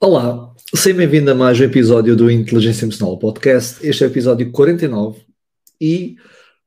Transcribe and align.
Olá, 0.00 0.54
seja 0.76 0.96
bem-vindo 0.96 1.28
a 1.28 1.34
mais 1.34 1.58
um 1.58 1.64
episódio 1.64 2.14
do 2.14 2.30
Inteligência 2.30 2.84
Emocional 2.84 3.18
Podcast. 3.18 3.84
Este 3.84 4.04
é 4.04 4.06
o 4.06 4.10
episódio 4.10 4.52
49 4.52 5.26
e 5.80 6.14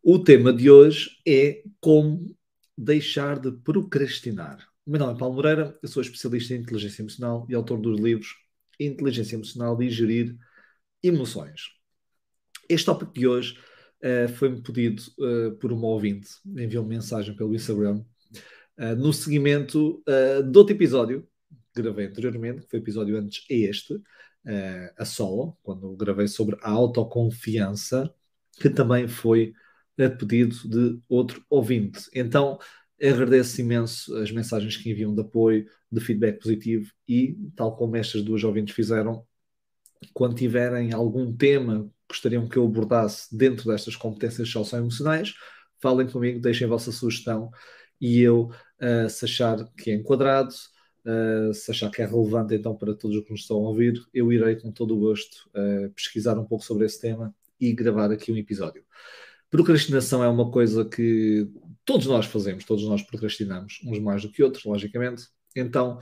o 0.03 0.19
tema 0.19 0.51
de 0.51 0.69
hoje 0.69 1.11
é 1.25 1.63
como 1.79 2.35
deixar 2.77 3.39
de 3.39 3.53
procrastinar. 3.53 4.67
O 4.85 4.91
meu 4.91 4.99
nome 4.99 5.13
é 5.13 5.17
Paulo 5.17 5.35
Moreira, 5.35 5.79
eu 5.81 5.87
sou 5.87 6.01
especialista 6.01 6.53
em 6.53 6.57
inteligência 6.57 7.01
emocional 7.01 7.47
e 7.47 7.55
autor 7.55 7.79
dos 7.79 8.01
livros 8.01 8.35
Inteligência 8.77 9.37
Emocional 9.37 9.81
e 9.81 9.89
Gerir 9.89 10.35
Emoções. 11.01 11.69
Este 12.67 12.85
tópico 12.85 13.13
de 13.13 13.27
hoje 13.27 13.57
uh, 14.03 14.27
foi-me 14.33 14.61
pedido 14.61 15.01
uh, 15.19 15.55
por 15.55 15.71
uma 15.71 15.87
ouvinte, 15.87 16.31
enviou-me 16.45 16.89
mensagem 16.89 17.33
pelo 17.33 17.55
Instagram, 17.55 18.03
uh, 18.77 18.95
no 18.97 19.13
seguimento 19.13 20.03
de 20.51 20.57
outro 20.57 20.75
episódio 20.75 21.30
gravei 21.75 22.07
anteriormente, 22.07 22.61
que 22.61 22.69
foi 22.69 22.79
o 22.79 22.83
episódio 22.83 23.17
antes 23.17 23.45
a 23.49 23.53
este, 23.53 24.01
a 24.97 25.05
solo, 25.05 25.57
quando 25.61 25.95
gravei 25.95 26.27
sobre 26.27 26.57
a 26.61 26.69
autoconfiança, 26.69 28.13
que 28.59 28.69
também 28.69 29.07
foi 29.07 29.53
a 29.99 30.09
pedido 30.09 30.55
de 30.67 30.99
outro 31.07 31.43
ouvinte. 31.49 32.09
Então, 32.13 32.57
agradeço 33.01 33.61
imenso 33.61 34.15
as 34.17 34.31
mensagens 34.31 34.77
que 34.77 34.89
enviam 34.89 35.13
de 35.13 35.21
apoio, 35.21 35.67
de 35.91 36.01
feedback 36.01 36.39
positivo 36.39 36.91
e, 37.07 37.37
tal 37.55 37.75
como 37.75 37.95
estas 37.95 38.23
duas 38.23 38.43
ouvintes 38.43 38.75
fizeram, 38.75 39.25
quando 40.13 40.35
tiverem 40.35 40.93
algum 40.93 41.35
tema 41.35 41.83
que 41.83 42.15
gostariam 42.15 42.47
que 42.47 42.57
eu 42.57 42.65
abordasse 42.65 43.35
dentro 43.35 43.69
destas 43.69 43.95
competências 43.95 44.49
socioemocionais, 44.49 45.33
falem 45.81 46.07
comigo, 46.07 46.39
deixem 46.39 46.65
a 46.65 46.69
vossa 46.69 46.91
sugestão 46.91 47.51
e 47.99 48.19
eu, 48.19 48.51
uh, 48.81 49.09
se 49.09 49.25
achar 49.25 49.63
que 49.77 49.91
é 49.91 49.95
enquadrado, 49.95 50.53
uh, 51.05 51.53
se 51.53 51.71
achar 51.71 51.89
que 51.89 52.01
é 52.01 52.05
relevante 52.05 52.55
então 52.55 52.75
para 52.75 52.93
todos 52.93 53.17
os 53.17 53.23
que 53.23 53.31
nos 53.31 53.41
estão 53.41 53.57
a 53.57 53.69
ouvir, 53.69 54.01
eu 54.13 54.31
irei 54.31 54.55
com 54.55 54.71
todo 54.71 54.95
o 54.95 54.99
gosto 54.99 55.49
uh, 55.49 55.89
pesquisar 55.91 56.37
um 56.37 56.45
pouco 56.45 56.63
sobre 56.63 56.85
esse 56.85 56.99
tema 56.99 57.33
e 57.59 57.73
gravar 57.73 58.11
aqui 58.11 58.31
um 58.31 58.37
episódio. 58.37 58.83
Procrastinação 59.49 60.23
é 60.23 60.29
uma 60.29 60.49
coisa 60.49 60.85
que 60.85 61.47
todos 61.83 62.07
nós 62.07 62.25
fazemos, 62.25 62.63
todos 62.63 62.85
nós 62.85 63.01
procrastinamos, 63.03 63.81
uns 63.85 63.99
mais 63.99 64.21
do 64.21 64.31
que 64.31 64.41
outros, 64.41 64.63
logicamente. 64.63 65.27
Então, 65.55 65.99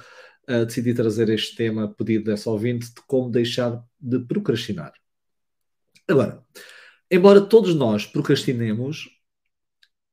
uh, 0.49 0.65
decidi 0.65 0.93
trazer 0.93 1.29
este 1.29 1.55
tema, 1.55 1.93
pedido 1.93 2.25
dessa 2.25 2.49
ouvinte, 2.49 2.87
de 2.87 3.01
como 3.07 3.31
deixar 3.31 3.83
de 3.99 4.19
procrastinar. 4.19 4.93
Agora, 6.07 6.43
embora 7.09 7.41
todos 7.41 7.75
nós 7.75 8.05
procrastinemos, 8.05 9.09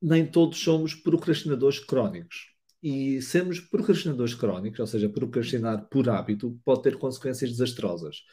nem 0.01 0.25
todos 0.25 0.59
somos 0.59 0.93
procrastinadores 0.93 1.79
crónicos. 1.79 2.56
E 2.81 3.21
sermos 3.21 3.59
procrastinadores 3.59 4.35
crónicos, 4.35 4.79
ou 4.79 4.87
seja, 4.87 5.09
procrastinar 5.09 5.87
por 5.89 6.09
hábito, 6.09 6.59
pode 6.63 6.83
ter 6.83 6.97
consequências 6.97 7.51
desastrosas. 7.51 8.23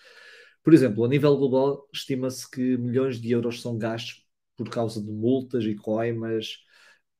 Por 0.62 0.72
exemplo, 0.74 1.04
a 1.04 1.08
nível 1.08 1.36
global, 1.36 1.88
estima-se 1.92 2.48
que 2.50 2.76
milhões 2.76 3.20
de 3.20 3.30
euros 3.32 3.60
são 3.60 3.78
gastos 3.78 4.24
por 4.56 4.68
causa 4.70 5.02
de 5.02 5.10
multas 5.10 5.64
e 5.64 5.74
coimas 5.74 6.58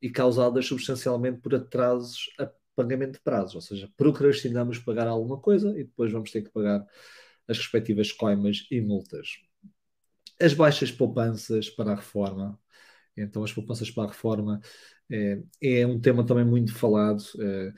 e 0.00 0.10
causadas 0.10 0.66
substancialmente 0.66 1.40
por 1.40 1.54
atrasos 1.54 2.30
a 2.38 2.50
pagamento 2.74 3.12
de 3.14 3.20
prazos, 3.20 3.54
ou 3.54 3.60
seja, 3.60 3.90
procrastinamos 3.96 4.78
pagar 4.78 5.06
alguma 5.06 5.40
coisa 5.40 5.70
e 5.78 5.84
depois 5.84 6.12
vamos 6.12 6.30
ter 6.30 6.42
que 6.42 6.50
pagar 6.50 6.84
as 7.46 7.58
respectivas 7.58 8.10
coimas 8.12 8.66
e 8.70 8.80
multas. 8.80 9.38
As 10.40 10.52
baixas 10.52 10.90
poupanças 10.90 11.70
para 11.70 11.92
a 11.92 11.94
reforma, 11.94 12.58
então 13.16 13.44
as 13.44 13.52
poupanças 13.52 13.90
para 13.90 14.04
a 14.04 14.08
reforma 14.08 14.60
é, 15.10 15.42
é 15.62 15.86
um 15.86 16.00
tema 16.00 16.24
também 16.26 16.44
muito 16.44 16.74
falado 16.74 17.22
é, 17.40 17.72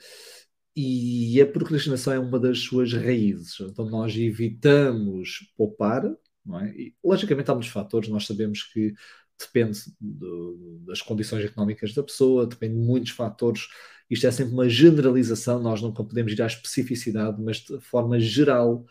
e 0.75 1.41
a 1.41 1.47
procrastinação 1.47 2.13
é 2.13 2.19
uma 2.19 2.39
das 2.39 2.59
suas 2.59 2.93
raízes. 2.93 3.59
Então 3.61 3.89
nós 3.89 4.15
evitamos 4.15 5.51
poupar, 5.57 6.03
não 6.45 6.59
é? 6.59 6.69
E, 6.69 6.95
logicamente 7.03 7.49
há 7.49 7.53
muitos 7.55 7.71
fatores, 7.71 8.09
nós 8.09 8.27
sabemos 8.27 8.61
que 8.61 8.93
depende 9.39 9.79
do, 9.99 10.79
das 10.85 11.01
condições 11.01 11.45
económicas 11.45 11.93
da 11.93 12.03
pessoa, 12.03 12.45
depende 12.45 12.75
de 12.75 12.79
muitos 12.79 13.11
fatores. 13.11 13.67
Isto 14.09 14.27
é 14.27 14.31
sempre 14.31 14.53
uma 14.53 14.69
generalização, 14.69 15.59
nós 15.61 15.81
nunca 15.81 16.03
podemos 16.03 16.31
ir 16.31 16.41
à 16.43 16.45
especificidade, 16.47 17.41
mas 17.41 17.57
de 17.57 17.79
forma 17.81 18.19
geral, 18.19 18.85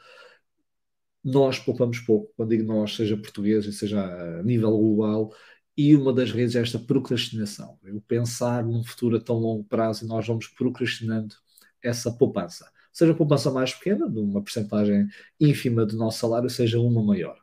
nós 1.22 1.58
poupamos 1.58 2.00
pouco. 2.00 2.32
Quando 2.36 2.50
digo 2.50 2.64
nós, 2.64 2.94
seja 2.96 3.16
português 3.16 3.64
seja 3.76 4.02
a 4.40 4.42
nível 4.42 4.70
global, 4.76 5.32
e 5.76 5.94
uma 5.94 6.12
das 6.12 6.30
redes 6.30 6.56
é 6.56 6.60
esta 6.60 6.78
procrastinação. 6.78 7.78
Eu 7.84 8.00
pensar 8.00 8.64
num 8.64 8.82
futuro 8.82 9.16
a 9.16 9.20
tão 9.20 9.36
longo 9.36 9.64
prazo 9.64 10.04
e 10.04 10.08
nós 10.08 10.26
vamos 10.26 10.48
procrastinando 10.48 11.34
essa 11.82 12.10
poupança. 12.10 12.70
Seja 12.92 13.12
a 13.12 13.14
poupança 13.14 13.50
mais 13.50 13.74
pequena, 13.74 14.08
de 14.08 14.18
uma 14.18 14.40
porcentagem 14.40 15.06
ínfima 15.38 15.84
do 15.84 15.96
nosso 15.96 16.18
salário, 16.18 16.48
seja 16.48 16.80
uma 16.80 17.02
maior. 17.02 17.36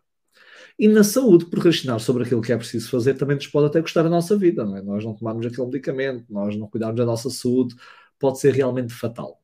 E 0.80 0.88
na 0.88 1.04
saúde, 1.04 1.46
procrastinar 1.46 2.00
sobre 2.00 2.24
aquilo 2.24 2.42
que 2.42 2.52
é 2.52 2.58
preciso 2.58 2.90
fazer 2.90 3.14
também 3.14 3.36
nos 3.36 3.46
pode 3.46 3.68
até 3.68 3.80
custar 3.80 4.06
a 4.06 4.10
nossa 4.10 4.36
vida, 4.36 4.66
não 4.66 4.78
é? 4.78 4.82
Nós 4.82 5.06
não 5.06 5.14
tomarmos 5.14 5.46
aquele 5.46 5.68
medicamento, 5.68 6.26
nós 6.34 6.56
não 6.56 6.68
cuidarmos 6.68 6.98
da 6.98 7.06
nossa 7.06 7.30
saúde, 7.30 7.76
pode 8.18 8.40
ser 8.40 8.54
realmente 8.56 8.92
fatal. 8.94 9.40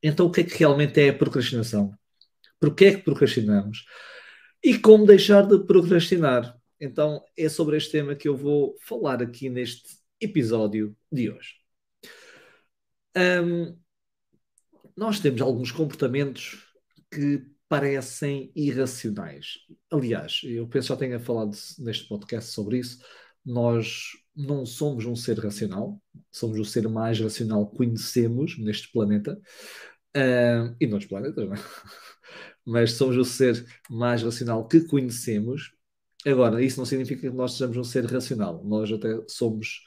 Então, 0.00 0.26
o 0.26 0.30
que 0.30 0.42
é 0.42 0.44
que 0.44 0.56
realmente 0.56 1.00
é 1.00 1.08
a 1.08 1.14
procrastinação? 1.14 1.92
Porquê 2.60 2.84
é 2.86 2.94
que 2.94 3.02
procrastinamos? 3.02 3.84
E 4.62 4.78
como 4.78 5.06
deixar 5.06 5.42
de 5.46 5.58
procrastinar? 5.66 6.59
Então, 6.80 7.22
é 7.36 7.48
sobre 7.48 7.76
este 7.76 7.92
tema 7.92 8.14
que 8.14 8.26
eu 8.26 8.36
vou 8.36 8.74
falar 8.80 9.22
aqui 9.22 9.50
neste 9.50 9.98
episódio 10.20 10.96
de 11.12 11.30
hoje. 11.30 11.56
Um, 13.16 13.78
nós 14.96 15.20
temos 15.20 15.40
alguns 15.40 15.70
comportamentos 15.70 16.66
que 17.10 17.44
parecem 17.68 18.50
irracionais. 18.54 19.58
Aliás, 19.90 20.40
eu 20.44 20.66
penso 20.66 20.88
já 20.88 20.96
tenha 20.96 21.20
falado 21.20 21.56
neste 21.78 22.08
podcast 22.08 22.50
sobre 22.52 22.78
isso. 22.78 22.98
Nós 23.44 24.12
não 24.34 24.64
somos 24.64 25.04
um 25.04 25.14
ser 25.14 25.38
racional, 25.38 26.00
somos 26.30 26.58
o 26.58 26.64
ser 26.64 26.88
mais 26.88 27.20
racional 27.20 27.68
que 27.68 27.76
conhecemos 27.76 28.58
neste 28.58 28.90
planeta 28.90 29.40
e 30.80 30.86
noutros 30.86 31.08
planetas, 31.08 31.46
não 31.46 31.54
é? 31.54 31.58
Mas 32.64 32.92
somos 32.92 33.16
o 33.16 33.24
ser 33.24 33.64
mais 33.88 34.22
racional 34.22 34.66
que 34.66 34.80
conhecemos. 34.80 35.72
Agora, 36.26 36.62
isso 36.62 36.78
não 36.78 36.84
significa 36.84 37.22
que 37.22 37.36
nós 37.36 37.52
sejamos 37.52 37.76
um 37.76 37.84
ser 37.84 38.04
racional. 38.04 38.62
Nós 38.64 38.92
até 38.92 39.08
somos 39.28 39.82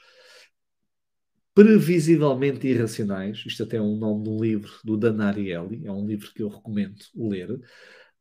previsivelmente 1.54 2.68
irracionais. 2.68 3.44
Isto 3.46 3.64
até 3.64 3.78
é 3.78 3.82
um 3.82 3.96
nome 3.98 4.24
de 4.24 4.30
um 4.30 4.42
livro 4.42 4.72
do 4.84 4.98
Dan 4.98 5.22
Ariely, 5.24 5.86
é 5.86 5.92
um 5.92 6.06
livro 6.06 6.34
que 6.34 6.42
eu 6.42 6.50
recomendo 6.50 6.98
ler, 7.16 7.60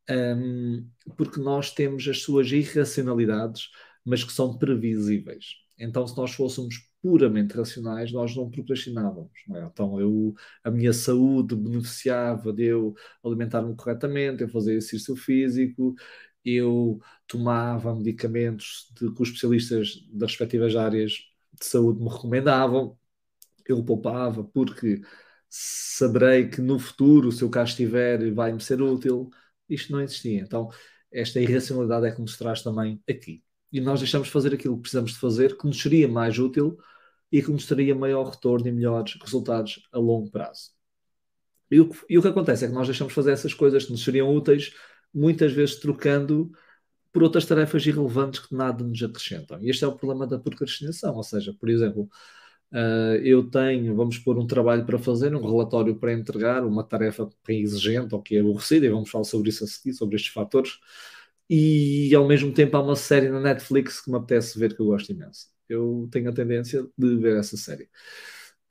um, 0.09 0.87
porque 1.17 1.39
nós 1.39 1.71
temos 1.71 2.07
as 2.07 2.21
suas 2.21 2.51
irracionalidades, 2.51 3.69
mas 4.05 4.23
que 4.23 4.33
são 4.33 4.57
previsíveis. 4.57 5.45
Então, 5.79 6.05
se 6.07 6.15
nós 6.15 6.33
fôssemos 6.33 6.75
puramente 7.01 7.55
racionais, 7.55 8.11
nós 8.11 8.35
não 8.35 8.49
procrastinávamos. 8.49 9.31
Não 9.47 9.57
é? 9.57 9.65
Então, 9.65 9.99
eu, 9.99 10.33
a 10.63 10.71
minha 10.71 10.93
saúde 10.93 11.55
beneficiava 11.55 12.53
de 12.53 12.65
eu 12.65 12.93
alimentar-me 13.23 13.75
corretamente, 13.75 14.43
eu 14.43 14.49
fazer 14.49 14.73
exercício 14.75 15.15
físico, 15.15 15.95
eu 16.45 16.99
tomava 17.27 17.95
medicamentos 17.95 18.91
de, 18.99 19.11
que 19.11 19.21
os 19.21 19.29
especialistas 19.29 20.07
das 20.11 20.31
respectivas 20.31 20.75
áreas 20.75 21.11
de 21.53 21.65
saúde 21.65 22.01
me 22.01 22.09
recomendavam, 22.09 22.97
eu 23.67 23.83
poupava 23.83 24.43
porque 24.43 25.01
saberei 25.49 26.49
que 26.49 26.61
no 26.61 26.79
futuro, 26.79 27.31
se 27.31 27.43
eu 27.43 27.49
cá 27.49 27.63
estiver, 27.63 28.31
vai-me 28.33 28.59
ser 28.61 28.81
útil. 28.81 29.29
Isto 29.69 29.91
não 29.93 30.01
existia. 30.01 30.41
Então, 30.41 30.69
esta 31.11 31.39
irracionalidade 31.39 32.07
é 32.07 32.11
que 32.11 32.21
nos 32.21 32.37
traz 32.37 32.61
também 32.63 33.01
aqui. 33.09 33.43
E 33.71 33.79
nós 33.79 33.99
deixamos 33.99 34.27
de 34.27 34.33
fazer 34.33 34.53
aquilo 34.53 34.75
que 34.75 34.81
precisamos 34.81 35.13
de 35.13 35.19
fazer, 35.19 35.57
que 35.57 35.65
nos 35.65 35.81
seria 35.81 36.07
mais 36.07 36.37
útil 36.39 36.77
e 37.31 37.41
que 37.41 37.51
nos 37.51 37.65
teria 37.65 37.95
maior 37.95 38.29
retorno 38.29 38.67
e 38.67 38.71
melhores 38.71 39.15
resultados 39.21 39.87
a 39.91 39.97
longo 39.97 40.29
prazo. 40.29 40.71
E 41.71 41.79
o, 41.79 41.89
e 42.09 42.17
o 42.17 42.21
que 42.21 42.27
acontece 42.27 42.65
é 42.65 42.67
que 42.67 42.73
nós 42.73 42.87
deixamos 42.87 43.11
de 43.11 43.15
fazer 43.15 43.31
essas 43.31 43.53
coisas 43.53 43.85
que 43.85 43.91
nos 43.91 44.03
seriam 44.03 44.35
úteis, 44.35 44.73
muitas 45.13 45.53
vezes 45.53 45.75
trocando 45.75 46.51
por 47.11 47.23
outras 47.23 47.45
tarefas 47.45 47.85
irrelevantes 47.85 48.41
que 48.41 48.55
nada 48.55 48.83
nos 48.83 49.01
acrescentam. 49.03 49.61
E 49.61 49.69
este 49.69 49.83
é 49.83 49.87
o 49.87 49.95
problema 49.95 50.27
da 50.27 50.39
procrastinação. 50.39 51.15
Ou 51.15 51.23
seja, 51.23 51.53
por 51.59 51.69
exemplo, 51.69 52.09
Uh, 52.73 53.21
eu 53.23 53.47
tenho, 53.51 53.95
vamos 53.95 54.17
pôr 54.17 54.35
um 54.39 54.47
trabalho 54.47 54.83
para 54.83 54.97
fazer, 54.97 55.35
um 55.35 55.41
relatório 55.41 55.95
para 55.95 56.11
entregar, 56.11 56.65
uma 56.65 56.83
tarefa 56.83 57.29
que 57.45 57.51
é 57.51 57.55
exigente 57.55 58.15
ou 58.15 58.21
que 58.21 58.35
é 58.35 58.39
aborrecida, 58.39 58.87
e 58.87 58.89
vamos 58.89 59.11
falar 59.11 59.25
sobre 59.25 59.49
isso 59.49 59.63
a 59.63 59.67
seguir, 59.67 59.93
sobre 59.93 60.15
estes 60.15 60.33
fatores. 60.33 60.79
E 61.49 62.13
ao 62.15 62.27
mesmo 62.27 62.51
tempo 62.51 62.75
há 62.75 62.81
uma 62.81 62.95
série 62.95 63.29
na 63.29 63.39
Netflix 63.39 64.01
que 64.01 64.09
me 64.09 64.17
apetece 64.17 64.57
ver 64.57 64.75
que 64.75 64.81
eu 64.81 64.87
gosto 64.87 65.11
imenso. 65.11 65.47
Eu 65.69 66.07
tenho 66.11 66.29
a 66.29 66.33
tendência 66.33 66.83
de 66.97 67.15
ver 67.17 67.37
essa 67.37 67.55
série. 67.57 67.87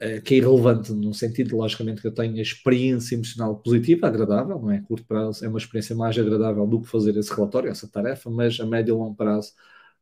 Uh, 0.00 0.20
que 0.22 0.34
é 0.34 0.38
irrelevante 0.38 0.92
no 0.92 1.14
sentido, 1.14 1.56
logicamente, 1.56 2.00
que 2.00 2.08
eu 2.08 2.14
tenho 2.14 2.36
a 2.36 2.42
experiência 2.42 3.14
emocional 3.14 3.56
positiva, 3.56 4.08
agradável, 4.08 4.58
não 4.58 4.70
é? 4.70 4.80
Curto 4.80 5.06
prazo 5.06 5.44
é 5.44 5.48
uma 5.48 5.58
experiência 5.58 5.94
mais 5.94 6.18
agradável 6.18 6.66
do 6.66 6.80
que 6.80 6.88
fazer 6.88 7.16
esse 7.16 7.32
relatório, 7.32 7.70
essa 7.70 7.86
tarefa, 7.86 8.28
mas 8.28 8.58
a 8.58 8.66
médio 8.66 8.94
e 8.94 8.98
longo 8.98 9.14
prazo 9.14 9.52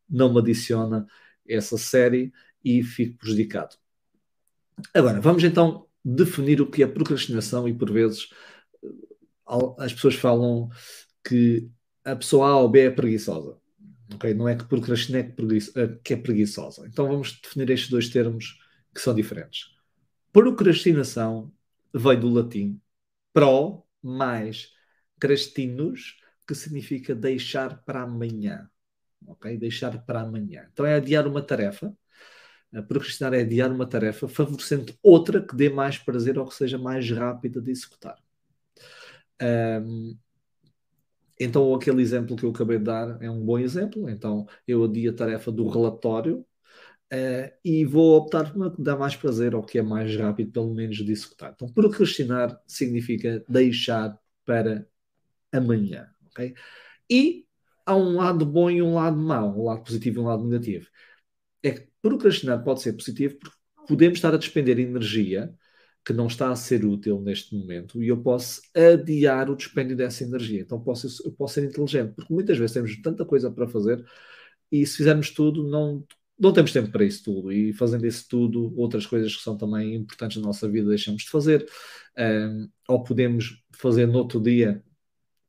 não 0.09 0.33
me 0.33 0.39
adiciona 0.41 1.07
essa 1.47 1.77
série 1.77 2.33
e 2.65 2.83
fico 2.83 3.19
prejudicado. 3.19 3.77
Agora, 4.95 5.21
vamos 5.21 5.45
então 5.45 5.87
definir 6.05 6.61
o 6.61 6.71
que 6.71 6.83
é 6.83 6.87
procrastinação 6.87 7.69
e, 7.69 7.75
por 7.75 7.93
vezes, 7.93 8.29
as 9.79 9.93
pessoas 9.93 10.15
falam 10.15 10.71
que 11.27 11.69
a 12.05 12.17
pessoa 12.17 12.49
A 12.49 12.57
ou 12.59 12.69
B 12.69 12.81
é 12.81 12.91
preguiçosa. 12.91 13.59
Okay? 14.15 14.35
Não 14.35 14.49
é 14.49 14.57
que 14.57 14.65
procrastina 14.65 15.19
é 15.19 15.89
que 16.03 16.15
é 16.15 16.17
preguiçosa. 16.17 16.87
Então 16.87 17.07
vamos 17.07 17.39
definir 17.43 17.71
estes 17.71 17.91
dois 17.91 18.09
termos 18.09 18.59
que 18.95 19.01
são 19.01 19.15
diferentes. 19.15 19.67
Procrastinação 20.33 21.53
vem 21.93 22.19
do 22.19 22.29
latim 22.29 22.81
pro 23.33 23.85
mais 24.03 24.73
crastinos, 25.19 26.17
que 26.47 26.55
significa 26.55 27.15
deixar 27.15 27.83
para 27.85 28.03
amanhã. 28.03 28.69
Ok? 29.27 29.57
Deixar 29.59 30.05
para 30.05 30.23
amanhã. 30.23 30.69
Então 30.73 30.87
é 30.87 30.95
adiar 30.95 31.27
uma 31.27 31.43
tarefa. 31.43 31.95
Procrastinar 32.87 33.35
é 33.35 33.41
adiar 33.41 33.71
uma 33.73 33.87
tarefa, 33.87 34.29
favorecendo 34.29 34.95
outra 35.03 35.45
que 35.45 35.57
dê 35.57 35.69
mais 35.69 35.99
prazer 35.99 36.39
ou 36.39 36.47
que 36.47 36.55
seja 36.55 36.79
mais 36.79 37.11
rápida 37.11 37.61
de 37.61 37.71
executar. 37.71 38.17
Um, 39.43 40.17
então, 41.39 41.75
aquele 41.75 42.03
exemplo 42.03 42.37
que 42.37 42.45
eu 42.45 42.51
acabei 42.51 42.79
de 42.79 42.85
dar 42.85 43.21
é 43.23 43.31
um 43.31 43.41
bom 43.45 43.59
exemplo. 43.59 44.09
Então, 44.11 44.47
eu 44.69 44.85
adio 44.85 45.11
a 45.11 45.15
tarefa 45.15 45.51
do 45.51 45.67
relatório 45.69 46.47
uh, 47.13 47.53
e 47.65 47.85
vou 47.85 48.17
optar 48.17 48.53
por 48.53 48.57
uma 48.57 48.71
que 48.71 48.83
dá 48.83 48.97
mais 48.97 49.17
prazer 49.17 49.55
ou 49.55 49.63
que 49.63 49.79
é 49.79 49.83
mais 49.83 50.15
rápido, 50.17 50.53
pelo 50.53 50.75
menos, 50.75 50.97
de 50.99 51.13
executar. 51.13 51.53
Então, 51.55 51.69
procrastinar 51.69 52.61
significa 52.67 53.45
deixar 53.49 54.19
para 54.45 54.87
amanhã. 55.53 56.09
Okay? 56.31 56.55
E 57.11 57.47
há 57.85 57.97
um 57.97 58.17
lado 58.17 58.47
bom 58.47 58.71
e 58.71 58.83
um 58.83 58.95
lado 58.95 59.17
mau, 59.17 59.59
um 59.59 59.65
lado 59.65 59.83
positivo 59.85 60.21
e 60.21 60.23
um 60.23 60.27
lado 60.27 60.45
negativo. 60.45 60.89
É 61.63 61.73
que 61.73 61.89
procrastinar 62.03 62.63
pode 62.65 62.83
ser 62.83 62.93
positivo 62.95 63.37
porque 63.39 63.57
podemos 63.89 64.19
estar 64.19 64.35
a 64.35 64.39
despender 64.39 64.79
energia 64.79 65.55
que 66.05 66.13
não 66.13 66.27
está 66.29 66.51
a 66.51 66.57
ser 66.57 66.85
útil 66.85 67.21
neste 67.21 67.55
momento 67.55 68.03
e 68.03 68.09
eu 68.09 68.23
posso 68.23 68.63
adiar 68.75 69.51
o 69.51 69.57
dispêndio 69.57 69.97
dessa 69.97 70.25
energia. 70.25 70.63
Então 70.63 70.81
posso, 70.81 71.09
eu 71.27 71.33
posso 71.33 71.55
ser 71.55 71.65
inteligente, 71.65 72.15
porque 72.15 72.33
muitas 72.33 72.57
vezes 72.59 72.73
temos 72.73 73.01
tanta 73.03 73.25
coisa 73.25 73.51
para 73.51 73.69
fazer 73.69 74.05
e 74.73 74.87
se 74.87 74.97
fizermos 74.99 75.31
tudo, 75.31 75.69
não, 75.69 76.05
não 76.41 76.53
temos 76.53 76.73
tempo 76.73 76.91
para 76.91 77.05
isso 77.05 77.23
tudo. 77.25 77.53
E 77.53 77.73
fazendo 77.73 78.07
isso 78.07 78.27
tudo, 78.29 78.73
outras 78.77 79.07
coisas 79.07 79.37
que 79.37 79.43
são 79.43 79.57
também 79.57 79.95
importantes 79.95 80.39
na 80.39 80.45
nossa 80.45 80.69
vida 80.69 80.89
deixamos 80.89 81.23
de 81.23 81.31
fazer. 81.31 81.69
Um, 82.19 82.69
ou 82.89 83.05
podemos 83.05 83.63
fazer 83.73 84.07
no 84.07 84.19
outro 84.19 84.41
dia 84.41 84.83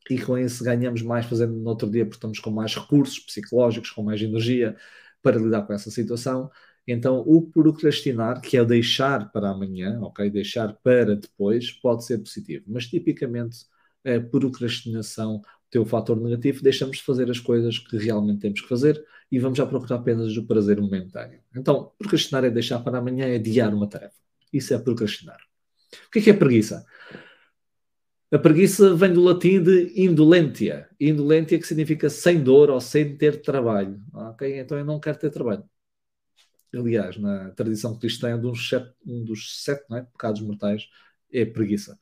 e 0.09 0.19
com 0.19 0.37
isso 0.37 0.63
ganhamos 0.63 1.01
mais 1.01 1.25
fazendo 1.25 1.53
no 1.53 1.69
outro 1.69 1.89
dia 1.89 2.05
porque 2.05 2.17
estamos 2.17 2.39
com 2.39 2.51
mais 2.51 2.75
recursos 2.75 3.19
psicológicos, 3.19 3.91
com 3.91 4.03
mais 4.03 4.21
energia 4.21 4.75
para 5.21 5.37
lidar 5.39 5.63
com 5.63 5.73
essa 5.73 5.89
situação. 5.91 6.51
Então, 6.87 7.19
o 7.25 7.43
procrastinar, 7.49 8.41
que 8.41 8.57
é 8.57 8.65
deixar 8.65 9.31
para 9.31 9.49
amanhã, 9.51 9.99
ok? 10.01 10.29
Deixar 10.29 10.73
para 10.83 11.15
depois, 11.15 11.71
pode 11.71 12.05
ser 12.05 12.17
positivo. 12.17 12.65
Mas 12.67 12.87
tipicamente 12.87 13.65
a 14.03 14.19
procrastinação 14.19 15.41
tem 15.71 15.81
o 15.81 15.85
fator 15.85 16.19
negativo, 16.19 16.61
deixamos 16.61 16.97
de 16.97 17.03
fazer 17.03 17.31
as 17.31 17.39
coisas 17.39 17.79
que 17.79 17.97
realmente 17.97 18.41
temos 18.41 18.61
que 18.61 18.67
fazer 18.67 19.03
e 19.31 19.39
vamos 19.39 19.57
já 19.57 19.65
procurar 19.65 19.95
apenas 19.95 20.35
o 20.37 20.45
prazer 20.45 20.79
momentâneo. 20.79 21.39
Então, 21.55 21.91
procrastinar 21.97 22.43
é 22.43 22.49
deixar 22.49 22.79
para 22.79 22.97
amanhã, 22.99 23.25
é 23.25 23.35
adiar 23.35 23.73
uma 23.73 23.87
tarefa. 23.87 24.15
Isso 24.51 24.73
é 24.73 24.77
procrastinar. 24.77 25.39
O 26.07 26.11
que 26.11 26.19
é, 26.19 26.21
que 26.21 26.29
é 26.29 26.33
preguiça? 26.33 26.85
A 28.29 28.37
preguiça 28.37 28.93
vem 28.93 29.13
do 29.13 29.23
latim 29.23 29.63
de 29.63 29.93
indolentia. 29.95 30.87
Indolentia 30.99 31.57
que 31.57 31.67
significa 31.67 32.09
sem 32.09 32.43
dor 32.43 32.69
ou 32.69 32.79
sem 32.79 33.17
ter 33.17 33.41
trabalho. 33.41 33.99
Ok? 34.13 34.59
Então 34.59 34.77
eu 34.77 34.85
não 34.85 34.99
quero 34.99 35.17
ter 35.17 35.29
trabalho 35.29 35.63
aliás, 36.79 37.17
na 37.17 37.51
tradição 37.51 37.97
cristã, 37.97 38.35
um 38.35 38.41
dos 38.41 38.69
sete, 38.69 38.93
um 39.05 39.23
dos 39.23 39.63
sete 39.63 39.83
é? 39.93 40.01
pecados 40.01 40.41
mortais 40.41 40.87
é 41.31 41.45
preguiça. 41.45 41.99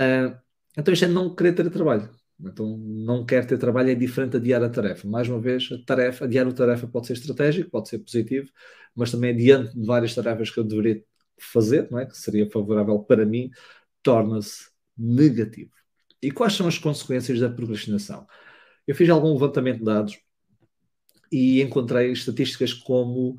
Uh, 0.00 0.36
então 0.76 0.92
isto 0.92 1.04
é 1.04 1.08
não 1.08 1.34
querer 1.34 1.54
ter 1.54 1.68
trabalho. 1.70 2.10
Então, 2.38 2.76
não 2.76 3.24
quer 3.24 3.46
ter 3.46 3.58
trabalho 3.58 3.90
é 3.90 3.94
diferente 3.94 4.36
adiar 4.36 4.62
a 4.62 4.68
tarefa. 4.68 5.08
Mais 5.08 5.28
uma 5.28 5.40
vez, 5.40 5.70
a 5.72 5.78
tarefa, 5.84 6.24
adiar 6.26 6.46
a 6.46 6.52
tarefa 6.52 6.86
pode 6.86 7.06
ser 7.06 7.14
estratégico, 7.14 7.70
pode 7.70 7.88
ser 7.88 7.98
positivo, 7.98 8.50
mas 8.94 9.10
também 9.10 9.34
diante 9.34 9.74
de 9.78 9.86
várias 9.86 10.14
tarefas 10.14 10.50
que 10.50 10.58
eu 10.58 10.64
deveria 10.64 11.02
fazer, 11.38 11.90
não 11.90 11.98
é? 11.98 12.06
que 12.06 12.16
seria 12.16 12.50
favorável 12.50 12.98
para 13.00 13.24
mim, 13.24 13.50
torna-se 14.02 14.70
negativo. 14.96 15.72
E 16.22 16.30
quais 16.30 16.54
são 16.54 16.66
as 16.66 16.78
consequências 16.78 17.40
da 17.40 17.48
procrastinação? 17.48 18.26
Eu 18.86 18.94
fiz 18.94 19.08
algum 19.08 19.32
levantamento 19.32 19.78
de 19.78 19.84
dados 19.84 20.18
e 21.30 21.60
encontrei 21.60 22.12
estatísticas 22.12 22.72
como 22.72 23.32
uh, 23.32 23.38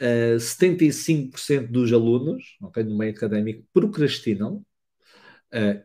eh, 0.00 0.36
75% 0.38 1.70
dos 1.70 1.92
alunos 1.92 2.56
okay, 2.62 2.82
no 2.82 2.96
meio 2.96 3.12
académico 3.12 3.66
procrastinam. 3.72 4.64
Uh, 5.52 5.82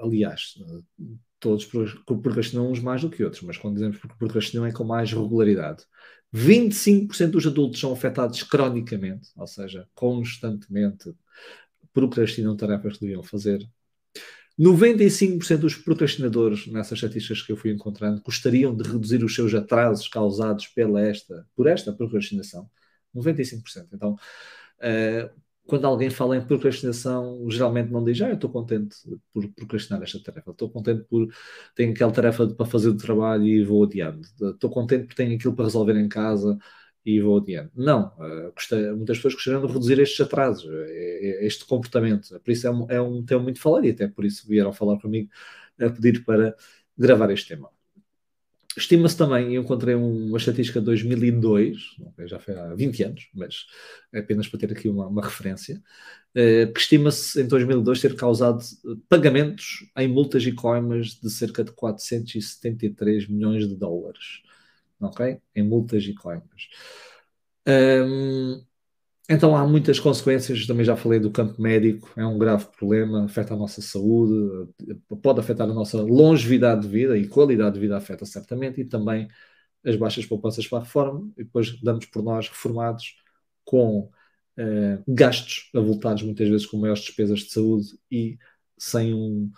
aliás, 0.00 0.54
todos 1.44 1.68
procrastinam 2.06 2.70
uns 2.70 2.80
mais 2.80 3.02
do 3.02 3.10
que 3.10 3.22
outros, 3.22 3.42
mas 3.42 3.58
quando 3.58 3.74
dizemos 3.74 3.98
procrastinam 4.18 4.64
é 4.64 4.72
com 4.72 4.82
mais 4.82 5.12
regularidade. 5.12 5.84
25% 6.34 7.30
dos 7.30 7.46
adultos 7.46 7.78
são 7.78 7.92
afetados 7.92 8.42
cronicamente, 8.42 9.28
ou 9.36 9.46
seja, 9.46 9.86
constantemente 9.94 11.14
procrastinam 11.92 12.56
tarefas 12.56 12.94
que 12.94 13.02
deviam 13.02 13.22
fazer. 13.22 13.60
95% 14.58 15.58
dos 15.58 15.74
procrastinadores, 15.74 16.66
nessas 16.66 16.98
estatísticas 16.98 17.42
que 17.42 17.52
eu 17.52 17.56
fui 17.56 17.70
encontrando, 17.70 18.22
gostariam 18.22 18.74
de 18.74 18.88
reduzir 18.88 19.22
os 19.22 19.34
seus 19.34 19.52
atrasos 19.52 20.08
causados 20.08 20.66
pela 20.68 21.02
esta, 21.02 21.46
por 21.54 21.66
esta 21.66 21.92
procrastinação. 21.92 22.70
95%. 23.14 23.88
Então, 23.92 24.14
uh, 24.14 25.43
quando 25.66 25.86
alguém 25.86 26.10
fala 26.10 26.36
em 26.36 26.46
procrastinação, 26.46 27.48
geralmente 27.50 27.90
não 27.90 28.04
diz, 28.04 28.20
ah, 28.20 28.28
eu 28.28 28.34
estou 28.34 28.50
contente 28.50 28.96
por 29.32 29.48
procrastinar 29.54 30.02
esta 30.02 30.22
tarefa, 30.22 30.50
estou 30.50 30.70
contente 30.70 31.04
por 31.04 31.28
tenho 31.74 31.92
aquela 31.92 32.12
tarefa 32.12 32.46
para 32.48 32.66
fazer 32.66 32.88
o 32.90 32.96
trabalho 32.96 33.46
e 33.46 33.64
vou 33.64 33.84
adiando, 33.84 34.20
estou 34.52 34.70
contente 34.70 35.06
por 35.06 35.14
tenho 35.14 35.34
aquilo 35.34 35.54
para 35.54 35.64
resolver 35.64 35.96
em 35.96 36.08
casa 36.08 36.58
e 37.04 37.20
vou 37.20 37.38
adiante. 37.38 37.70
Não, 37.76 38.08
uh, 38.18 38.96
muitas 38.96 39.18
pessoas 39.18 39.34
gostariam 39.34 39.66
de 39.66 39.72
reduzir 39.72 39.98
estes 40.00 40.20
atrasos, 40.20 40.64
eh, 40.70 41.40
eh, 41.42 41.46
este 41.46 41.64
comportamento. 41.66 42.38
Por 42.40 42.50
isso 42.50 42.66
é 42.66 42.70
um, 42.70 42.90
é 42.90 43.00
um 43.00 43.24
tema 43.24 43.42
muito 43.42 43.60
falado 43.60 43.84
e 43.86 43.90
até 43.90 44.08
por 44.08 44.24
isso 44.24 44.48
vieram 44.48 44.72
falar 44.72 44.98
comigo 45.00 45.30
a 45.80 45.90
pedir 45.90 46.24
para 46.24 46.56
gravar 46.96 47.30
este 47.30 47.48
tema. 47.48 47.73
Estima-se 48.76 49.16
também, 49.16 49.54
eu 49.54 49.62
encontrei 49.62 49.94
uma 49.94 50.36
estatística 50.36 50.80
de 50.80 50.86
2002, 50.86 51.96
já 52.26 52.38
foi 52.38 52.54
há 52.54 52.74
20 52.74 53.02
anos, 53.04 53.28
mas 53.32 53.66
é 54.12 54.18
apenas 54.20 54.48
para 54.48 54.60
ter 54.60 54.72
aqui 54.72 54.88
uma, 54.88 55.06
uma 55.06 55.22
referência, 55.22 55.82
que 56.34 56.80
estima-se 56.80 57.40
em 57.40 57.46
2002 57.46 58.00
ter 58.00 58.16
causado 58.16 58.64
pagamentos 59.08 59.88
em 59.96 60.08
multas 60.08 60.44
e 60.44 60.52
coimas 60.52 61.14
de 61.20 61.30
cerca 61.30 61.62
de 61.62 61.72
473 61.72 63.28
milhões 63.28 63.68
de 63.68 63.76
dólares 63.76 64.42
ok? 65.00 65.40
Em 65.54 65.62
multas 65.62 66.04
e 66.04 66.14
coimas. 66.14 66.68
Um, 67.66 68.64
então 69.28 69.56
há 69.56 69.66
muitas 69.66 69.98
consequências, 69.98 70.66
também 70.66 70.84
já 70.84 70.96
falei 70.96 71.18
do 71.18 71.30
campo 71.30 71.60
médico, 71.60 72.10
é 72.14 72.26
um 72.26 72.38
grave 72.38 72.66
problema, 72.76 73.24
afeta 73.24 73.54
a 73.54 73.56
nossa 73.56 73.80
saúde, 73.80 74.70
pode 75.22 75.40
afetar 75.40 75.68
a 75.68 75.72
nossa 75.72 76.00
longevidade 76.02 76.82
de 76.82 76.88
vida 76.88 77.16
e 77.16 77.26
qualidade 77.26 77.74
de 77.74 77.80
vida 77.80 77.96
afeta 77.96 78.26
certamente, 78.26 78.82
e 78.82 78.84
também 78.84 79.28
as 79.84 79.96
baixas 79.96 80.26
poupanças 80.26 80.66
para 80.66 80.78
a 80.78 80.82
reforma, 80.82 81.30
e 81.38 81.44
depois 81.44 81.80
damos 81.80 82.04
por 82.06 82.22
nós 82.22 82.48
reformados 82.48 83.16
com 83.64 84.10
uh, 84.58 85.04
gastos 85.08 85.70
avultados 85.74 86.22
muitas 86.22 86.48
vezes 86.48 86.66
com 86.66 86.76
maiores 86.76 87.02
despesas 87.02 87.40
de 87.40 87.52
saúde 87.52 87.88
e 88.10 88.38
sem 88.78 89.14
um, 89.14 89.50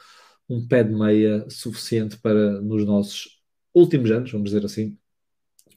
um 0.48 0.66
pé 0.66 0.84
de 0.84 0.94
meia 0.94 1.44
suficiente 1.50 2.16
para 2.18 2.60
nos 2.60 2.84
nossos 2.84 3.40
últimos 3.74 4.10
anos, 4.12 4.30
vamos 4.30 4.50
dizer 4.50 4.64
assim, 4.64 4.96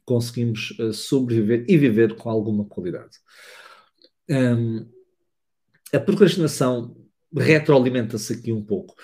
conseguimos 0.06 0.72
uh, 0.80 0.94
sobreviver 0.94 1.66
e 1.68 1.76
viver 1.76 2.16
com 2.16 2.30
alguma 2.30 2.66
qualidade. 2.66 3.18
Um, 4.30 4.86
a 5.94 6.00
procrastinação 6.00 6.96
retroalimenta-se 7.36 8.34
aqui 8.34 8.52
um 8.52 8.64
pouco. 8.64 8.96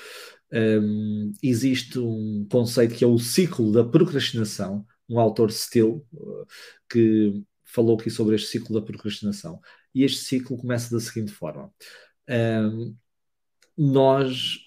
Um, 0.52 1.32
existe 1.42 2.00
um 2.00 2.48
conceito 2.50 2.96
que 2.96 3.04
é 3.04 3.08
o 3.08 3.18
ciclo 3.18 3.72
da 3.72 3.84
procrastinação, 3.84 4.86
um 5.10 5.20
autor 5.20 5.52
Steele, 5.52 6.02
uh, 6.14 6.48
que 6.90 7.44
falou 7.64 7.98
aqui 7.98 8.10
sobre 8.10 8.36
este 8.36 8.50
ciclo 8.50 8.80
da 8.80 8.86
procrastinação. 8.86 9.60
E 9.94 10.04
este 10.04 10.24
ciclo 10.24 10.58
começa 10.58 10.94
da 10.94 11.02
seguinte 11.02 11.32
forma: 11.32 11.72
um, 12.30 12.96
nós 13.78 14.60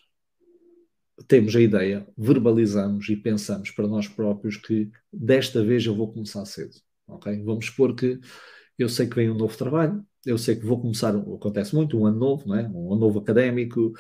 temos 1.27 1.55
a 1.57 1.61
ideia, 1.61 2.07
verbalizamos 2.17 3.09
e 3.09 3.17
pensamos 3.17 3.71
para 3.71 3.89
nós 3.89 4.07
próprios 4.07 4.57
que 4.57 4.91
desta 5.13 5.65
vez 5.65 5.85
eu 5.85 5.95
vou 5.95 6.13
começar 6.13 6.45
cedo. 6.45 6.75
Okay? 7.07 7.43
Vamos 7.43 7.67
supor 7.67 7.95
que 7.95 8.21
eu 8.79 8.89
sei 8.89 9.09
que 9.09 9.17
vem 9.17 9.31
um 9.31 9.37
novo 9.37 9.57
trabalho, 9.57 10.05
eu 10.27 10.39
sei 10.39 10.57
que 10.57 10.67
vou 10.67 10.81
começar, 10.81 11.15
acontece 11.17 11.75
muito, 11.75 11.99
um 11.99 12.07
ano 12.07 12.19
novo, 12.19 12.49
não 12.49 12.57
é? 12.57 12.69
um 12.69 12.93
ano 12.93 13.01
novo 13.01 13.19
académico, 13.21 13.93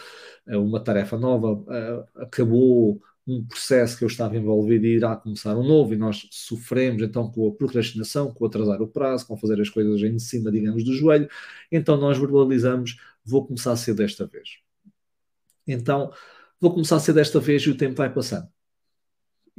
eh, 0.46 0.56
uma 0.56 0.80
tarefa 0.82 1.16
nova, 1.18 1.64
eh, 1.72 2.22
acabou 2.22 3.00
um 3.26 3.44
processo 3.44 3.98
que 3.98 4.04
eu 4.04 4.08
estava 4.08 4.36
envolvido 4.36 4.86
e 4.86 4.96
irá 4.96 5.14
começar 5.16 5.56
um 5.56 5.62
novo, 5.62 5.92
e 5.94 5.96
nós 5.96 6.26
sofremos 6.30 7.02
então 7.02 7.30
com 7.30 7.48
a 7.48 7.54
procrastinação, 7.54 8.32
com 8.32 8.46
atrasar 8.46 8.80
o 8.82 8.88
prazo, 8.88 9.26
com 9.26 9.36
fazer 9.36 9.60
as 9.60 9.68
coisas 9.68 10.02
em 10.02 10.18
cima, 10.18 10.50
digamos, 10.50 10.84
do 10.84 10.94
joelho, 10.94 11.28
então 11.70 11.96
nós 11.98 12.18
verbalizamos, 12.18 12.98
vou 13.24 13.46
começar 13.46 13.76
cedo 13.76 13.98
desta 13.98 14.26
vez. 14.26 14.58
Então, 15.66 16.10
vou 16.60 16.72
começar 16.72 16.96
a 16.96 17.00
ser 17.00 17.12
desta 17.12 17.40
vez 17.40 17.62
e 17.62 17.70
o 17.70 17.76
tempo 17.76 17.96
vai 17.96 18.12
passando. 18.12 18.48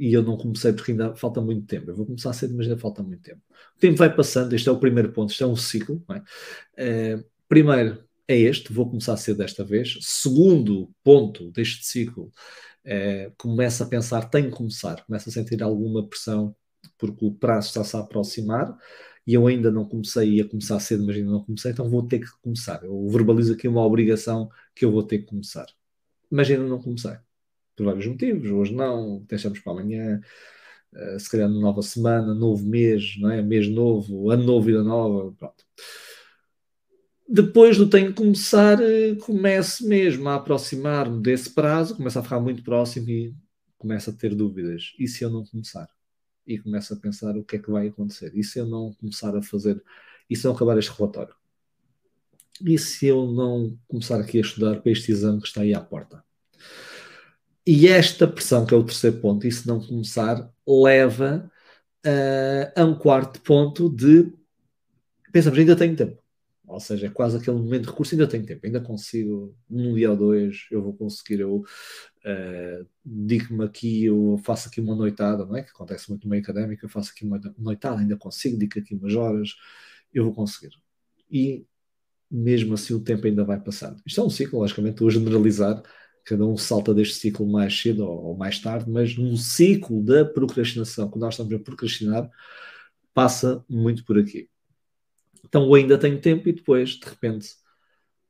E 0.00 0.14
eu 0.14 0.22
não 0.22 0.34
comecei 0.38 0.72
porque 0.72 0.92
ainda 0.92 1.14
falta 1.14 1.42
muito 1.42 1.66
tempo. 1.66 1.90
Eu 1.90 1.94
vou 1.94 2.06
começar 2.06 2.32
ser, 2.32 2.48
mas 2.48 2.66
ainda 2.66 2.78
falta 2.80 3.02
muito 3.02 3.22
tempo. 3.22 3.42
O 3.76 3.78
tempo 3.78 3.98
vai 3.98 4.14
passando, 4.14 4.54
este 4.54 4.66
é 4.66 4.72
o 4.72 4.80
primeiro 4.80 5.12
ponto, 5.12 5.30
este 5.30 5.42
é 5.42 5.46
um 5.46 5.54
ciclo. 5.54 6.02
É? 6.78 7.16
Uh, 7.18 7.24
primeiro 7.46 8.02
é 8.26 8.34
este, 8.38 8.72
vou 8.72 8.88
começar 8.88 9.14
ser 9.18 9.34
desta 9.34 9.62
vez. 9.62 9.98
Segundo 10.00 10.90
ponto 11.04 11.50
deste 11.50 11.84
ciclo, 11.84 12.32
uh, 12.86 13.32
começa 13.36 13.84
a 13.84 13.86
pensar, 13.86 14.30
tenho 14.30 14.50
que 14.50 14.56
começar, 14.56 15.04
começa 15.04 15.28
a 15.28 15.32
sentir 15.34 15.62
alguma 15.62 16.06
pressão 16.08 16.56
porque 16.98 17.24
o 17.24 17.32
prazo 17.32 17.68
está-se 17.68 17.94
a 17.96 18.00
aproximar 18.00 18.74
e 19.26 19.34
eu 19.34 19.46
ainda 19.46 19.70
não 19.70 19.84
comecei, 19.86 20.30
ia 20.36 20.48
começar 20.48 20.80
cedo, 20.80 21.04
mas 21.04 21.16
ainda 21.16 21.30
não 21.30 21.44
comecei, 21.44 21.72
então 21.72 21.90
vou 21.90 22.06
ter 22.06 22.20
que 22.20 22.30
começar. 22.42 22.82
Eu 22.84 23.06
verbalizo 23.08 23.52
aqui 23.52 23.68
uma 23.68 23.84
obrigação 23.84 24.48
que 24.74 24.84
eu 24.84 24.90
vou 24.92 25.02
ter 25.02 25.18
que 25.18 25.26
começar. 25.26 25.66
Mas 26.30 26.50
ainda 26.50 26.64
não 26.64 26.80
comecei. 26.80 27.18
Por 27.80 27.86
vários 27.86 28.06
motivos. 28.06 28.50
Hoje 28.50 28.74
não, 28.74 29.24
deixamos 29.26 29.58
para 29.60 29.72
amanhã. 29.72 30.20
Uh, 30.92 31.18
se 31.18 31.30
calhar 31.30 31.48
nova 31.48 31.80
semana, 31.80 32.34
novo 32.34 32.62
mês, 32.68 33.16
não 33.18 33.30
é? 33.30 33.40
mês 33.40 33.68
novo, 33.70 34.30
ano 34.30 34.44
novo, 34.44 34.66
vida 34.66 34.82
nova, 34.82 35.32
pronto. 35.32 35.64
Depois 37.26 37.78
do 37.78 37.88
tenho 37.88 38.08
que 38.08 38.22
começar, 38.22 38.78
uh, 38.78 39.16
começo 39.20 39.88
mesmo 39.88 40.28
a 40.28 40.34
aproximar-me 40.34 41.22
desse 41.22 41.54
prazo, 41.54 41.96
começo 41.96 42.18
a 42.18 42.22
ficar 42.22 42.38
muito 42.38 42.62
próximo 42.62 43.08
e 43.08 43.34
começo 43.78 44.10
a 44.10 44.12
ter 44.12 44.34
dúvidas. 44.34 44.92
E 44.98 45.08
se 45.08 45.24
eu 45.24 45.30
não 45.30 45.42
começar? 45.46 45.88
e 46.46 46.58
começo 46.58 46.92
a 46.92 46.96
pensar 46.96 47.36
o 47.36 47.44
que 47.44 47.56
é 47.56 47.58
que 47.58 47.70
vai 47.70 47.88
acontecer. 47.88 48.32
E 48.34 48.42
se 48.42 48.58
eu 48.58 48.66
não 48.66 48.92
começar 48.94 49.34
a 49.36 49.42
fazer, 49.42 49.82
e 50.28 50.36
se 50.36 50.44
não 50.44 50.52
acabar 50.52 50.76
este 50.78 50.90
relatório? 50.90 51.34
E 52.60 52.78
se 52.78 53.06
eu 53.06 53.26
não 53.30 53.78
começar 53.88 54.20
aqui 54.20 54.38
a 54.38 54.40
estudar 54.42 54.80
para 54.80 54.92
este 54.92 55.12
exame 55.12 55.40
que 55.40 55.46
está 55.46 55.62
aí 55.62 55.72
à 55.72 55.80
porta? 55.80 56.24
E 57.66 57.86
esta 57.86 58.26
pressão, 58.26 58.64
que 58.66 58.74
é 58.74 58.76
o 58.76 58.84
terceiro 58.84 59.18
ponto, 59.18 59.46
e 59.46 59.52
se 59.52 59.66
não 59.66 59.80
começar, 59.80 60.50
leva 60.66 61.50
uh, 62.06 62.80
a 62.80 62.84
um 62.84 62.98
quarto 62.98 63.40
ponto 63.42 63.88
de 63.88 64.32
pensamos, 65.32 65.58
ainda 65.58 65.76
tenho 65.76 65.96
tempo. 65.96 66.20
Ou 66.66 66.78
seja, 66.78 67.06
é 67.06 67.10
quase 67.10 67.36
aquele 67.36 67.56
momento 67.56 67.82
de 67.82 67.90
recurso, 67.90 68.14
ainda 68.14 68.28
tenho 68.28 68.46
tempo, 68.46 68.64
ainda 68.64 68.80
consigo, 68.80 69.56
num 69.68 69.94
dia 69.94 70.10
ou 70.10 70.16
dois, 70.16 70.66
eu 70.70 70.80
vou 70.82 70.92
conseguir, 70.94 71.40
eu 71.40 71.56
uh, 71.56 72.86
digo-me 73.04 73.64
aqui, 73.64 74.04
eu 74.04 74.40
faço 74.44 74.68
aqui 74.68 74.80
uma 74.80 74.94
noitada, 74.94 75.44
não 75.44 75.56
é? 75.56 75.62
Que 75.62 75.70
acontece 75.70 76.08
muito 76.08 76.24
no 76.24 76.30
meio 76.30 76.42
académico, 76.42 76.84
eu 76.84 76.88
faço 76.88 77.10
aqui 77.10 77.24
uma 77.24 77.40
noitada, 77.58 78.00
ainda 78.00 78.16
consigo, 78.16 78.56
digo 78.56 78.78
aqui 78.78 78.94
umas 78.94 79.14
horas, 79.16 79.56
eu 80.14 80.24
vou 80.24 80.32
conseguir. 80.32 80.70
E 81.28 81.66
mesmo 82.30 82.74
assim 82.74 82.94
o 82.94 83.00
tempo 83.00 83.26
ainda 83.26 83.44
vai 83.44 83.58
passando. 83.60 84.00
Isto 84.06 84.20
é 84.20 84.24
um 84.24 84.30
ciclo, 84.30 84.60
logicamente, 84.60 84.94
estou 84.94 85.08
a 85.08 85.10
generalizar, 85.10 85.82
cada 86.24 86.46
um 86.46 86.56
salta 86.56 86.94
deste 86.94 87.14
ciclo 87.16 87.46
mais 87.46 87.78
cedo 87.78 88.04
ou, 88.06 88.36
mais 88.36 88.58
tarde, 88.58 88.90
mas 88.90 89.16
um 89.18 89.36
ciclo 89.36 90.02
da 90.02 90.24
procrastinação, 90.24 91.08
quando 91.08 91.22
nós 91.22 91.34
estamos 91.34 91.52
a 91.52 91.58
procrastinar, 91.58 92.30
passa 93.14 93.64
muito 93.68 94.04
por 94.04 94.18
aqui. 94.18 94.48
Então 95.44 95.64
eu 95.64 95.74
ainda 95.74 95.98
tenho 95.98 96.20
tempo 96.20 96.48
e 96.48 96.52
depois, 96.52 96.90
de 96.90 97.06
repente, 97.06 97.48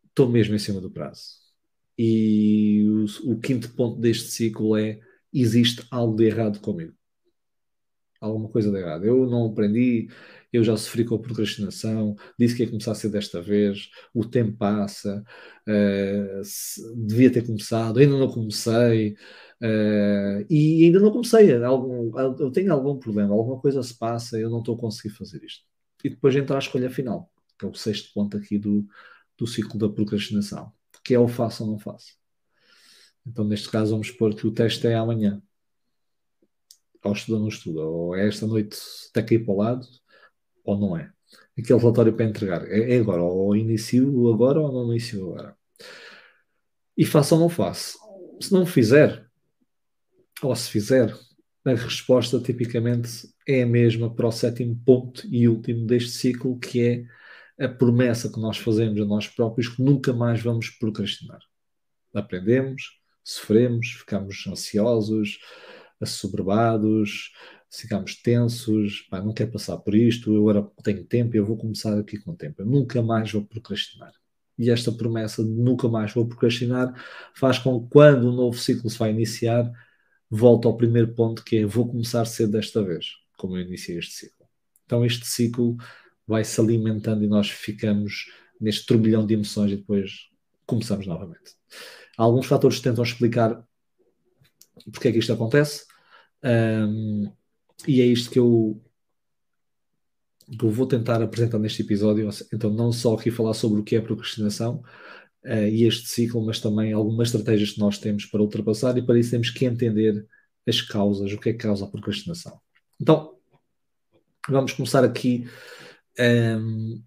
estou 0.09 0.29
mesmo 0.29 0.55
em 0.55 0.59
cima 0.59 0.81
do 0.81 0.91
prazo. 0.91 1.41
E 1.99 2.85
o, 3.25 3.33
o 3.33 3.41
quinto 3.41 3.71
ponto 3.75 4.01
deste 4.01 4.31
ciclo 4.31 4.77
é: 4.77 5.01
existe 5.33 5.87
algo 5.91 6.17
de 6.17 6.25
errado 6.25 6.61
comigo. 6.61 6.95
Alguma 8.21 8.49
coisa 8.49 8.71
de 8.71 8.79
errado. 8.79 9.05
Eu 9.05 9.27
não 9.29 9.47
aprendi, 9.47 10.09
eu 10.53 10.65
já 10.65 10.77
sofri 10.77 11.05
com 11.05 11.15
a 11.15 11.19
procrastinação, 11.19 12.17
disse 12.39 12.57
que 12.57 12.63
ia 12.65 12.69
começar 12.69 12.93
a 12.93 12.95
ser 12.95 13.09
desta 13.11 13.41
vez, 13.41 13.89
o 14.15 14.25
tempo 14.25 14.57
passa, 14.57 15.25
uh, 15.69 16.45
se, 16.45 16.81
devia 16.97 17.31
ter 17.31 17.47
começado, 17.47 17.99
ainda 17.99 18.19
não 18.19 18.29
comecei, 18.31 19.13
uh, 19.63 20.47
e 20.49 20.85
ainda 20.85 21.01
não 21.01 21.13
comecei. 21.13 21.55
Algum, 21.63 22.19
eu 22.39 22.51
tenho 22.51 22.73
algum 22.73 22.99
problema, 22.99 23.35
alguma 23.35 23.61
coisa 23.61 23.83
se 23.83 23.97
passa, 23.97 24.39
eu 24.39 24.51
não 24.51 24.59
estou 24.61 24.77
a 24.77 24.79
conseguir 24.79 25.11
fazer 25.11 25.43
isto 25.45 25.71
e 26.05 26.11
depois 26.11 26.35
entra 26.35 26.57
a 26.57 26.59
escolha 26.59 26.91
final, 26.91 27.31
que 27.59 27.65
é 27.65 27.69
o 27.69 27.75
sexto 27.75 28.13
ponto 28.15 28.37
aqui 28.37 28.59
do, 28.59 28.87
do 29.37 29.47
ciclo 29.47 29.79
da 29.79 29.89
procrastinação, 29.89 30.73
que 31.05 31.15
é 31.15 31.19
o 31.19 31.29
faço 31.29 31.65
ou 31.65 31.71
não 31.71 31.79
faço. 31.79 32.19
Então, 33.27 33.45
neste 33.45 33.69
caso, 33.71 33.93
vamos 33.93 34.09
supor 34.09 34.35
que 34.35 34.47
o 34.47 34.53
teste 34.53 34.87
é 34.87 34.95
amanhã. 34.95 35.43
Ou 37.05 37.13
estuda 37.13 37.37
ou 37.37 37.41
não 37.41 37.49
estuda, 37.49 37.81
ou 37.81 38.15
é 38.15 38.29
esta 38.29 38.47
noite 38.47 38.79
cair 39.13 39.45
para 39.45 39.55
o 39.55 39.57
lado, 39.57 39.87
ou 40.65 40.79
não 40.79 40.97
é. 40.97 41.11
Aquele 41.59 41.79
relatório 41.79 42.13
para 42.13 42.25
entregar 42.25 42.67
é, 42.69 42.97
é 42.97 42.99
agora, 42.99 43.23
ou 43.23 43.55
inicio 43.55 44.33
agora 44.33 44.61
ou 44.61 44.73
não 44.73 44.91
inicio 44.91 45.31
agora. 45.31 45.57
E 46.97 47.05
faço 47.05 47.35
ou 47.35 47.41
não 47.41 47.49
faço. 47.49 47.99
Se 48.41 48.53
não 48.53 48.65
fizer, 48.67 49.27
ou 50.43 50.55
se 50.55 50.71
fizer, 50.71 51.15
a 51.65 51.75
resposta 51.75 52.41
tipicamente 52.41 53.29
é 53.47 53.63
a 53.63 53.67
mesma 53.67 54.15
para 54.15 54.27
o 54.27 54.33
sétimo 54.33 54.81
ponto 54.85 55.27
e 55.31 55.47
último 55.47 55.87
deste 55.87 56.11
ciclo, 56.11 56.59
que 56.59 57.07
é 57.59 57.65
a 57.65 57.69
promessa 57.69 58.33
que 58.33 58.41
nós 58.41 58.57
fazemos 58.57 58.99
a 59.01 59.05
nós 59.05 59.29
próprios 59.29 59.69
que 59.69 59.83
nunca 59.83 60.13
mais 60.13 60.41
vamos 60.41 60.71
procrastinar. 60.71 61.41
Aprendemos, 62.15 62.99
sofremos, 63.23 63.89
ficamos 63.89 64.47
ansiosos, 64.47 65.39
assoberbados, 66.01 67.33
ficamos 67.71 68.17
tensos, 68.17 69.03
pá, 69.03 69.21
não 69.21 69.33
quero 69.33 69.53
passar 69.53 69.77
por 69.79 69.95
isto, 69.95 70.35
eu 70.35 70.49
agora 70.49 70.69
tenho 70.83 71.05
tempo, 71.05 71.37
eu 71.37 71.47
vou 71.47 71.57
começar 71.57 71.97
aqui 71.99 72.19
com 72.19 72.33
o 72.33 72.37
tempo, 72.37 72.63
eu 72.63 72.67
nunca 72.67 73.01
mais 73.01 73.31
vou 73.31 73.45
procrastinar. 73.45 74.13
E 74.59 74.71
esta 74.71 74.93
promessa 74.93 75.43
de 75.43 75.51
nunca 75.51 75.89
mais 75.89 76.13
vou 76.13 76.27
procrastinar 76.27 76.93
faz 77.35 77.59
com 77.59 77.83
que 77.83 77.91
quando 77.91 78.25
o 78.25 78.33
um 78.33 78.37
novo 78.37 78.59
ciclo 78.59 78.91
se 78.91 78.99
vai 78.99 79.11
iniciar, 79.11 79.71
volto 80.29 80.69
ao 80.69 80.77
primeiro 80.77 81.15
ponto 81.15 81.45
que 81.45 81.59
é 81.59 81.67
vou 81.67 81.89
começar 81.89 82.25
cedo 82.25 82.53
desta 82.53 82.83
vez, 82.83 83.13
como 83.39 83.57
eu 83.57 83.63
iniciei 83.63 83.99
este 83.99 84.13
ciclo. 84.13 84.47
Então 84.85 85.05
este 85.05 85.27
ciclo 85.27 85.77
vai 86.27 86.45
se 86.45 86.61
alimentando 86.61 87.25
e 87.25 87.29
nós 87.29 87.49
ficamos 87.49 88.27
neste 88.61 88.85
turbilhão 88.85 89.25
de 89.25 89.35
emoções 89.35 89.73
e 89.73 89.77
depois 89.77 90.29
começamos 90.67 91.07
novamente. 91.07 91.55
Alguns 92.17 92.47
fatores 92.47 92.81
tentam 92.81 93.03
explicar 93.03 93.65
porque 94.93 95.09
é 95.09 95.13
que 95.13 95.19
isto 95.19 95.33
acontece 95.33 95.85
um, 96.45 97.33
e 97.87 98.01
é 98.01 98.07
isto 98.07 98.31
que 98.31 98.39
eu, 98.39 98.81
que 100.59 100.65
eu 100.65 100.71
vou 100.71 100.87
tentar 100.87 101.23
apresentar 101.23 101.59
neste 101.59 101.83
episódio. 101.83 102.29
Então, 102.53 102.71
não 102.71 102.93
só 102.93 103.15
aqui 103.15 103.31
falar 103.31 103.55
sobre 103.55 103.81
o 103.81 103.85
que 103.85 103.97
é 103.97 104.01
procrastinação, 104.01 104.83
uh, 105.45 105.69
e 105.69 105.85
este 105.85 106.09
ciclo, 106.09 106.45
mas 106.45 106.61
também 106.61 106.93
algumas 106.93 107.29
estratégias 107.29 107.73
que 107.73 107.81
nós 107.81 107.99
temos 107.99 108.27
para 108.27 108.43
ultrapassar 108.43 108.97
e 108.97 109.03
para 109.03 109.19
isso 109.19 109.31
temos 109.31 109.51
que 109.51 109.65
entender 109.65 110.27
as 110.67 110.81
causas, 110.81 111.33
o 111.33 111.39
que 111.39 111.51
é 111.51 111.53
que 111.53 111.59
causa 111.59 111.85
a 111.85 111.89
procrastinação. 111.89 112.61
Então, 113.01 113.35
vamos 114.49 114.73
começar 114.73 115.05
aqui 115.05 115.47
um, 116.19 116.23
ehm, 116.23 117.03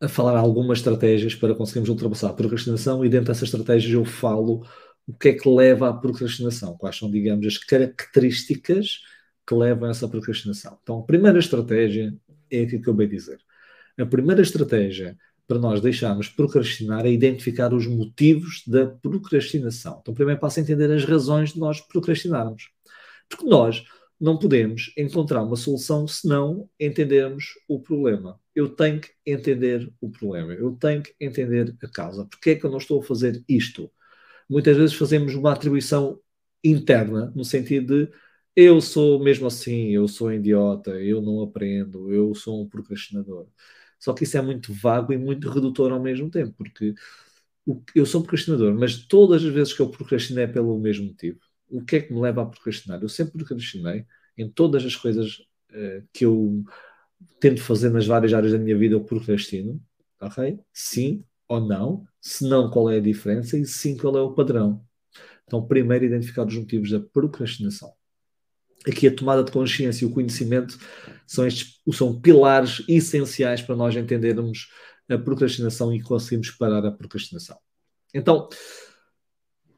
a 0.00 0.08
falar 0.08 0.36
algumas 0.36 0.78
estratégias 0.78 1.34
para 1.34 1.54
conseguirmos 1.54 1.88
ultrapassar 1.88 2.30
a 2.30 2.34
procrastinação 2.34 3.04
e 3.04 3.08
dentro 3.08 3.26
dessas 3.28 3.44
estratégias 3.44 3.92
eu 3.92 4.04
falo 4.04 4.66
o 5.06 5.14
que 5.14 5.28
é 5.30 5.32
que 5.32 5.48
leva 5.48 5.88
à 5.88 5.92
procrastinação, 5.92 6.76
quais 6.76 6.96
são, 6.96 7.10
digamos, 7.10 7.46
as 7.46 7.58
características 7.58 9.00
que 9.46 9.54
levam 9.54 9.88
a 9.88 9.90
essa 9.90 10.08
procrastinação. 10.08 10.78
Então, 10.82 11.00
a 11.00 11.02
primeira 11.02 11.38
estratégia 11.38 12.14
é 12.50 12.62
aquilo 12.62 12.82
que 12.82 12.90
acabei 12.90 13.06
de 13.06 13.16
dizer. 13.16 13.38
A 13.98 14.06
primeira 14.06 14.42
estratégia 14.42 15.16
para 15.46 15.58
nós 15.58 15.80
deixarmos 15.80 16.28
procrastinar 16.28 17.04
é 17.04 17.10
identificar 17.10 17.74
os 17.74 17.86
motivos 17.86 18.62
da 18.66 18.86
procrastinação. 18.86 19.98
Então, 20.00 20.14
primeiro 20.14 20.40
passo 20.40 20.60
é 20.60 20.62
entender 20.62 20.90
as 20.90 21.04
razões 21.04 21.52
de 21.52 21.58
nós 21.58 21.80
procrastinarmos. 21.80 22.70
Porque 23.28 23.46
nós 23.46 23.84
não 24.20 24.38
podemos 24.38 24.92
encontrar 24.96 25.42
uma 25.42 25.56
solução 25.56 26.06
se 26.06 26.28
não 26.28 26.68
entendermos 26.78 27.54
o 27.68 27.80
problema. 27.80 28.40
Eu 28.54 28.68
tenho 28.68 29.00
que 29.00 29.10
entender 29.26 29.92
o 30.00 30.08
problema, 30.10 30.52
eu 30.52 30.72
tenho 30.76 31.02
que 31.02 31.12
entender 31.20 31.74
a 31.82 31.88
causa. 31.88 32.24
Porque 32.26 32.50
é 32.50 32.54
que 32.54 32.64
eu 32.64 32.70
não 32.70 32.78
estou 32.78 33.00
a 33.00 33.02
fazer 33.02 33.42
isto? 33.48 33.90
Muitas 34.48 34.76
vezes 34.76 34.94
fazemos 34.94 35.34
uma 35.34 35.52
atribuição 35.52 36.20
interna, 36.62 37.32
no 37.34 37.44
sentido 37.44 38.06
de 38.06 38.12
eu 38.54 38.80
sou 38.80 39.18
mesmo 39.22 39.46
assim, 39.46 39.90
eu 39.90 40.06
sou 40.08 40.32
idiota, 40.32 40.90
eu 41.00 41.22
não 41.22 41.42
aprendo, 41.42 42.12
eu 42.12 42.34
sou 42.34 42.62
um 42.62 42.68
procrastinador. 42.68 43.46
Só 43.98 44.12
que 44.12 44.24
isso 44.24 44.36
é 44.36 44.42
muito 44.42 44.72
vago 44.74 45.12
e 45.12 45.18
muito 45.18 45.48
redutor 45.48 45.92
ao 45.92 46.02
mesmo 46.02 46.30
tempo, 46.30 46.52
porque 46.56 46.94
eu 47.94 48.04
sou 48.06 48.22
procrastinador, 48.22 48.74
mas 48.74 48.96
todas 49.06 49.44
as 49.44 49.52
vezes 49.52 49.72
que 49.72 49.80
eu 49.80 49.90
procrastinei 49.90 50.44
é 50.44 50.46
pelo 50.46 50.78
mesmo 50.78 51.06
motivo. 51.06 51.38
O 51.70 51.82
que 51.84 51.96
é 51.96 52.00
que 52.00 52.12
me 52.12 52.20
leva 52.20 52.42
a 52.42 52.46
procrastinar? 52.46 53.00
Eu 53.02 53.08
sempre 53.08 53.38
procrastinei 53.38 54.06
em 54.36 54.50
todas 54.50 54.84
as 54.84 54.96
coisas 54.96 55.38
uh, 55.70 56.06
que 56.12 56.24
eu 56.24 56.64
tento 57.40 57.62
fazer 57.62 57.90
nas 57.90 58.06
várias 58.06 58.34
áreas 58.34 58.52
da 58.52 58.58
minha 58.58 58.76
vida, 58.76 58.94
eu 58.94 59.04
procrastino. 59.04 59.80
Ok? 60.20 60.58
Sim 60.72 61.24
ou 61.48 61.60
não? 61.60 62.06
Se 62.20 62.48
não, 62.48 62.70
qual 62.70 62.90
é 62.90 62.98
a 62.98 63.00
diferença? 63.00 63.58
E 63.58 63.66
sim, 63.66 63.96
qual 63.96 64.16
é 64.16 64.22
o 64.22 64.34
padrão? 64.34 64.84
Então, 65.44 65.66
primeiro, 65.66 66.04
identificar 66.04 66.46
os 66.46 66.56
motivos 66.56 66.90
da 66.90 67.00
procrastinação 67.00 67.92
aqui 68.86 69.06
a 69.06 69.14
tomada 69.14 69.44
de 69.44 69.52
consciência 69.52 70.04
e 70.04 70.08
o 70.08 70.12
conhecimento 70.12 70.78
são, 71.26 71.46
estes, 71.46 71.80
são 71.92 72.20
pilares 72.20 72.82
essenciais 72.88 73.62
para 73.62 73.76
nós 73.76 73.94
entendermos 73.96 74.68
a 75.08 75.18
procrastinação 75.18 75.92
e 75.94 76.02
conseguirmos 76.02 76.50
parar 76.50 76.84
a 76.86 76.92
procrastinação. 76.92 77.58
Então, 78.14 78.48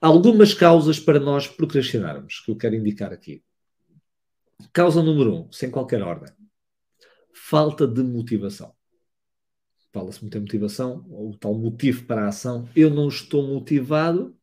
algumas 0.01 0.55
causas 0.55 0.99
para 0.99 1.19
nós 1.19 1.47
procrastinarmos 1.47 2.41
que 2.41 2.51
eu 2.51 2.57
quero 2.57 2.75
indicar 2.75 3.13
aqui. 3.13 3.43
Causa 4.73 5.03
número 5.03 5.35
um, 5.35 5.53
sem 5.53 5.71
qualquer 5.71 6.03
ordem: 6.03 6.33
falta 7.33 7.87
de 7.87 8.03
motivação. 8.03 8.75
Fala-se 9.93 10.21
muito 10.23 10.37
em 10.37 10.41
motivação, 10.41 11.07
ou 11.09 11.37
tal 11.37 11.55
motivo 11.55 12.05
para 12.05 12.25
a 12.25 12.29
ação. 12.29 12.69
Eu 12.75 12.91
não 12.91 13.09
estou 13.09 13.47
motivado 13.47 14.37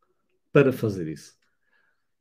para 0.52 0.72
fazer 0.72 1.08
isso. 1.08 1.34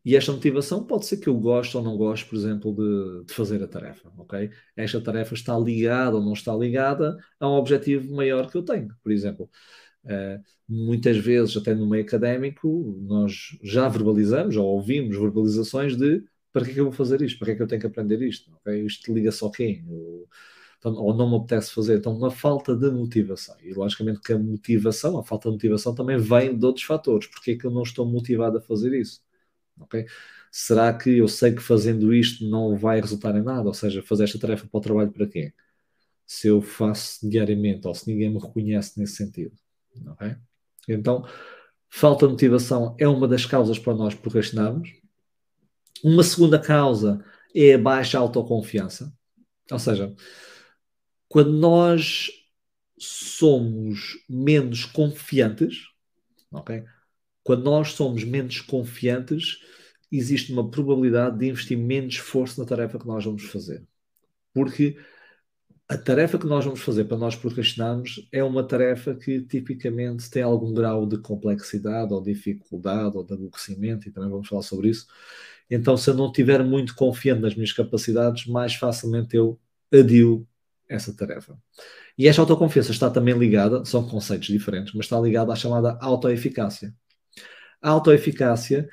E 0.05 0.17
esta 0.17 0.33
motivação 0.33 0.85
pode 0.85 1.07
ser 1.07 1.19
que 1.19 1.29
eu 1.29 1.39
goste 1.39 1.77
ou 1.77 1.83
não 1.83 1.97
goste, 1.97 2.27
por 2.27 2.37
exemplo, 2.37 2.75
de, 2.75 3.27
de, 3.27 3.35
fazer 3.35 3.63
a 3.63 3.69
tarefa, 3.69 4.11
ok? 4.17 4.51
Esta 4.75 5.01
tarefa 5.01 5.35
está 5.35 5.59
ligada 5.59 6.17
ou 6.17 6.23
não 6.23 6.33
está 6.33 6.55
ligada 6.55 7.19
a 7.39 7.49
um 7.49 7.53
objetivo 7.53 8.15
maior 8.15 8.51
que 8.51 8.57
eu 8.57 8.63
tenho. 8.63 8.89
Por 9.03 9.13
exemplo, 9.13 9.51
uh, 10.05 10.43
muitas 10.69 11.19
vezes, 11.19 11.57
até 11.57 11.75
no 11.75 11.87
meio 11.87 12.03
académico, 12.05 12.99
nós 13.03 13.59
já 13.63 13.89
verbalizamos 13.89 14.57
ou 14.57 14.67
ouvimos 14.67 15.17
verbalizações 15.19 15.97
de 15.97 16.25
para 16.53 16.65
que 16.65 16.71
é 16.73 16.75
que 16.75 16.81
eu 16.81 16.85
vou 16.85 16.93
fazer 16.93 17.23
isto? 17.23 17.39
Para 17.39 17.47
que 17.47 17.53
é 17.53 17.57
que 17.57 17.63
eu 17.63 17.67
tenho 17.67 17.81
que 17.81 17.87
aprender 17.87 18.21
isto? 18.23 18.51
Okay? 18.61 18.85
Isto 18.85 19.13
liga-se 19.13 19.45
ao 19.45 19.51
quem? 19.51 19.85
Ou, 19.89 20.29
então, 20.79 20.95
ou 20.95 21.15
não 21.15 21.29
me 21.31 21.37
apetece 21.37 21.73
fazer. 21.73 21.99
Então, 21.99 22.17
uma 22.17 22.31
falta 22.31 22.75
de 22.75 22.91
motivação. 22.91 23.55
E, 23.63 23.73
logicamente, 23.73 24.21
que 24.21 24.33
a 24.33 24.39
motivação, 24.39 25.19
a 25.19 25.25
falta 25.25 25.49
de 25.49 25.55
motivação 25.55 25.95
também 25.95 26.19
vem 26.19 26.59
de 26.59 26.65
outros 26.67 26.85
fatores. 26.85 27.29
Porque 27.29 27.53
é 27.53 27.57
que 27.57 27.67
eu 27.67 27.71
não 27.71 27.83
estou 27.83 28.07
motivado 28.07 28.59
a 28.59 28.61
fazer 28.61 28.93
isso? 28.99 29.21
Ok? 29.79 30.07
Será 30.51 30.93
que 30.93 31.19
eu 31.19 31.29
sei 31.29 31.53
que 31.53 31.63
fazendo 31.63 32.13
isto 32.13 32.45
não 32.49 32.77
vai 32.77 33.01
resultar 33.01 33.37
em 33.37 33.43
nada? 33.43 33.69
Ou 33.69 33.75
seja, 33.75 34.03
fazer 34.03 34.25
esta 34.25 34.39
tarefa 34.39 34.67
para 34.67 34.79
o 34.79 34.81
trabalho 34.81 35.13
para 35.13 35.27
quê? 35.27 35.53
Se 36.27 36.49
eu 36.49 36.61
faço 36.63 37.29
diariamente 37.29 37.87
ou 37.87 37.95
se 37.95 38.11
ninguém 38.11 38.31
me 38.31 38.39
reconhece 38.39 38.99
nesse 38.99 39.17
sentido, 39.17 39.57
ok? 40.09 40.37
Então, 40.89 41.25
falta 41.89 42.27
de 42.27 42.33
motivação 42.33 42.97
é 42.99 43.07
uma 43.07 43.29
das 43.29 43.47
causas 43.47 43.79
para 43.79 43.95
nós 43.95 44.15
procrastinarmos. 44.15 44.93
Uma 46.03 46.23
segunda 46.23 46.59
causa 46.59 47.25
é 47.55 47.75
a 47.75 47.79
baixa 47.79 48.19
autoconfiança. 48.19 49.13
Ou 49.71 49.79
seja, 49.79 50.15
quando 51.29 51.53
nós 51.53 52.31
somos 52.99 54.19
menos 54.29 54.85
confiantes, 54.85 55.87
ok? 56.53 56.85
Quando 57.51 57.65
nós 57.65 57.95
somos 57.95 58.23
menos 58.23 58.61
confiantes, 58.61 59.59
existe 60.13 60.53
uma 60.53 60.71
probabilidade 60.71 61.37
de 61.37 61.49
investir 61.49 61.77
menos 61.77 62.15
esforço 62.15 62.61
na 62.61 62.65
tarefa 62.65 62.97
que 62.97 63.09
nós 63.09 63.25
vamos 63.25 63.43
fazer. 63.43 63.85
Porque 64.55 64.97
a 65.89 65.99
tarefa 65.99 66.39
que 66.39 66.47
nós 66.47 66.65
vamos 66.65 66.79
fazer 66.79 67.07
para 67.07 67.17
nós 67.17 67.35
procrastinarmos 67.35 68.29
é 68.31 68.45
uma 68.45 68.63
tarefa 68.63 69.17
que 69.17 69.43
tipicamente 69.43 70.31
tem 70.31 70.45
algum 70.45 70.73
grau 70.73 71.05
de 71.05 71.19
complexidade 71.19 72.15
ou 72.15 72.23
dificuldade 72.23 73.17
ou 73.17 73.25
de 73.25 73.35
aborrecimento, 73.35 74.09
e 74.09 74.13
também 74.13 74.31
vamos 74.31 74.47
falar 74.47 74.63
sobre 74.63 74.89
isso. 74.89 75.09
Então, 75.69 75.97
se 75.97 76.09
eu 76.09 76.15
não 76.15 76.27
estiver 76.27 76.63
muito 76.63 76.95
confiante 76.95 77.43
nas 77.43 77.57
minhas 77.57 77.73
capacidades, 77.73 78.47
mais 78.47 78.77
facilmente 78.77 79.35
eu 79.35 79.59
adio 79.93 80.47
essa 80.89 81.13
tarefa. 81.13 81.59
E 82.17 82.29
esta 82.29 82.43
autoconfiança 82.43 82.93
está 82.93 83.11
também 83.11 83.37
ligada, 83.37 83.85
são 83.85 84.07
conceitos 84.09 84.47
diferentes, 84.47 84.95
mas 84.95 85.07
está 85.07 85.19
ligada 85.19 85.53
à 85.53 85.57
chamada 85.57 85.99
autoeficácia. 86.01 86.95
A 87.81 87.91
autoeficácia 87.91 88.89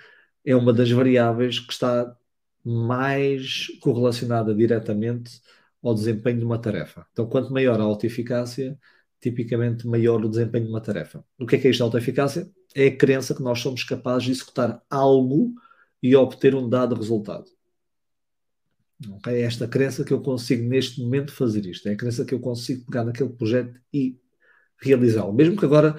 é 0.46 0.56
uma 0.56 0.72
das 0.74 0.90
variáveis 0.92 1.60
que 1.60 1.74
está 1.74 2.16
mais 2.64 3.68
correlacionada 3.82 4.54
diretamente 4.54 5.42
ao 5.82 5.94
desempenho 5.94 6.40
de 6.40 6.46
uma 6.46 6.60
tarefa. 6.60 7.06
Então, 7.12 7.28
quanto 7.28 7.52
maior 7.52 7.80
a 7.80 7.84
autoeficácia, 7.84 8.78
tipicamente 9.22 9.88
maior 9.88 10.24
o 10.24 10.30
desempenho 10.30 10.66
de 10.66 10.72
uma 10.72 10.82
tarefa. 10.82 11.24
O 11.40 11.46
que 11.46 11.56
é 11.56 11.60
que 11.60 11.68
é 11.68 11.72
isto 11.72 11.80
de 11.80 11.84
autoeficácia? 11.84 12.50
É 12.76 12.88
a 12.88 12.96
crença 12.96 13.34
que 13.34 13.42
nós 13.42 13.60
somos 13.60 13.84
capazes 13.84 14.24
de 14.24 14.32
executar 14.32 14.82
algo 14.90 15.54
e 16.02 16.16
obter 16.16 16.56
um 16.56 16.68
dado 16.70 16.96
resultado. 16.96 17.46
É 19.28 19.42
esta 19.42 19.68
crença 19.68 20.04
que 20.04 20.12
eu 20.12 20.22
consigo 20.22 20.68
neste 20.68 21.02
momento 21.02 21.32
fazer 21.32 21.66
isto. 21.66 21.88
É 21.88 21.94
a 21.94 21.98
crença 21.98 22.26
que 22.26 22.34
eu 22.34 22.40
consigo 22.40 22.86
pegar 22.86 23.04
naquele 23.04 23.30
projeto 23.30 23.80
e 23.94 24.20
realizá-lo. 24.82 25.34
Mesmo 25.34 25.58
que 25.58 25.66
agora 25.66 25.98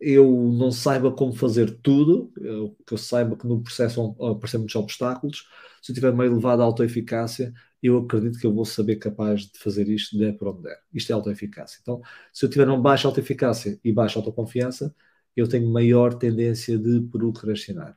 eu 0.00 0.30
não 0.52 0.70
saiba 0.70 1.10
como 1.12 1.32
fazer 1.32 1.78
tudo, 1.82 2.32
eu, 2.40 2.76
que 2.86 2.94
eu 2.94 2.98
saiba 2.98 3.36
que 3.36 3.46
no 3.46 3.62
processo 3.62 4.14
vão 4.16 4.30
aparecer 4.30 4.58
muitos 4.58 4.76
obstáculos, 4.76 5.48
se 5.82 5.92
eu 5.92 5.94
tiver 5.94 6.10
uma 6.10 6.26
elevada 6.26 6.62
autoeficácia, 6.62 7.52
eu 7.82 7.98
acredito 7.98 8.38
que 8.38 8.46
eu 8.46 8.52
vou 8.52 8.64
saber 8.64 8.96
capaz 8.96 9.42
de 9.42 9.58
fazer 9.58 9.88
isto 9.88 10.18
der 10.18 10.36
para 10.36 10.50
onde 10.50 10.62
der. 10.62 10.78
Isto 10.92 11.10
é 11.10 11.14
autoeficácia. 11.14 11.78
Então, 11.80 12.00
se 12.32 12.44
eu 12.44 12.50
tiver 12.50 12.66
uma 12.68 12.80
baixa 12.80 13.06
autoeficácia 13.06 13.78
e 13.84 13.92
baixa 13.92 14.18
autoconfiança, 14.18 14.94
eu 15.36 15.48
tenho 15.48 15.70
maior 15.70 16.14
tendência 16.14 16.76
de 16.76 17.00
procrastinar. 17.02 17.96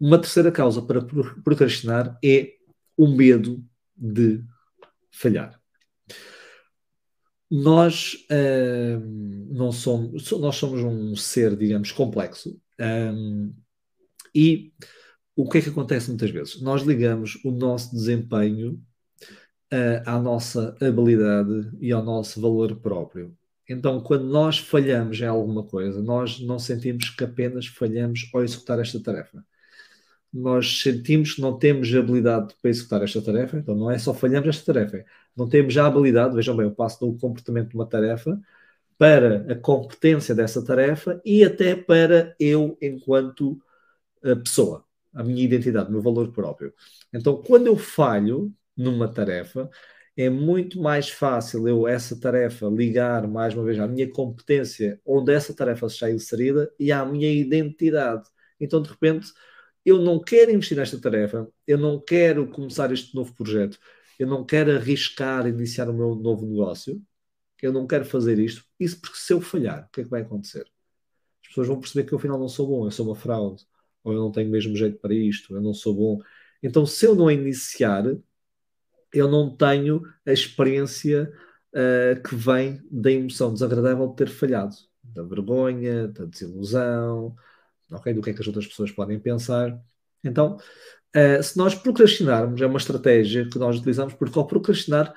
Uma 0.00 0.18
terceira 0.20 0.50
causa 0.50 0.82
para 0.82 1.00
procrastinar 1.44 2.18
é 2.24 2.54
o 2.96 3.06
medo 3.06 3.64
de 3.96 4.42
falhar 5.12 5.62
nós 7.54 8.14
uh, 8.30 8.98
não 9.50 9.70
somos, 9.70 10.30
nós 10.30 10.56
somos 10.56 10.82
um 10.82 11.14
ser, 11.14 11.54
digamos, 11.54 11.92
complexo. 11.92 12.58
Um, 12.80 13.52
e 14.34 14.72
o 15.36 15.46
que 15.46 15.58
é 15.58 15.60
que 15.60 15.68
acontece 15.68 16.08
muitas 16.08 16.30
vezes? 16.30 16.62
Nós 16.62 16.80
ligamos 16.80 17.38
o 17.44 17.50
nosso 17.50 17.94
desempenho 17.94 18.80
uh, 19.70 20.02
à 20.06 20.18
nossa 20.18 20.74
habilidade 20.80 21.70
e 21.78 21.92
ao 21.92 22.02
nosso 22.02 22.40
valor 22.40 22.74
próprio. 22.76 23.36
Então, 23.68 24.00
quando 24.00 24.24
nós 24.24 24.56
falhamos 24.56 25.20
em 25.20 25.26
alguma 25.26 25.62
coisa, 25.62 26.00
nós 26.00 26.40
não 26.40 26.58
sentimos 26.58 27.10
que 27.10 27.22
apenas 27.22 27.66
falhamos 27.66 28.30
ao 28.32 28.42
executar 28.42 28.80
esta 28.80 28.98
tarefa 28.98 29.44
nós 30.32 30.80
sentimos 30.82 31.34
que 31.34 31.40
não 31.42 31.58
temos 31.58 31.94
habilidade 31.94 32.54
para 32.60 32.70
executar 32.70 33.02
esta 33.02 33.20
tarefa, 33.22 33.58
então 33.58 33.74
não 33.74 33.90
é 33.90 33.98
só 33.98 34.14
falhamos 34.14 34.48
esta 34.48 34.72
tarefa, 34.72 35.04
não 35.36 35.48
temos 35.48 35.76
a 35.76 35.86
habilidade, 35.86 36.34
vejam 36.34 36.56
bem, 36.56 36.66
eu 36.66 36.74
passo 36.74 37.00
do 37.00 37.18
comportamento 37.18 37.70
de 37.70 37.74
uma 37.74 37.86
tarefa 37.86 38.40
para 38.98 39.52
a 39.52 39.56
competência 39.56 40.34
dessa 40.34 40.64
tarefa 40.64 41.20
e 41.24 41.44
até 41.44 41.74
para 41.74 42.34
eu 42.38 42.78
enquanto 42.80 43.60
uh, 44.24 44.36
pessoa, 44.36 44.84
a 45.14 45.22
minha 45.22 45.42
identidade, 45.42 45.88
o 45.88 45.92
meu 45.92 46.02
valor 46.02 46.32
próprio. 46.32 46.72
Então, 47.12 47.42
quando 47.42 47.66
eu 47.66 47.76
falho 47.76 48.52
numa 48.76 49.08
tarefa, 49.08 49.68
é 50.16 50.28
muito 50.30 50.80
mais 50.80 51.08
fácil 51.08 51.66
eu, 51.68 51.88
essa 51.88 52.18
tarefa, 52.18 52.66
ligar 52.68 53.26
mais 53.26 53.54
uma 53.54 53.64
vez 53.64 53.78
à 53.78 53.86
minha 53.86 54.10
competência, 54.10 55.00
onde 55.04 55.32
essa 55.32 55.54
tarefa 55.54 55.86
está 55.86 56.10
inserida, 56.10 56.72
e 56.78 56.92
à 56.92 57.04
minha 57.04 57.30
identidade. 57.30 58.28
Então, 58.60 58.80
de 58.82 58.90
repente, 58.90 59.32
eu 59.84 59.98
não 60.00 60.20
quero 60.20 60.50
investir 60.50 60.76
nesta 60.76 61.00
tarefa, 61.00 61.48
eu 61.66 61.78
não 61.78 62.00
quero 62.00 62.48
começar 62.48 62.92
este 62.92 63.14
novo 63.14 63.34
projeto, 63.34 63.78
eu 64.18 64.26
não 64.26 64.44
quero 64.44 64.74
arriscar 64.76 65.46
iniciar 65.46 65.88
o 65.88 65.94
meu 65.94 66.14
novo 66.14 66.46
negócio, 66.46 67.02
eu 67.60 67.72
não 67.72 67.86
quero 67.86 68.04
fazer 68.04 68.38
isto. 68.38 68.64
Isso 68.78 69.00
porque 69.00 69.16
se 69.18 69.32
eu 69.32 69.40
falhar, 69.40 69.86
o 69.86 69.90
que 69.92 70.00
é 70.02 70.04
que 70.04 70.10
vai 70.10 70.22
acontecer? 70.22 70.66
As 71.42 71.48
pessoas 71.48 71.68
vão 71.68 71.80
perceber 71.80 72.06
que 72.06 72.12
eu 72.14 72.18
afinal 72.18 72.38
não 72.38 72.48
sou 72.48 72.66
bom, 72.66 72.86
eu 72.86 72.90
sou 72.90 73.06
uma 73.06 73.16
fraude, 73.16 73.64
ou 74.04 74.12
eu 74.12 74.20
não 74.20 74.32
tenho 74.32 74.50
mesmo 74.50 74.76
jeito 74.76 74.98
para 74.98 75.14
isto, 75.14 75.54
eu 75.54 75.60
não 75.60 75.74
sou 75.74 75.94
bom. 75.94 76.22
Então, 76.62 76.86
se 76.86 77.06
eu 77.06 77.14
não 77.14 77.30
iniciar, 77.30 78.04
eu 79.12 79.28
não 79.28 79.54
tenho 79.56 80.02
a 80.26 80.32
experiência 80.32 81.32
uh, 81.74 82.22
que 82.22 82.34
vem 82.34 82.80
da 82.90 83.10
emoção 83.10 83.52
desagradável 83.52 84.08
de 84.08 84.16
ter 84.16 84.28
falhado, 84.28 84.74
da 85.02 85.22
vergonha, 85.22 86.08
da 86.08 86.24
desilusão, 86.24 87.36
do 87.92 88.22
que 88.22 88.30
é 88.30 88.32
que 88.32 88.40
as 88.40 88.46
outras 88.46 88.66
pessoas 88.66 88.90
podem 88.90 89.18
pensar. 89.18 89.78
Então, 90.24 90.56
uh, 91.16 91.42
se 91.42 91.56
nós 91.56 91.74
procrastinarmos, 91.74 92.60
é 92.60 92.66
uma 92.66 92.78
estratégia 92.78 93.48
que 93.48 93.58
nós 93.58 93.76
utilizamos, 93.76 94.14
porque 94.14 94.38
ao 94.38 94.46
procrastinar, 94.46 95.12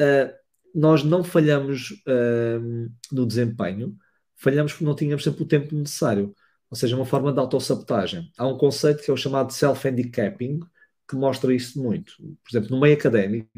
uh, 0.00 0.34
nós 0.74 1.04
não 1.04 1.22
falhamos 1.22 1.90
uh, 2.06 2.90
no 3.12 3.26
desempenho, 3.26 3.96
falhamos 4.36 4.72
porque 4.72 4.84
não 4.84 4.96
tínhamos 4.96 5.22
sempre 5.22 5.42
o 5.42 5.46
tempo 5.46 5.74
necessário. 5.74 6.34
Ou 6.70 6.76
seja, 6.76 6.96
uma 6.96 7.06
forma 7.06 7.32
de 7.32 7.38
autossabotagem. 7.38 8.32
Há 8.36 8.46
um 8.46 8.58
conceito 8.58 9.02
que 9.02 9.10
é 9.10 9.14
o 9.14 9.16
chamado 9.16 9.52
self-handicapping, 9.52 10.60
que 11.08 11.14
mostra 11.14 11.54
isso 11.54 11.80
muito. 11.80 12.14
Por 12.16 12.50
exemplo, 12.50 12.70
no 12.70 12.80
meio 12.80 12.94
académico, 12.94 13.48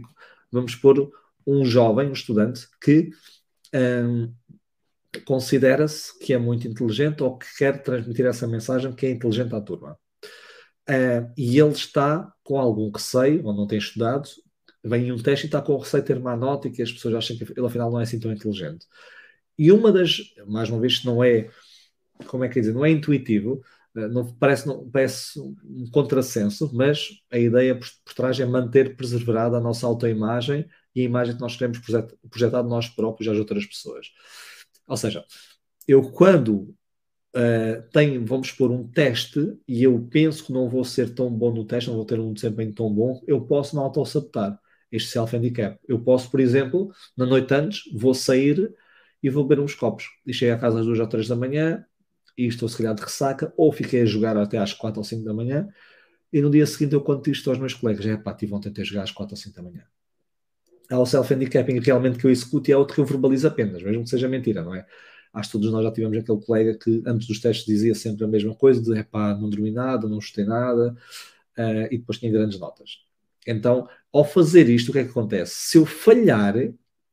vamos 0.51 0.75
pôr 0.75 1.11
um 1.47 1.65
jovem, 1.65 2.09
um 2.09 2.13
estudante, 2.13 2.69
que 2.81 3.11
um, 3.75 4.33
considera-se 5.25 6.19
que 6.19 6.33
é 6.33 6.39
muito 6.39 6.67
inteligente 6.67 7.23
ou 7.23 7.39
que 7.39 7.47
quer 7.57 7.83
transmitir 7.83 8.27
essa 8.27 8.47
mensagem 8.47 8.93
que 8.95 9.07
é 9.07 9.11
inteligente 9.11 9.55
à 9.55 9.61
turma. 9.61 9.99
Uh, 10.89 11.33
e 11.37 11.59
ele 11.59 11.73
está 11.73 12.33
com 12.45 12.59
algum 12.59 12.91
receio, 12.91 13.45
ou 13.45 13.53
não 13.53 13.67
tem 13.67 13.79
estudado, 13.79 14.29
vem 14.85 15.11
um 15.11 15.19
teste 15.19 15.47
e 15.47 15.49
está 15.49 15.61
com 15.61 15.77
receio 15.77 16.03
de 16.03 16.07
ter 16.07 16.21
má 16.21 16.37
nota 16.37 16.69
e 16.69 16.71
que 16.71 16.83
as 16.83 16.93
pessoas 16.93 17.15
acham 17.15 17.37
que 17.37 17.45
ele 17.45 17.67
afinal 17.67 17.91
não 17.91 17.99
é 17.99 18.05
assim 18.05 18.21
tão 18.21 18.33
inteligente. 18.33 18.87
E 19.59 19.73
uma 19.73 19.91
das, 19.91 20.19
mais 20.47 20.71
uma 20.71 20.81
vez, 20.81 21.03
não 21.05 21.25
é, 21.25 21.51
como 22.27 22.45
é 22.45 22.49
que 22.49 22.59
é 22.59 22.63
dizer, 22.63 22.75
não 22.75 22.85
é 22.85 22.91
intuitivo, 22.91 23.63
uh, 23.97 24.09
não, 24.09 24.27
parece, 24.35 24.67
não, 24.67 24.89
parece 24.89 25.41
um 25.41 25.91
contrassenso, 25.91 26.71
mas 26.73 27.09
a 27.31 27.39
ideia 27.39 27.77
por, 27.77 27.89
por 28.05 28.15
trás 28.15 28.39
é 28.39 28.47
manter 28.47 28.97
preservada 28.97 29.57
a 29.57 29.61
nossa 29.61 29.87
autoimagem 29.87 30.69
e 30.95 31.03
a 31.03 31.05
imagem 31.05 31.35
que 31.35 31.41
nós 31.41 31.57
queremos 31.57 31.79
projetar 32.31 32.63
de 32.63 32.69
nós 32.69 32.89
próprios 32.89 33.29
às 33.31 33.39
outras 33.39 33.67
pessoas. 33.67 34.07
Ou 34.87 34.97
seja, 34.97 35.25
eu 35.87 36.11
quando 36.11 36.75
uh, 37.37 37.83
tenho, 37.93 38.25
vamos 38.25 38.51
pôr 38.53 38.71
um 38.71 38.87
teste 38.89 39.57
e 39.67 39.83
eu 39.83 40.07
penso 40.11 40.47
que 40.47 40.53
não 40.53 40.69
vou 40.69 40.85
ser 40.85 41.15
tão 41.15 41.31
bom 41.31 41.53
no 41.53 41.65
teste, 41.65 41.91
não 41.91 41.97
vou 41.97 42.07
ter 42.07 42.21
um 42.21 42.33
desempenho 42.33 42.73
tão 42.73 42.93
bom, 42.93 43.23
eu 43.27 43.41
posso 43.43 43.77
não 43.77 43.85
auto-sabotar 43.85 44.59
este 44.91 45.11
self-handicap. 45.11 45.79
Eu 45.89 46.01
posso, 46.01 46.31
por 46.31 46.41
exemplo, 46.41 46.91
na 47.17 47.27
noite 47.27 47.53
antes, 47.55 47.83
vou 47.95 48.15
sair 48.15 48.73
e 49.23 49.31
vou 49.31 49.47
beber 49.47 49.63
uns 49.63 49.75
copos. 49.75 50.07
E 50.27 50.33
chego 50.33 50.55
a 50.55 50.59
casa 50.59 50.81
às 50.81 50.87
duas 50.87 50.99
ou 51.01 51.09
três 51.09 51.29
da 51.29 51.37
manhã 51.37 51.85
e 52.37 52.47
estou 52.47 52.69
se 52.69 52.77
calhar 52.77 52.95
de 52.95 53.03
ressaca, 53.03 53.53
ou 53.57 53.73
fiquei 53.73 54.03
a 54.03 54.07
jogar 54.07 54.37
até 54.37 54.59
às 54.59 54.73
quatro 54.73 55.01
ou 55.01 55.05
cinco 55.05 55.25
da 55.25 55.33
manhã, 55.33 55.69
e 56.33 56.43
no 56.43 56.51
dia 56.51 56.67
seguinte 56.67 56.95
eu 56.95 57.01
conto 57.01 57.31
isto 57.31 57.49
aos 57.51 57.59
meus 57.59 57.75
colegas, 57.75 58.07
é 58.07 58.17
pá, 58.17 58.35
tive 58.35 58.55
ontem 58.55 58.73
a 58.79 58.85
jogar 58.85 59.05
às 59.05 59.11
quatro 59.13 59.35
ou 59.35 59.39
cinco 59.39 59.57
da 59.57 59.63
manhã. 59.63 59.85
Há 60.91 60.99
o 60.99 61.07
self-handicapping 61.07 61.81
realmente 61.81 62.19
que 62.19 62.27
eu 62.27 62.31
executo 62.31 62.71
e 62.71 62.73
há 62.73 62.79
outro 62.79 62.95
que 62.95 63.01
eu 63.01 63.07
verbalizo 63.07 63.47
apenas, 63.47 63.83
mesmo 63.83 64.05
que 64.05 64.11
seja 64.11 64.29
mentira, 64.29 64.63
não 64.63 64.75
é? 64.75 64.87
Acho 65.33 65.51
que 65.51 65.53
todos 65.59 65.73
nós 65.73 65.85
já 65.85 65.93
tivemos 65.93 66.17
aquele 66.17 66.41
colega 66.41 66.79
que 66.79 67.03
antes 67.07 67.27
dos 67.27 67.41
testes 67.41 67.67
dizia 67.67 67.95
sempre 67.95 68.25
a 68.25 68.29
mesma 68.29 68.55
coisa, 68.55 68.81
de 68.81 69.05
pá, 69.05 69.35
não 69.35 69.51
dormi 69.51 69.71
nada, 69.71 70.09
não 70.09 70.19
estudei 70.19 70.47
nada, 70.47 70.97
uh, 71.59 71.87
e 71.91 71.99
depois 71.99 72.19
tinha 72.19 72.33
grandes 72.33 72.59
notas. 72.59 73.05
Então, 73.47 73.89
ao 74.13 74.25
fazer 74.25 74.69
isto, 74.69 74.89
o 74.89 74.93
que 74.93 75.01
é 75.01 75.05
que 75.05 75.11
acontece? 75.11 75.53
Se 75.55 75.79
eu 75.79 75.87
falhar, 75.87 76.55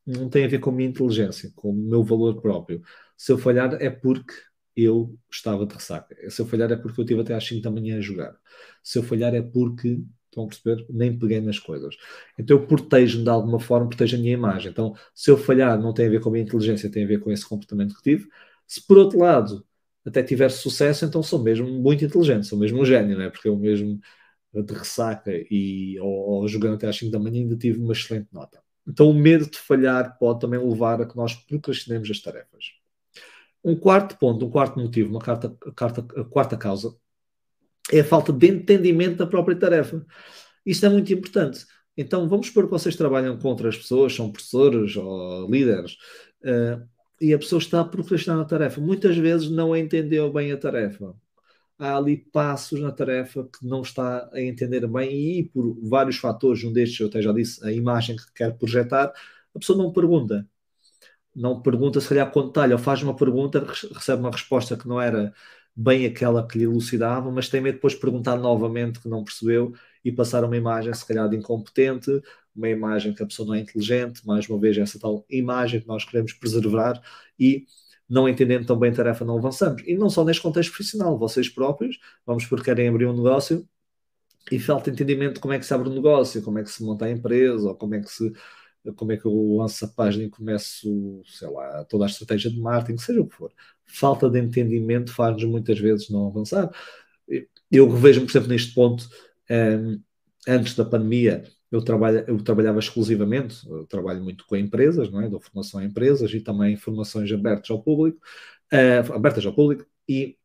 não 0.06 0.28
tem 0.28 0.44
a 0.44 0.48
ver 0.48 0.58
com 0.58 0.70
a 0.70 0.72
minha 0.72 0.88
inteligência, 0.88 1.52
com 1.54 1.70
o 1.70 1.74
meu 1.74 2.02
valor 2.02 2.40
próprio. 2.40 2.82
Se 3.16 3.32
eu 3.32 3.38
falhar 3.38 3.74
é 3.80 3.90
porque 3.90 4.34
eu 4.76 5.16
estava 5.30 5.64
de 5.66 5.74
ressaca. 5.74 6.16
Se 6.30 6.40
eu 6.42 6.46
falhar 6.46 6.70
é 6.72 6.76
porque 6.76 7.00
eu 7.00 7.04
estive 7.04 7.20
até 7.20 7.34
às 7.34 7.46
5 7.46 7.62
da 7.62 7.70
manhã 7.70 7.98
a 7.98 8.00
jogar. 8.00 8.36
Se 8.82 8.98
eu 8.98 9.02
falhar 9.02 9.34
é 9.34 9.42
porque, 9.42 10.02
estão 10.34 10.44
a 10.44 10.48
perceber, 10.48 10.86
nem 10.90 11.18
peguei 11.18 11.40
nas 11.40 11.58
coisas. 11.58 11.96
Então 12.38 12.56
eu 12.56 12.66
protejo-me 12.66 13.24
de 13.24 13.30
alguma 13.30 13.60
forma, 13.60 13.88
protejo 13.88 14.16
a 14.16 14.20
minha 14.20 14.34
imagem. 14.34 14.70
Então, 14.70 14.94
se 15.14 15.30
eu 15.30 15.36
falhar, 15.36 15.78
não 15.80 15.92
tem 15.94 16.06
a 16.06 16.10
ver 16.10 16.20
com 16.20 16.28
a 16.28 16.32
minha 16.32 16.44
inteligência, 16.44 16.90
tem 16.90 17.04
a 17.04 17.06
ver 17.06 17.20
com 17.20 17.30
esse 17.30 17.46
comportamento 17.46 17.94
que 17.96 18.02
tive. 18.02 18.28
Se 18.66 18.86
por 18.86 18.98
outro 18.98 19.18
lado 19.18 19.64
até 20.04 20.22
tiver 20.22 20.50
sucesso, 20.50 21.04
então 21.04 21.22
sou 21.22 21.42
mesmo 21.42 21.66
muito 21.66 22.04
inteligente, 22.04 22.46
sou 22.46 22.58
mesmo 22.58 22.80
um 22.82 22.84
gênio, 22.84 23.16
não 23.16 23.24
é? 23.24 23.30
Porque 23.30 23.48
eu 23.48 23.56
mesmo 23.56 23.98
de 24.52 24.74
ressaca 24.74 25.32
e 25.50 25.98
ou, 26.00 26.42
ou 26.42 26.48
jogando 26.48 26.74
até 26.74 26.88
às 26.88 26.96
5 26.96 27.10
da 27.10 27.18
manhã 27.18 27.40
ainda 27.40 27.56
tive 27.56 27.80
uma 27.80 27.92
excelente 27.92 28.28
nota. 28.32 28.62
Então 28.86 29.10
o 29.10 29.14
medo 29.14 29.50
de 29.50 29.58
falhar 29.58 30.16
pode 30.18 30.40
também 30.40 30.60
levar 30.60 31.00
a 31.00 31.06
que 31.06 31.16
nós 31.16 31.34
procrastinemos 31.34 32.10
as 32.10 32.20
tarefas. 32.20 32.72
Um 33.64 33.74
quarto 33.74 34.18
ponto, 34.18 34.46
um 34.46 34.50
quarto 34.50 34.78
motivo, 34.78 35.10
uma 35.10 35.20
carta, 35.20 35.56
carta, 35.74 36.02
quarta 36.24 36.56
causa, 36.56 36.94
é 37.96 38.00
a 38.00 38.04
falta 38.04 38.32
de 38.32 38.48
entendimento 38.48 39.16
da 39.16 39.26
própria 39.26 39.56
tarefa. 39.56 40.04
Isto 40.64 40.86
é 40.86 40.88
muito 40.88 41.12
importante. 41.12 41.66
Então, 41.96 42.28
vamos 42.28 42.48
supor 42.48 42.64
que 42.64 42.70
vocês 42.70 42.96
trabalham 42.96 43.38
com 43.38 43.48
outras 43.48 43.76
pessoas, 43.76 44.14
são 44.14 44.32
professores 44.32 44.96
ou 44.96 45.48
líderes, 45.50 45.92
uh, 46.42 46.86
e 47.20 47.32
a 47.32 47.38
pessoa 47.38 47.60
está 47.60 47.80
a 47.80 47.84
procrastinar 47.84 48.40
a 48.40 48.44
tarefa. 48.44 48.80
Muitas 48.80 49.16
vezes 49.16 49.50
não 49.50 49.76
entendeu 49.76 50.32
bem 50.32 50.50
a 50.50 50.56
tarefa. 50.56 51.14
Há 51.78 51.96
ali 51.96 52.16
passos 52.16 52.80
na 52.80 52.90
tarefa 52.92 53.44
que 53.44 53.66
não 53.66 53.82
está 53.82 54.28
a 54.32 54.40
entender 54.40 54.86
bem, 54.88 55.38
e 55.38 55.44
por 55.44 55.76
vários 55.88 56.16
fatores, 56.16 56.64
um 56.64 56.72
destes 56.72 57.00
eu 57.00 57.06
até 57.06 57.22
já 57.22 57.32
disse, 57.32 57.64
a 57.66 57.72
imagem 57.72 58.16
que 58.16 58.32
quer 58.34 58.56
projetar, 58.56 59.12
a 59.54 59.58
pessoa 59.58 59.78
não 59.78 59.92
pergunta 59.92 60.48
não 61.34 61.60
pergunta 61.60 62.00
se 62.00 62.08
calhar 62.08 62.30
com 62.30 62.46
detalhe, 62.46 62.72
ou 62.72 62.78
faz 62.78 63.02
uma 63.02 63.16
pergunta, 63.16 63.66
recebe 63.92 64.20
uma 64.20 64.30
resposta 64.30 64.76
que 64.76 64.86
não 64.86 65.00
era 65.00 65.32
bem 65.76 66.06
aquela 66.06 66.46
que 66.46 66.58
lhe 66.58 66.64
elucidava, 66.64 67.30
mas 67.30 67.48
tem 67.48 67.60
medo 67.60 67.76
depois 67.76 67.94
de 67.94 68.00
perguntar 68.00 68.36
novamente 68.36 69.00
que 69.00 69.08
não 69.08 69.24
percebeu 69.24 69.74
e 70.04 70.12
passar 70.12 70.44
uma 70.44 70.56
imagem 70.56 70.92
se 70.94 71.06
calhar 71.06 71.28
de 71.28 71.36
incompetente, 71.36 72.10
uma 72.54 72.68
imagem 72.68 73.12
que 73.12 73.22
a 73.22 73.26
pessoa 73.26 73.48
não 73.48 73.54
é 73.54 73.60
inteligente, 73.60 74.24
mais 74.26 74.48
uma 74.48 74.58
vez 74.58 74.78
essa 74.78 74.98
tal 74.98 75.24
imagem 75.28 75.80
que 75.80 75.88
nós 75.88 76.04
queremos 76.04 76.32
preservar 76.32 77.00
e 77.38 77.66
não 78.08 78.28
entendendo 78.28 78.66
tão 78.66 78.78
bem 78.78 78.90
a 78.90 78.94
tarefa 78.94 79.24
não 79.24 79.38
avançamos. 79.38 79.82
E 79.86 79.96
não 79.96 80.10
só 80.10 80.24
neste 80.24 80.42
contexto 80.42 80.70
profissional, 80.70 81.18
vocês 81.18 81.48
próprios, 81.48 81.98
vamos 82.24 82.46
porque 82.46 82.64
querem 82.66 82.88
abrir 82.88 83.06
um 83.06 83.16
negócio 83.16 83.66
e 84.52 84.58
falta 84.58 84.90
entendimento 84.90 85.34
de 85.34 85.40
como 85.40 85.54
é 85.54 85.58
que 85.58 85.66
se 85.66 85.72
abre 85.74 85.88
um 85.88 85.94
negócio, 85.94 86.42
como 86.42 86.58
é 86.58 86.62
que 86.62 86.70
se 86.70 86.82
monta 86.84 87.06
a 87.06 87.10
empresa, 87.10 87.68
ou 87.68 87.74
como 87.74 87.94
é 87.94 88.00
que 88.00 88.10
se 88.10 88.32
como 88.92 89.12
é 89.12 89.16
que 89.16 89.24
eu 89.24 89.56
lanço 89.56 89.84
a 89.84 89.88
página 89.88 90.24
e 90.24 90.30
começo, 90.30 91.22
sei 91.26 91.48
lá, 91.48 91.84
toda 91.84 92.04
a 92.04 92.08
estratégia 92.08 92.50
de 92.50 92.60
marketing, 92.60 92.98
seja 92.98 93.20
o 93.20 93.26
que 93.26 93.34
for. 93.34 93.52
Falta 93.84 94.28
de 94.28 94.38
entendimento 94.38 95.12
faz-nos 95.12 95.44
muitas 95.44 95.78
vezes 95.78 96.10
não 96.10 96.26
avançar. 96.26 96.70
Eu 97.70 97.88
revejo-me, 97.90 98.26
por 98.26 98.32
exemplo, 98.32 98.48
neste 98.48 98.74
ponto, 98.74 99.08
um, 99.50 99.54
ehm, 99.54 100.00
antes 100.46 100.74
da 100.74 100.84
pandemia, 100.84 101.44
eu, 101.70 101.82
trabalha, 101.82 102.24
eu 102.28 102.36
trabalhava 102.42 102.78
exclusivamente, 102.78 103.68
eu 103.68 103.86
trabalho 103.86 104.22
muito 104.22 104.46
com 104.46 104.56
empresas, 104.56 105.10
não 105.10 105.20
é? 105.22 105.28
Dou 105.28 105.40
formação 105.40 105.80
a 105.80 105.84
empresas 105.84 106.32
e 106.32 106.40
também 106.40 106.76
formações 106.76 107.32
abertas 107.32 107.70
ao 107.70 107.82
público, 107.82 108.20
uh, 108.72 109.12
abertas 109.12 109.44
ao 109.44 109.54
público, 109.54 109.84
e 110.08 110.36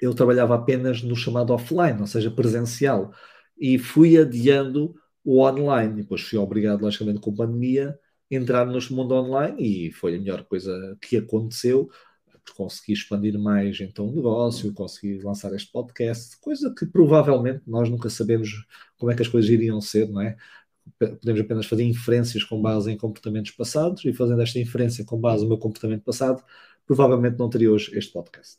eu 0.00 0.14
trabalhava 0.14 0.54
apenas 0.54 1.02
no 1.02 1.16
chamado 1.16 1.52
offline, 1.52 2.00
ou 2.00 2.06
seja, 2.06 2.30
presencial, 2.30 3.12
e 3.58 3.78
fui 3.78 4.16
adiando 4.16 4.94
o 5.24 5.40
online. 5.42 6.02
Depois 6.02 6.22
fui 6.22 6.38
obrigado, 6.38 6.82
logicamente, 6.82 7.20
com 7.20 7.30
a 7.30 7.34
pandemia, 7.34 7.98
a 8.30 8.34
entrar 8.34 8.66
neste 8.66 8.92
mundo 8.92 9.14
online 9.14 9.88
e 9.88 9.92
foi 9.92 10.16
a 10.16 10.18
melhor 10.18 10.44
coisa 10.44 10.96
que 11.00 11.16
aconteceu, 11.16 11.90
consegui 12.54 12.92
expandir 12.92 13.38
mais 13.38 13.80
então 13.80 14.08
o 14.08 14.14
negócio, 14.14 14.72
consegui 14.72 15.20
lançar 15.22 15.52
este 15.54 15.70
podcast, 15.70 16.38
coisa 16.40 16.72
que 16.76 16.86
provavelmente 16.86 17.62
nós 17.66 17.88
nunca 17.88 18.08
sabemos 18.10 18.50
como 18.96 19.12
é 19.12 19.14
que 19.14 19.22
as 19.22 19.28
coisas 19.28 19.50
iriam 19.50 19.80
ser, 19.80 20.08
não 20.08 20.20
é? 20.20 20.36
Podemos 20.98 21.40
apenas 21.40 21.66
fazer 21.66 21.84
inferências 21.84 22.42
com 22.44 22.60
base 22.60 22.90
em 22.90 22.96
comportamentos 22.96 23.50
passados 23.52 24.04
e 24.04 24.12
fazendo 24.12 24.40
esta 24.42 24.58
inferência 24.58 25.04
com 25.04 25.20
base 25.20 25.42
no 25.42 25.50
meu 25.50 25.58
comportamento 25.58 26.02
passado, 26.02 26.42
provavelmente 26.86 27.38
não 27.38 27.50
teria 27.50 27.70
hoje 27.70 27.96
este 27.96 28.12
podcast. 28.12 28.56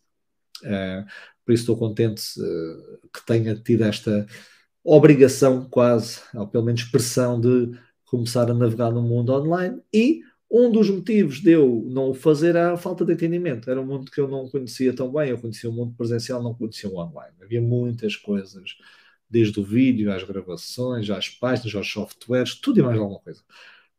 Uh, 0.62 1.06
por 1.43 1.54
isso 1.54 1.63
estou 1.63 1.78
contente 1.78 2.22
uh, 2.39 3.10
que 3.12 3.26
tenha 3.26 3.56
tido 3.56 3.84
esta, 3.84 4.28
obrigação 4.84 5.68
quase, 5.70 6.22
ou 6.34 6.48
pelo 6.48 6.65
menos 6.65 6.84
pressão 6.84 7.39
de 7.39 7.72
começar 8.06 8.50
a 8.50 8.54
navegar 8.54 8.92
no 8.92 9.02
mundo 9.02 9.34
online 9.34 9.82
e 9.94 10.22
um 10.52 10.72
dos 10.72 10.89
motivos 10.89 11.42
de 11.42 11.52
eu 11.52 11.86
não 11.89 12.10
o 12.10 12.13
fazer 12.13 12.50
era 12.50 12.74
a 12.74 12.78
falta 12.78 13.06
de 13.06 13.13
entendimento. 13.13 13.70
Era 13.70 13.80
um 13.80 13.86
mundo 13.86 14.10
que 14.10 14.20
eu 14.20 14.28
não 14.28 14.50
conhecia 14.50 14.96
tão 14.96 15.12
bem. 15.12 15.30
Eu 15.30 15.38
conhecia 15.38 15.70
o 15.70 15.74
mundo 15.74 15.94
presencial, 15.96 16.42
não 16.42 16.56
conhecia 16.56 16.89
o 16.89 16.98
online. 16.98 17.36
Havia 17.42 17.62
muitas 17.62 18.15
coisas, 18.15 18.76
desde 19.30 19.60
o 19.60 19.63
vídeo 19.63 20.12
às 20.12 20.24
gravações, 20.24 21.08
às 21.10 21.30
páginas, 21.30 21.76
aos 21.76 21.92
softwares, 21.92 22.56
tudo 22.56 22.80
e 22.80 22.84
mais 22.84 22.98
alguma 23.00 23.20
coisa. 23.20 23.44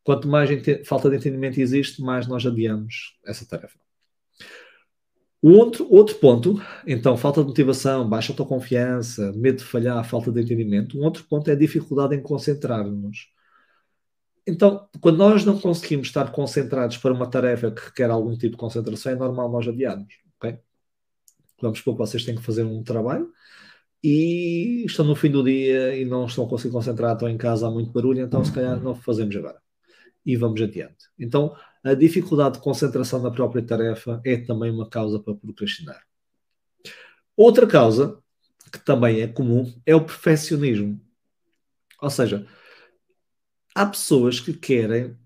Quanto 0.03 0.27
mais 0.27 0.51
falta 0.85 1.09
de 1.09 1.17
entendimento 1.17 1.61
existe, 1.61 2.03
mais 2.03 2.27
nós 2.27 2.45
adiamos 2.45 3.17
essa 3.25 3.47
tarefa. 3.47 3.79
Outro, 5.43 5.87
outro 5.91 6.17
ponto, 6.17 6.61
então, 6.87 7.17
falta 7.17 7.41
de 7.41 7.49
motivação, 7.49 8.07
baixa 8.09 8.33
autoconfiança, 8.33 9.33
medo 9.33 9.59
de 9.59 9.65
falhar, 9.65 10.05
falta 10.05 10.31
de 10.31 10.41
entendimento. 10.43 10.99
Um 10.99 11.05
outro 11.05 11.25
ponto 11.25 11.49
é 11.49 11.55
a 11.55 11.57
dificuldade 11.57 12.15
em 12.15 12.23
concentrar-nos. 12.23 13.29
Então, 14.47 14.89
quando 15.01 15.17
nós 15.19 15.45
não 15.45 15.59
conseguimos 15.59 16.09
estar 16.09 16.31
concentrados 16.33 16.97
para 16.99 17.13
uma 17.15 17.27
tarefa 17.31 17.71
que 17.71 17.83
requer 17.83 18.11
algum 18.11 18.33
tipo 18.37 18.53
de 18.53 18.57
concentração, 18.59 19.13
é 19.13 19.15
normal 19.15 19.51
nós 19.51 19.67
adiarmos. 19.67 20.15
Vamos 21.61 21.79
supor 21.79 21.95
que 21.95 21.99
vocês 22.01 22.25
têm 22.25 22.35
que 22.37 22.43
fazer 22.43 22.65
um 22.65 22.83
trabalho 22.83 23.33
e 24.03 24.85
estão 24.87 25.05
no 25.05 25.15
fim 25.17 25.31
do 25.31 25.45
dia 25.45 25.97
e 25.97 26.05
não 26.05 26.27
estão 26.27 26.47
conseguindo 26.49 26.75
concentrar, 26.75 27.15
estão 27.15 27.29
em 27.29 27.37
casa, 27.39 27.67
há 27.67 27.71
muito 27.71 27.93
barulho, 27.93 28.21
então 28.21 28.45
se 28.45 28.53
calhar 28.53 28.83
não 28.83 28.95
fazemos 28.95 29.37
agora. 29.37 29.61
E 30.25 30.37
vamos 30.37 30.61
adiante. 30.61 31.07
Então, 31.19 31.57
a 31.83 31.95
dificuldade 31.95 32.57
de 32.57 32.63
concentração 32.63 33.21
na 33.23 33.31
própria 33.31 33.65
tarefa 33.65 34.21
é 34.25 34.37
também 34.37 34.71
uma 34.71 34.89
causa 34.89 35.19
para 35.19 35.35
procrastinar. 35.35 36.03
Outra 37.37 37.67
causa, 37.67 38.23
que 38.71 38.79
também 38.85 39.23
é 39.23 39.27
comum, 39.27 39.73
é 39.87 39.95
o 39.95 40.05
perfeccionismo. 40.05 41.01
Ou 42.01 42.11
seja, 42.11 42.47
há 43.75 43.87
pessoas 43.87 44.41
que 44.41 44.53
querem 44.53 45.17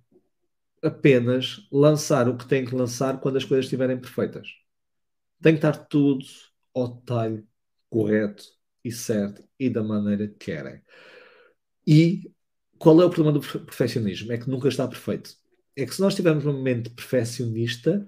apenas 0.82 1.66
lançar 1.72 2.28
o 2.28 2.36
que 2.36 2.46
têm 2.46 2.64
que 2.64 2.74
lançar 2.74 3.18
quando 3.20 3.36
as 3.36 3.44
coisas 3.44 3.64
estiverem 3.64 3.98
perfeitas. 3.98 4.48
Tem 5.42 5.54
que 5.54 5.58
estar 5.58 5.86
tudo 5.86 6.24
ao 6.74 6.88
detalhe 6.88 7.44
correto 7.88 8.44
e 8.84 8.92
certo 8.92 9.42
e 9.58 9.70
da 9.70 9.82
maneira 9.82 10.28
que 10.28 10.34
querem. 10.34 10.82
E 11.86 12.33
qual 12.78 13.00
é 13.00 13.04
o 13.04 13.10
problema 13.10 13.38
do 13.38 13.40
perfeccionismo? 13.40 14.32
É 14.32 14.38
que 14.38 14.50
nunca 14.50 14.68
está 14.68 14.86
perfeito 14.86 15.36
é 15.76 15.84
que 15.84 15.94
se 15.94 16.00
nós 16.00 16.14
tivermos 16.14 16.46
um 16.46 16.52
momento 16.52 16.90
perfeccionista, 16.90 18.06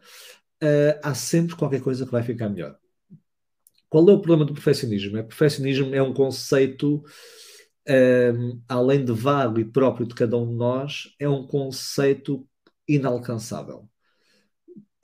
uh, 0.63 1.01
há 1.03 1.15
sempre 1.15 1.57
qualquer 1.57 1.81
coisa 1.83 2.05
que 2.07 2.13
vai 2.13 2.23
ficar 2.23 2.49
melhor. 2.49 2.77
Qual 3.89 4.09
é 4.09 4.13
o 4.13 4.21
problema 4.21 4.45
do 4.45 4.55
perfeccionismo? 4.55 5.19
O 5.19 5.25
perfeccionismo 5.25 5.95
é 5.95 6.03
um 6.03 6.13
conceito, 6.13 7.05
um, 7.89 7.93
ehm, 7.93 8.61
além 8.69 9.05
de 9.05 9.13
vago 9.13 9.61
e 9.61 9.65
próprio 9.65 10.07
de 10.07 10.15
cada 10.15 10.37
um 10.37 10.49
de 10.49 10.55
nós, 10.55 11.15
é 11.21 11.29
um 11.29 11.47
conceito 11.47 12.47
inalcançável. 12.89 13.89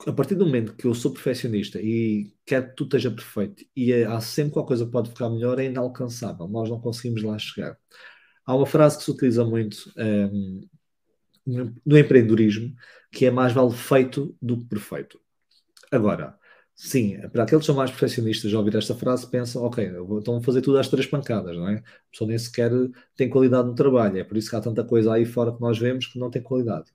A 0.05 0.11
partir 0.11 0.35
do 0.35 0.45
momento 0.45 0.75
que 0.75 0.85
eu 0.85 0.93
sou 0.93 1.13
perfeccionista 1.13 1.79
e 1.81 2.33
quero 2.45 2.69
que 2.69 2.75
tudo 2.75 2.97
esteja 2.97 3.09
perfeito 3.15 3.63
e 3.73 3.93
há 3.93 4.19
sempre 4.19 4.51
qualquer 4.51 4.69
coisa 4.69 4.85
que 4.85 4.91
pode 4.91 5.09
ficar 5.09 5.29
melhor, 5.29 5.59
é 5.59 5.65
inalcançável. 5.65 6.47
Nós 6.47 6.69
não 6.69 6.79
conseguimos 6.79 7.23
lá 7.23 7.39
chegar. 7.39 7.77
Há 8.45 8.55
uma 8.55 8.65
frase 8.65 8.97
que 8.97 9.03
se 9.03 9.11
utiliza 9.11 9.45
muito 9.45 9.91
um, 9.97 10.67
ehm, 11.45 11.73
no 11.85 11.97
empreendedorismo 11.97 12.73
que 13.11 13.25
é 13.25 13.31
mais 13.31 13.53
vale 13.53 13.71
feito 13.71 14.35
do 14.41 14.57
que 14.57 14.65
perfeito. 14.65 15.19
Agora, 15.91 16.35
sim, 16.75 17.19
para 17.31 17.43
aqueles 17.43 17.61
que 17.61 17.67
são 17.67 17.75
mais 17.75 17.91
perfeccionistas, 17.91 18.49
já 18.49 18.57
ouvir 18.57 18.75
esta 18.75 18.95
frase, 18.95 19.29
pensam, 19.29 19.63
ok, 19.63 19.85
então 19.85 20.33
vou 20.33 20.41
fazer 20.41 20.61
tudo 20.61 20.79
às 20.79 20.87
três 20.89 21.05
pancadas, 21.05 21.55
não 21.55 21.69
é? 21.69 21.75
A 21.77 21.83
pessoa 22.11 22.27
nem 22.27 22.37
sequer 22.37 22.71
tem 23.15 23.29
qualidade 23.29 23.67
no 23.67 23.75
trabalho, 23.75 24.17
é 24.17 24.23
por 24.23 24.35
isso 24.37 24.49
que 24.49 24.55
há 24.55 24.61
tanta 24.61 24.83
coisa 24.83 25.13
aí 25.13 25.25
fora 25.25 25.53
que 25.53 25.61
nós 25.61 25.77
vemos 25.77 26.07
que 26.07 26.17
não 26.17 26.31
tem 26.31 26.41
qualidade. 26.41 26.91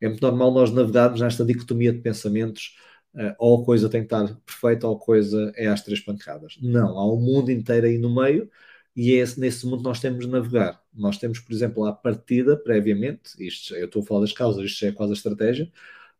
É 0.00 0.08
muito 0.08 0.22
normal 0.22 0.52
nós 0.52 0.70
navegarmos 0.70 1.20
nesta 1.20 1.44
dicotomia 1.44 1.92
de 1.92 2.00
pensamentos, 2.00 2.76
uh, 3.14 3.34
ou 3.38 3.62
a 3.62 3.64
coisa 3.64 3.88
tem 3.88 4.02
que 4.02 4.14
estar 4.14 4.32
perfeita, 4.46 4.86
ou 4.86 4.96
a 4.96 5.00
coisa 5.00 5.52
é 5.56 5.66
às 5.66 5.82
três 5.82 6.00
pancadas. 6.00 6.56
Não, 6.62 6.98
há 6.98 7.12
um 7.12 7.18
mundo 7.20 7.50
inteiro 7.50 7.86
aí 7.86 7.98
no 7.98 8.14
meio, 8.14 8.48
e 8.96 9.12
é 9.12 9.16
esse, 9.18 9.38
nesse 9.38 9.66
mundo 9.66 9.82
nós 9.82 10.00
temos 10.00 10.24
de 10.26 10.32
navegar. 10.32 10.82
Nós 10.94 11.18
temos, 11.18 11.38
por 11.38 11.52
exemplo, 11.52 11.84
a 11.86 11.92
partida, 11.92 12.56
previamente, 12.56 13.32
isto, 13.38 13.74
eu 13.76 13.86
estou 13.86 14.02
a 14.02 14.06
falar 14.06 14.22
das 14.22 14.32
causas, 14.32 14.64
isto 14.64 14.84
é 14.86 14.92
quase 14.92 15.12
a 15.12 15.16
estratégia, 15.16 15.70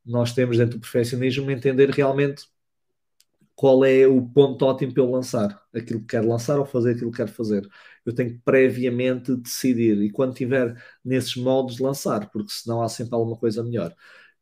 nós 0.05 0.33
temos 0.35 0.59
dentro 0.59 0.79
do 0.79 0.81
perfeccionismo 0.83 1.51
entender 1.51 1.91
realmente 1.91 2.47
qual 3.55 3.85
é 3.85 4.07
o 4.07 4.23
ponto 4.23 4.65
ótimo 4.67 4.93
para 4.93 5.03
eu 5.03 5.11
lançar 5.11 5.63
aquilo 5.75 6.01
que 6.01 6.07
quero 6.09 6.29
lançar 6.29 6.59
ou 6.59 6.67
fazer 6.67 6.93
aquilo 6.93 7.11
que 7.11 7.17
quero 7.17 7.33
fazer. 7.33 7.67
Eu 8.05 8.15
tenho 8.15 8.31
que 8.33 8.39
previamente 8.45 9.35
decidir 9.37 10.01
e 10.03 10.11
quando 10.11 10.35
tiver 10.35 10.77
nesses 11.05 11.37
modos 11.37 11.79
lançar, 11.79 12.31
porque 12.31 12.53
senão 12.53 12.83
há 12.83 12.89
sempre 12.89 13.15
alguma 13.15 13.37
coisa 13.37 13.63
melhor. 13.65 13.95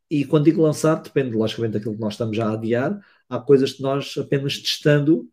E 0.09 0.25
quando 0.25 0.45
digo 0.45 0.61
lançar, 0.61 0.95
depende 1.01 1.35
logicamente 1.35 1.73
daquilo 1.73 1.95
que 1.95 2.01
nós 2.01 2.13
estamos 2.13 2.35
já 2.37 2.47
a 2.49 2.53
adiar. 2.53 2.99
Há 3.29 3.39
coisas 3.39 3.73
que 3.73 3.81
nós 3.81 4.15
apenas 4.17 4.59
testando, 4.59 5.29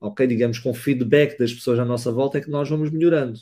ok, 0.00 0.26
digamos 0.26 0.58
com 0.58 0.74
feedback 0.74 1.38
das 1.38 1.52
pessoas 1.52 1.78
à 1.78 1.84
nossa 1.84 2.12
volta, 2.12 2.38
é 2.38 2.40
que 2.40 2.50
nós 2.50 2.68
vamos 2.68 2.90
melhorando. 2.90 3.38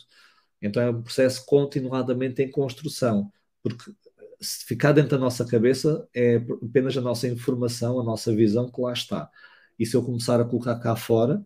Então 0.61 0.83
é 0.83 0.90
um 0.90 1.03
processo 1.03 1.45
continuadamente 1.47 2.43
em 2.43 2.51
construção, 2.51 3.31
porque 3.62 3.93
se 4.40 4.64
ficar 4.64 4.93
dentro 4.93 5.11
da 5.12 5.19
nossa 5.19 5.45
cabeça 5.45 6.07
é 6.14 6.37
apenas 6.37 6.97
a 6.97 7.01
nossa 7.01 7.29
informação, 7.29 8.01
a 8.01 8.05
nossa 8.05 8.35
visão 8.35 8.71
que 8.71 8.81
lá 8.81 8.93
está. 8.93 9.31
E 9.79 9.87
se 9.87 9.97
eu 9.97 10.03
começar 10.03 10.40
a 10.40 10.45
colocar 10.45 10.79
cá 10.79 10.95
fora, 10.95 11.45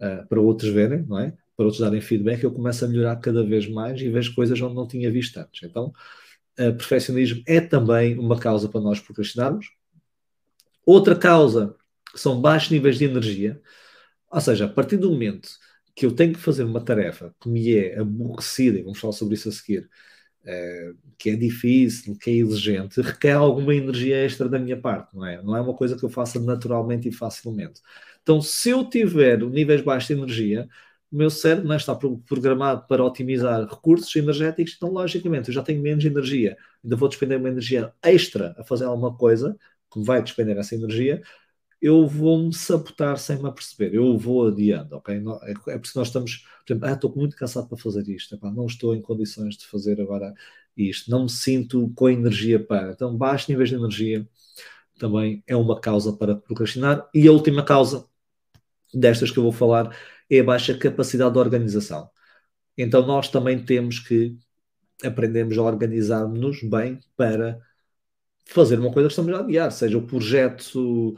uh, 0.00 0.26
para 0.28 0.40
outros 0.40 0.70
verem, 0.70 1.04
não 1.06 1.18
é? 1.18 1.32
Para 1.56 1.66
outros 1.66 1.80
darem 1.80 2.00
feedback, 2.00 2.42
eu 2.42 2.52
começo 2.52 2.84
a 2.84 2.88
melhorar 2.88 3.16
cada 3.16 3.44
vez 3.44 3.68
mais 3.68 4.00
e 4.00 4.08
vejo 4.08 4.34
coisas 4.34 4.60
onde 4.60 4.74
não 4.74 4.86
tinha 4.86 5.10
visto 5.10 5.36
antes. 5.38 5.62
Então, 5.62 5.92
uh, 6.58 6.74
perfeccionismo 6.74 7.42
é 7.46 7.60
também 7.60 8.18
uma 8.18 8.38
causa 8.38 8.68
para 8.68 8.80
nós 8.80 9.00
procrastinarmos. 9.00 9.70
Outra 10.86 11.14
causa 11.14 11.76
são 12.14 12.40
baixos 12.40 12.70
níveis 12.70 12.98
de 12.98 13.04
energia, 13.04 13.60
ou 14.30 14.40
seja, 14.40 14.66
a 14.66 14.68
partir 14.68 14.96
do 14.96 15.10
momento 15.10 15.48
que 15.94 16.06
eu 16.06 16.14
tenho 16.14 16.32
que 16.32 16.40
fazer 16.40 16.64
uma 16.64 16.80
tarefa 16.80 17.34
que 17.40 17.48
me 17.48 17.74
é 17.76 17.98
aborrecida, 17.98 18.78
e 18.78 18.82
vamos 18.82 19.00
falar 19.00 19.12
sobre 19.12 19.34
isso 19.34 19.48
a 19.48 19.52
seguir, 19.52 19.88
uh, 20.44 20.96
que 21.18 21.30
é 21.30 21.36
difícil, 21.36 22.16
que 22.18 22.30
é 22.30 22.34
exigente, 22.34 23.00
requer 23.00 23.32
alguma 23.32 23.74
energia 23.74 24.16
extra 24.24 24.48
da 24.48 24.58
minha 24.58 24.80
parte, 24.80 25.16
não 25.16 25.26
é? 25.26 25.42
Não 25.42 25.56
é 25.56 25.60
uma 25.60 25.74
coisa 25.74 25.96
que 25.96 26.04
eu 26.04 26.08
faça 26.08 26.38
naturalmente 26.40 27.08
e 27.08 27.12
facilmente. 27.12 27.80
Então, 28.22 28.40
se 28.40 28.70
eu 28.70 28.88
tiver 28.88 29.38
níveis 29.40 29.80
baixos 29.82 30.08
de 30.08 30.14
energia, 30.14 30.68
o 31.10 31.16
meu 31.16 31.30
cérebro 31.30 31.66
não 31.68 31.76
está 31.76 31.94
programado 31.94 32.86
para 32.86 33.02
otimizar 33.04 33.66
recursos 33.66 34.14
energéticos, 34.14 34.74
então, 34.76 34.90
logicamente, 34.90 35.48
eu 35.48 35.54
já 35.54 35.62
tenho 35.62 35.82
menos 35.82 36.04
energia, 36.04 36.56
ainda 36.84 36.96
vou 36.96 37.08
despender 37.08 37.38
uma 37.38 37.48
energia 37.48 37.92
extra 38.02 38.54
a 38.58 38.64
fazer 38.64 38.84
alguma 38.84 39.16
coisa 39.16 39.56
que 39.92 40.02
vai 40.02 40.22
despender 40.22 40.56
essa 40.58 40.74
energia, 40.74 41.22
eu 41.80 42.06
vou-me 42.06 42.52
sabotar 42.52 43.18
sem 43.18 43.38
me 43.38 43.48
aperceber, 43.48 43.94
eu 43.94 44.18
vou 44.18 44.48
adiando, 44.48 44.96
ok? 44.96 45.14
É, 45.16 45.50
é 45.50 45.78
por 45.78 45.84
isso 45.84 45.92
que 45.92 45.98
nós 45.98 46.08
estamos, 46.08 46.38
por 46.66 46.72
exemplo, 46.72 46.88
ah, 46.88 46.92
estou 46.92 47.14
muito 47.14 47.36
cansado 47.36 47.68
para 47.68 47.78
fazer 47.78 48.08
isto, 48.08 48.34
Epá, 48.34 48.50
não 48.50 48.66
estou 48.66 48.94
em 48.94 49.00
condições 49.02 49.56
de 49.56 49.66
fazer 49.66 50.00
agora 50.00 50.34
isto, 50.76 51.10
não 51.10 51.24
me 51.24 51.30
sinto 51.30 51.92
com 51.94 52.08
energia 52.08 52.64
para. 52.64 52.92
Então, 52.92 53.16
baixo 53.16 53.50
níveis 53.50 53.68
de 53.68 53.76
energia 53.76 54.28
também 54.98 55.42
é 55.46 55.56
uma 55.56 55.80
causa 55.80 56.12
para 56.12 56.36
procrastinar. 56.36 57.08
E 57.14 57.26
a 57.28 57.32
última 57.32 57.64
causa 57.64 58.06
destas 58.92 59.30
que 59.30 59.38
eu 59.38 59.42
vou 59.42 59.52
falar 59.52 59.96
é 60.30 60.40
a 60.40 60.44
baixa 60.44 60.76
capacidade 60.76 61.32
de 61.32 61.38
organização. 61.38 62.10
Então, 62.76 63.06
nós 63.06 63.28
também 63.28 63.64
temos 63.64 63.98
que 63.98 64.36
aprendermos 65.04 65.58
a 65.58 65.62
organizar-nos 65.62 66.62
bem 66.62 67.00
para 67.16 67.60
fazer 68.46 68.78
uma 68.78 68.92
coisa 68.92 69.08
que 69.08 69.12
estamos 69.12 69.34
a 69.34 69.40
adiar, 69.40 69.70
seja 69.70 69.98
o 69.98 70.06
projeto 70.06 71.16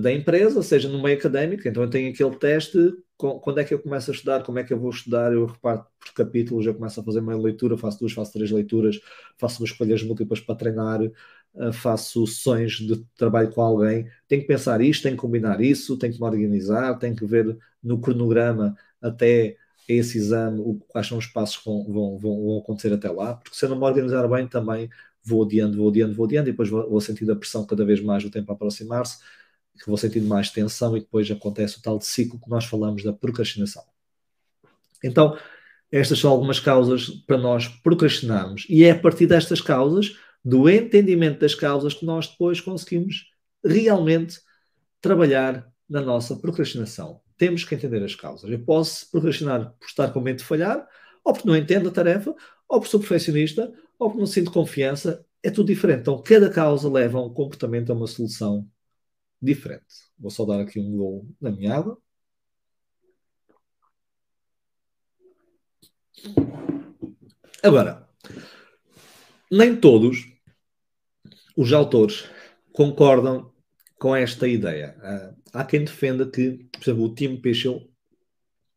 da 0.00 0.12
empresa, 0.12 0.62
seja 0.62 0.88
no 0.88 1.02
meio 1.02 1.18
académico. 1.18 1.66
Então 1.68 1.82
eu 1.82 1.90
tenho 1.90 2.10
aquele 2.10 2.36
teste, 2.36 2.78
quando 3.16 3.60
é 3.60 3.64
que 3.64 3.74
eu 3.74 3.80
começo 3.82 4.10
a 4.10 4.14
estudar, 4.14 4.42
como 4.42 4.58
é 4.58 4.64
que 4.64 4.72
eu 4.72 4.78
vou 4.80 4.90
estudar, 4.90 5.32
eu 5.32 5.46
reparto 5.46 5.86
por 5.98 6.14
capítulos, 6.14 6.66
eu 6.66 6.74
começo 6.74 7.00
a 7.00 7.04
fazer 7.04 7.20
uma 7.20 7.36
leitura, 7.36 7.76
faço 7.76 7.98
duas, 8.00 8.12
faço 8.12 8.32
três 8.32 8.50
leituras, 8.50 9.00
faço 9.38 9.60
umas 9.62 9.70
escolhas 9.70 10.02
múltiplas 10.02 10.40
para 10.40 10.54
treinar, 10.54 11.00
eh, 11.02 11.72
faço 11.72 12.26
sessões 12.26 12.72
de 12.74 13.04
trabalho 13.16 13.50
com 13.52 13.60
alguém, 13.62 14.06
tenho 14.28 14.42
que 14.42 14.48
pensar 14.48 14.80
isto, 14.80 15.02
tenho 15.02 15.16
que 15.16 15.20
combinar 15.20 15.60
isso, 15.60 15.98
tenho 15.98 16.12
que 16.12 16.20
me 16.20 16.26
organizar, 16.26 16.98
tenho 16.98 17.14
que 17.16 17.26
ver 17.26 17.56
no 17.82 18.00
cronograma 18.00 18.74
até 19.00 19.56
esse 19.88 20.18
exame 20.18 20.80
quais 20.88 21.06
são 21.06 21.18
os 21.18 21.26
passos 21.26 21.56
que 21.58 21.64
vão, 21.64 21.84
vão, 22.18 22.18
vão 22.18 22.58
acontecer 22.58 22.92
até 22.92 23.10
lá, 23.10 23.34
porque 23.34 23.56
se 23.56 23.64
eu 23.64 23.68
não 23.70 23.78
me 23.78 23.84
organizar 23.84 24.26
bem 24.28 24.46
também 24.46 24.88
vou 25.22 25.44
adiando, 25.44 25.76
vou 25.76 25.88
adiando, 25.88 26.14
vou 26.14 26.26
adiando, 26.26 26.48
e 26.48 26.52
depois 26.52 26.68
vou, 26.68 26.88
vou 26.88 27.00
sentindo 27.00 27.32
a 27.32 27.36
pressão 27.36 27.66
cada 27.66 27.84
vez 27.84 28.00
mais 28.00 28.24
o 28.24 28.30
tempo 28.30 28.52
aproximar-se, 28.52 29.18
que 29.80 29.88
vou 29.88 29.96
sentindo 29.96 30.26
mais 30.26 30.50
tensão 30.50 30.96
e 30.96 31.00
depois 31.00 31.30
acontece 31.30 31.78
o 31.78 31.82
tal 31.82 31.98
de 31.98 32.04
ciclo 32.04 32.38
que 32.38 32.50
nós 32.50 32.66
falamos 32.66 33.02
da 33.02 33.12
procrastinação. 33.12 33.82
Então, 35.02 35.36
estas 35.90 36.18
são 36.18 36.30
algumas 36.30 36.60
causas 36.60 37.08
para 37.26 37.38
nós 37.38 37.66
procrastinarmos. 37.66 38.66
E 38.68 38.84
é 38.84 38.90
a 38.90 38.98
partir 38.98 39.26
destas 39.26 39.60
causas, 39.60 40.16
do 40.44 40.68
entendimento 40.68 41.40
das 41.40 41.54
causas, 41.54 41.94
que 41.94 42.04
nós 42.04 42.28
depois 42.28 42.60
conseguimos 42.60 43.30
realmente 43.64 44.38
trabalhar 45.00 45.66
na 45.88 46.00
nossa 46.00 46.36
procrastinação. 46.36 47.20
Temos 47.36 47.64
que 47.64 47.74
entender 47.74 48.02
as 48.04 48.14
causas. 48.14 48.50
Eu 48.50 48.60
posso 48.60 49.10
procrastinar 49.10 49.74
por 49.78 49.86
estar 49.86 50.12
com 50.12 50.20
medo 50.20 50.38
de 50.38 50.44
falhar, 50.44 50.86
ou 51.24 51.32
porque 51.32 51.48
não 51.48 51.56
entendo 51.56 51.88
a 51.88 51.92
tarefa, 51.92 52.34
ou 52.68 52.78
porque 52.78 52.90
sou 52.90 53.00
perfeccionista, 53.00 53.72
ou 53.98 54.08
porque 54.08 54.20
não 54.20 54.26
sinto 54.26 54.52
confiança. 54.52 55.24
É 55.42 55.50
tudo 55.50 55.68
diferente. 55.68 56.00
Então, 56.00 56.22
cada 56.22 56.50
causa 56.50 56.88
leva 56.88 57.18
um 57.18 57.32
comportamento, 57.32 57.90
a 57.90 57.94
uma 57.94 58.06
solução 58.06 58.68
diferente. 59.40 60.10
Vou 60.18 60.30
só 60.30 60.44
dar 60.44 60.60
aqui 60.60 60.78
um 60.78 60.96
gol 60.96 61.26
na 61.40 61.50
minha 61.50 61.74
água. 61.74 61.98
Agora, 67.62 68.08
nem 69.50 69.78
todos 69.78 70.26
os 71.56 71.72
autores 71.72 72.28
concordam 72.72 73.52
com 73.98 74.16
esta 74.16 74.48
ideia. 74.48 74.96
Uh, 74.98 75.42
há 75.52 75.64
quem 75.64 75.84
defenda 75.84 76.28
que, 76.28 76.66
por 76.72 76.82
exemplo, 76.82 77.04
o 77.04 77.14
Tim 77.14 77.40
Pichel, 77.40 77.86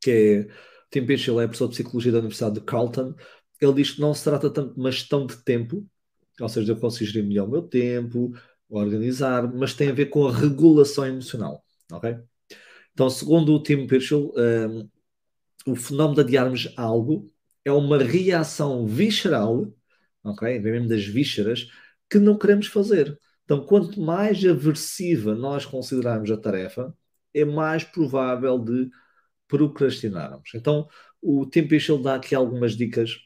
que 0.01 0.11
é 0.11 0.47
Tim 0.91 1.05
Pichel 1.05 1.39
é 1.39 1.45
professor 1.45 1.67
de 1.69 1.75
Psicologia 1.75 2.11
da 2.11 2.19
Universidade 2.19 2.55
de 2.55 2.61
Carleton, 2.61 3.15
ele 3.61 3.73
diz 3.73 3.91
que 3.91 4.01
não 4.01 4.13
se 4.13 4.23
trata 4.23 4.49
tanto 4.49 4.73
de 4.73 4.79
uma 4.79 4.91
gestão 4.91 5.25
de 5.25 5.37
tempo, 5.43 5.87
ou 6.39 6.49
seja, 6.49 6.71
eu 6.71 6.77
consigo 6.77 7.09
gerir 7.09 7.27
melhor 7.27 7.47
o 7.47 7.51
meu 7.51 7.61
tempo, 7.61 8.33
organizar, 8.77 9.51
mas 9.53 9.73
tem 9.73 9.89
a 9.89 9.93
ver 9.93 10.07
com 10.07 10.27
a 10.27 10.33
regulação 10.35 11.05
emocional, 11.05 11.63
ok? 11.91 12.17
Então, 12.93 13.09
segundo 13.09 13.53
o 13.53 13.61
Tim 13.61 13.87
Pirchel, 13.87 14.31
um, 14.35 14.89
o 15.65 15.75
fenómeno 15.75 16.15
de 16.15 16.21
adiarmos 16.21 16.73
algo 16.77 17.31
é 17.65 17.71
uma 17.71 17.97
reação 17.97 18.85
visceral, 18.85 19.73
ok? 20.23 20.59
Vem 20.59 20.73
mesmo 20.73 20.89
das 20.89 21.05
vísceras, 21.05 21.67
que 22.09 22.19
não 22.19 22.37
queremos 22.37 22.67
fazer. 22.67 23.17
Então, 23.45 23.65
quanto 23.65 23.99
mais 23.99 24.43
aversiva 24.45 25.35
nós 25.35 25.65
considerarmos 25.65 26.31
a 26.31 26.37
tarefa, 26.37 26.95
é 27.33 27.43
mais 27.43 27.83
provável 27.83 28.59
de 28.59 28.89
procrastinarmos. 29.47 30.51
Então, 30.55 30.87
o 31.21 31.45
Tim 31.45 31.67
Pichel 31.67 32.01
dá 32.01 32.15
aqui 32.15 32.35
algumas 32.35 32.75
dicas 32.75 33.17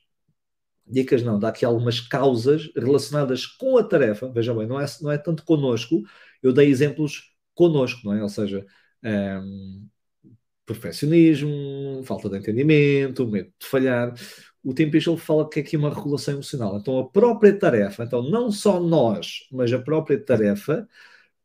dicas 0.88 1.24
não, 1.24 1.40
dá 1.40 1.50
aqui 1.50 1.66
algumas 1.66 2.00
causas 2.00 2.72
relacionadas 2.76 3.46
com 3.46 3.78
a 3.78 3.84
tarefa, 3.84 4.30
veja 4.30 4.54
bem, 4.54 4.68
não 4.68 4.80
é, 4.80 4.86
não 5.02 5.12
é 5.12 5.18
tanto 5.18 5.44
connosco, 5.44 6.04
eu 6.42 6.54
dei 6.54 6.70
exemplos 6.70 7.34
connosco, 7.54 8.02
não 8.06 8.14
é? 8.14 8.24
Ou 8.24 8.30
seja, 8.30 8.66
um, 9.04 9.08
ehm, 9.10 9.88
perfeccionismo, 10.66 12.04
falta 12.06 12.30
de 12.30 12.38
entendimento, 12.38 13.28
medo 13.28 13.52
de 13.60 13.68
falhar. 13.68 14.14
O 14.64 14.74
Tim 14.74 14.90
Pichel 14.92 15.18
fala 15.18 15.50
que 15.50 15.60
é 15.60 15.64
aqui 15.64 15.78
uma 15.78 15.94
regulação 15.94 16.34
emocional. 16.36 16.78
Então, 16.78 17.00
a 17.00 17.10
própria 17.10 17.58
tarefa, 17.58 18.04
então 18.04 18.22
não 18.24 18.52
só 18.52 18.80
nós, 18.80 19.48
mas 19.52 19.72
a 19.74 19.80
própria 19.80 20.20
tarefa, 20.24 20.88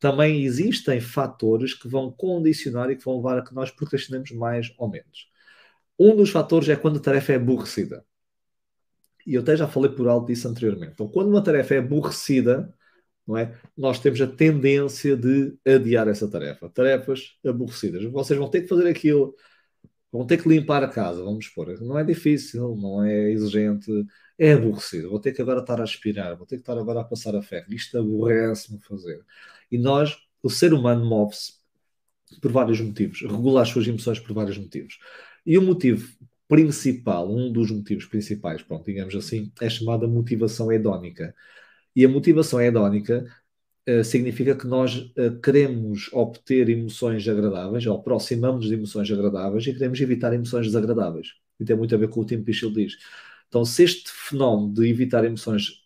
também 0.00 0.44
existem 0.44 1.00
fatores 1.00 1.74
que 1.74 1.88
vão 1.88 2.10
condicionar 2.12 2.90
e 2.90 2.96
que 2.96 3.04
vão 3.04 3.16
levar 3.18 3.38
a 3.38 3.44
que 3.44 3.54
nós 3.54 3.70
procrastinemos 3.70 4.32
mais 4.32 4.72
ou 4.78 4.88
menos. 4.90 5.30
Um 5.98 6.16
dos 6.16 6.30
fatores 6.30 6.68
é 6.68 6.76
quando 6.76 6.98
a 6.98 7.00
tarefa 7.02 7.32
é 7.32 7.36
aborrecida 7.36 8.04
e 9.26 9.34
eu 9.34 9.42
até 9.42 9.56
já 9.56 9.68
falei 9.68 9.90
por 9.90 10.08
alto 10.08 10.26
disso 10.26 10.48
anteriormente. 10.48 10.92
Então, 10.94 11.08
quando 11.08 11.28
uma 11.28 11.42
tarefa 11.42 11.74
é 11.74 11.78
aborrecida, 11.78 12.72
não 13.26 13.36
é? 13.36 13.58
Nós 13.76 13.98
temos 14.00 14.20
a 14.20 14.26
tendência 14.26 15.16
de 15.16 15.56
adiar 15.66 16.08
essa 16.08 16.28
tarefa. 16.28 16.68
Tarefas 16.68 17.38
aborrecidas. 17.44 18.04
Vocês 18.04 18.38
vão 18.38 18.50
ter 18.50 18.62
que 18.62 18.68
fazer 18.68 18.88
aquilo, 18.88 19.34
vão 20.10 20.26
ter 20.26 20.42
que 20.42 20.48
limpar 20.48 20.82
a 20.82 20.88
casa, 20.88 21.22
vamos 21.22 21.46
supor. 21.46 21.80
Não 21.80 21.98
é 21.98 22.04
difícil, 22.04 22.76
não 22.76 23.04
é 23.04 23.30
exigente, 23.30 23.90
é 24.38 24.52
aborrecido. 24.52 25.10
Vou 25.10 25.20
ter 25.20 25.32
que 25.32 25.42
agora 25.42 25.60
estar 25.60 25.80
a 25.80 25.84
aspirar, 25.84 26.36
vou 26.36 26.46
ter 26.46 26.56
que 26.56 26.62
estar 26.62 26.76
agora 26.78 27.00
a 27.00 27.04
passar 27.04 27.36
a 27.36 27.42
ferro. 27.42 27.72
Isto 27.72 27.98
aborrece-me 27.98 28.80
fazer. 28.80 29.24
E 29.70 29.78
nós, 29.78 30.16
o 30.42 30.50
ser 30.50 30.74
humano 30.74 31.04
move-se 31.04 31.54
por 32.40 32.50
vários 32.50 32.80
motivos, 32.80 33.20
regula 33.22 33.62
as 33.62 33.68
suas 33.68 33.86
emoções 33.86 34.18
por 34.18 34.34
vários 34.34 34.58
motivos. 34.58 34.98
E 35.44 35.58
o 35.58 35.62
motivo 35.62 36.16
principal, 36.52 37.34
um 37.34 37.50
dos 37.50 37.70
motivos 37.70 38.04
principais, 38.04 38.60
pronto, 38.62 38.84
digamos 38.84 39.14
assim, 39.16 39.50
é 39.58 39.70
chamada 39.70 40.06
motivação 40.06 40.70
hedónica. 40.70 41.34
E 41.96 42.04
a 42.04 42.08
motivação 42.10 42.60
hedónica 42.60 43.24
uh, 43.88 44.04
significa 44.04 44.54
que 44.54 44.66
nós 44.66 44.96
uh, 45.16 45.40
queremos 45.42 46.10
obter 46.12 46.68
emoções 46.68 47.26
agradáveis, 47.26 47.86
ou 47.86 47.96
aproximamos 47.96 48.66
de 48.66 48.74
emoções 48.74 49.10
agradáveis 49.10 49.66
e 49.66 49.72
queremos 49.72 49.98
evitar 50.02 50.34
emoções 50.34 50.66
desagradáveis. 50.66 51.28
E 51.58 51.64
tem 51.64 51.74
muito 51.74 51.94
a 51.94 51.98
ver 51.98 52.08
com 52.08 52.20
o 52.20 52.26
que 52.26 52.34
o 52.34 52.36
Tim 52.38 52.44
Pichel 52.44 52.70
diz. 52.70 52.98
Então, 53.48 53.64
se 53.64 53.84
este 53.84 54.10
fenómeno 54.10 54.74
de 54.74 54.86
evitar 54.86 55.24
emoções 55.24 55.82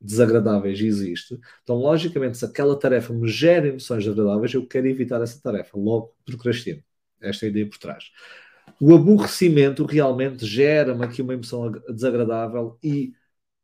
desagradáveis 0.00 0.80
existe, 0.80 1.38
então 1.62 1.76
logicamente 1.76 2.38
se 2.38 2.44
aquela 2.44 2.78
tarefa 2.78 3.12
me 3.14 3.28
gera 3.28 3.68
emoções 3.68 4.06
agradáveis, 4.06 4.52
eu 4.52 4.66
quero 4.66 4.86
evitar 4.88 5.22
essa 5.22 5.40
tarefa, 5.40 5.78
logo 5.78 6.14
procrastino. 6.24 6.82
Esta 7.20 7.46
é 7.46 7.48
a 7.48 7.50
ideia 7.50 7.68
por 7.68 7.78
trás. 7.78 8.10
O 8.80 8.94
aborrecimento 8.94 9.84
realmente 9.84 10.44
gera-me 10.46 11.04
aqui 11.04 11.22
uma 11.22 11.34
emoção 11.34 11.70
desagradável 11.88 12.78
e 12.82 13.12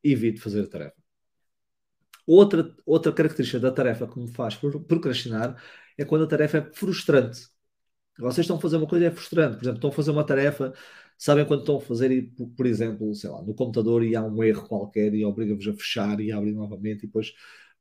evito 0.02 0.40
fazer 0.40 0.62
a 0.62 0.66
tarefa. 0.68 0.96
Outra, 2.26 2.74
outra 2.86 3.12
característica 3.12 3.58
da 3.60 3.70
tarefa 3.72 4.06
que 4.06 4.18
me 4.18 4.28
faz 4.32 4.56
procrastinar 4.86 5.60
é 5.98 6.04
quando 6.04 6.24
a 6.24 6.26
tarefa 6.28 6.58
é 6.58 6.72
frustrante. 6.72 7.48
Vocês 8.18 8.44
estão 8.44 8.56
a 8.56 8.60
fazer 8.60 8.76
uma 8.76 8.86
coisa 8.86 9.06
e 9.06 9.08
é 9.08 9.10
frustrante. 9.10 9.56
Por 9.56 9.64
exemplo, 9.64 9.78
estão 9.78 9.90
a 9.90 9.92
fazer 9.92 10.10
uma 10.12 10.24
tarefa 10.24 10.72
sabem 11.22 11.46
quando 11.46 11.60
estão 11.60 11.76
a 11.76 11.80
fazer, 11.80 12.32
por 12.56 12.66
exemplo, 12.66 13.14
sei 13.14 13.30
lá, 13.30 13.40
no 13.42 13.54
computador 13.54 14.02
e 14.04 14.16
há 14.16 14.22
um 14.24 14.42
erro 14.42 14.66
qualquer 14.66 15.14
e 15.14 15.24
obriga-vos 15.24 15.68
a 15.68 15.72
fechar 15.72 16.18
e 16.20 16.32
abrir 16.32 16.52
novamente 16.52 17.04
e 17.04 17.06
depois 17.06 17.32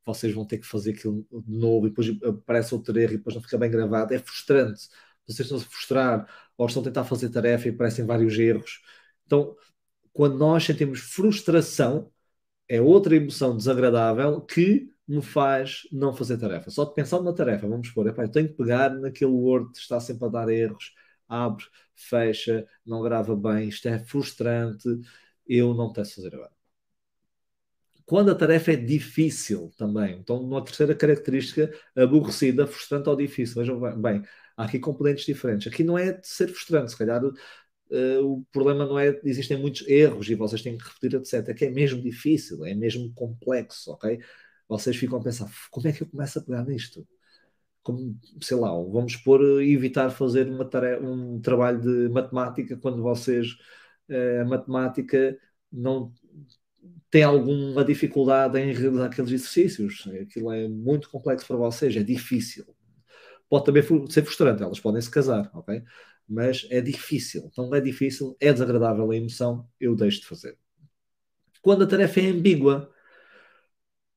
vocês 0.06 0.32
vão 0.34 0.46
ter 0.46 0.60
que 0.60 0.68
fazer 0.68 0.92
aquilo 0.92 1.26
de 1.32 1.52
novo 1.58 1.88
e 1.88 1.90
depois 1.90 2.08
aparece 2.24 2.74
outro 2.76 2.98
erro 3.00 3.14
e 3.14 3.18
depois 3.18 3.36
não 3.36 3.42
fica 3.42 3.58
bem 3.58 3.72
gravado. 3.72 4.14
É 4.14 4.20
frustrante. 4.20 4.88
Vocês 5.34 5.48
estão 5.48 5.58
a 5.58 5.62
frustrar 5.62 6.28
ou 6.58 6.68
estão 6.68 6.82
a 6.82 6.86
tentar 6.86 7.04
fazer 7.06 7.30
tarefa 7.30 7.68
e 7.68 7.72
aparecem 7.72 8.06
vários 8.06 8.38
erros. 8.38 8.82
Então, 9.26 9.56
quando 10.14 10.38
nós 10.38 10.64
sentimos 10.64 11.00
frustração, 11.00 12.12
é 12.68 12.82
outra 12.82 13.16
emoção 13.16 13.56
desagradável 13.58 14.42
que 14.42 14.90
me 15.08 15.22
faz 15.22 15.82
não 15.92 16.14
fazer 16.14 16.38
tarefa. 16.38 16.70
Só 16.72 16.86
de 16.86 16.94
pensar 16.94 17.20
numa 17.20 17.36
tarefa, 17.36 17.68
vamos 17.68 17.90
supor, 17.90 18.08
epá, 18.08 18.24
eu 18.24 18.32
tenho 18.32 18.48
que 18.50 18.56
pegar 18.56 18.90
naquele 18.92 19.32
Word 19.32 19.72
que 19.74 19.80
está 19.80 20.00
sempre 20.00 20.26
a 20.26 20.30
dar 20.30 20.50
erros, 20.50 20.94
abre, 21.28 21.66
fecha, 21.96 22.66
não 22.86 23.02
grava 23.02 23.36
bem, 23.36 23.70
isto 23.70 23.88
é 23.88 24.00
frustrante, 24.00 24.88
eu 25.48 25.74
não 25.74 25.92
testo 25.92 26.16
fazer 26.16 26.36
agora. 26.36 26.52
Quando 28.06 28.32
a 28.32 28.36
tarefa 28.36 28.74
é 28.74 28.76
difícil 28.76 29.72
também, 29.78 30.18
então 30.20 30.42
uma 30.42 30.64
terceira 30.64 30.94
característica, 30.94 31.74
aborrecida, 31.96 32.68
frustrante 32.68 33.08
ou 33.08 33.16
difícil. 33.16 33.56
Vejam 33.56 33.80
bem, 34.02 34.22
há 34.58 34.66
aqui 34.66 34.80
componentes 34.80 35.26
diferentes. 35.26 35.72
Aqui 35.72 35.84
não 35.84 35.98
é 35.98 36.14
de 36.14 36.28
ser 36.28 36.48
frustrante, 36.48 36.92
se 36.92 36.98
calhar 36.98 37.24
uh, 37.24 37.34
o 38.24 38.46
problema 38.52 38.86
não 38.86 39.00
é, 39.00 39.20
existem 39.24 39.58
muitos 39.58 39.88
erros 39.88 40.30
e 40.30 40.36
vocês 40.36 40.62
têm 40.62 40.78
que 40.78 40.84
repetir, 40.84 41.16
etc. 41.16 41.50
É 41.50 41.54
que 41.54 41.66
é 41.66 41.70
mesmo 41.70 42.02
difícil, 42.02 42.66
é 42.66 42.74
mesmo 42.76 43.12
complexo, 43.14 43.92
ok? 43.92 44.20
Vocês 44.68 44.96
ficam 44.96 45.20
a 45.20 45.24
pensar, 45.24 45.52
como 45.70 45.88
é 45.88 45.92
que 45.92 46.04
eu 46.04 46.08
começo 46.10 46.40
a 46.40 46.42
pegar 46.42 46.66
nisto? 46.66 47.06
como, 47.84 48.16
sei 48.42 48.58
lá, 48.58 48.70
vamos 48.70 49.16
pôr 49.16 49.62
evitar 49.64 50.10
fazer 50.12 50.48
uma 50.48 50.66
tarefa, 50.66 51.04
um 51.04 51.40
trabalho 51.42 51.82
de 51.82 52.10
matemática 52.10 52.78
quando 52.78 53.02
vocês 53.02 53.58
eh, 54.10 54.42
a 54.42 54.46
matemática 54.46 55.38
não 55.72 56.14
tem 57.10 57.24
alguma 57.24 57.84
dificuldade 57.86 58.60
em 58.60 58.74
realizar 58.74 59.06
aqueles 59.08 59.32
exercícios. 59.32 60.08
Aquilo 60.22 60.52
é 60.52 60.68
muito 60.68 61.10
complexo 61.10 61.48
para 61.48 61.58
vocês, 61.58 61.96
é 61.96 62.04
difícil. 62.04 62.66
Pode 63.52 63.66
também 63.66 63.84
ser 64.10 64.24
frustrante, 64.24 64.64
elas 64.64 64.80
podem 64.80 65.02
se 65.02 65.12
casar, 65.12 65.52
ok? 65.54 65.84
Mas 66.26 66.66
é 66.70 66.80
difícil. 66.80 67.50
Então 67.52 67.76
é 67.76 67.82
difícil, 67.82 68.34
é 68.40 68.54
desagradável 68.54 69.12
a 69.12 69.16
emoção, 69.18 69.68
eu 69.78 69.94
deixo 69.94 70.22
de 70.22 70.28
fazer. 70.28 70.58
Quando 71.62 71.84
a 71.84 71.88
tarefa 71.88 72.22
é 72.22 72.28
ambígua, 72.28 72.90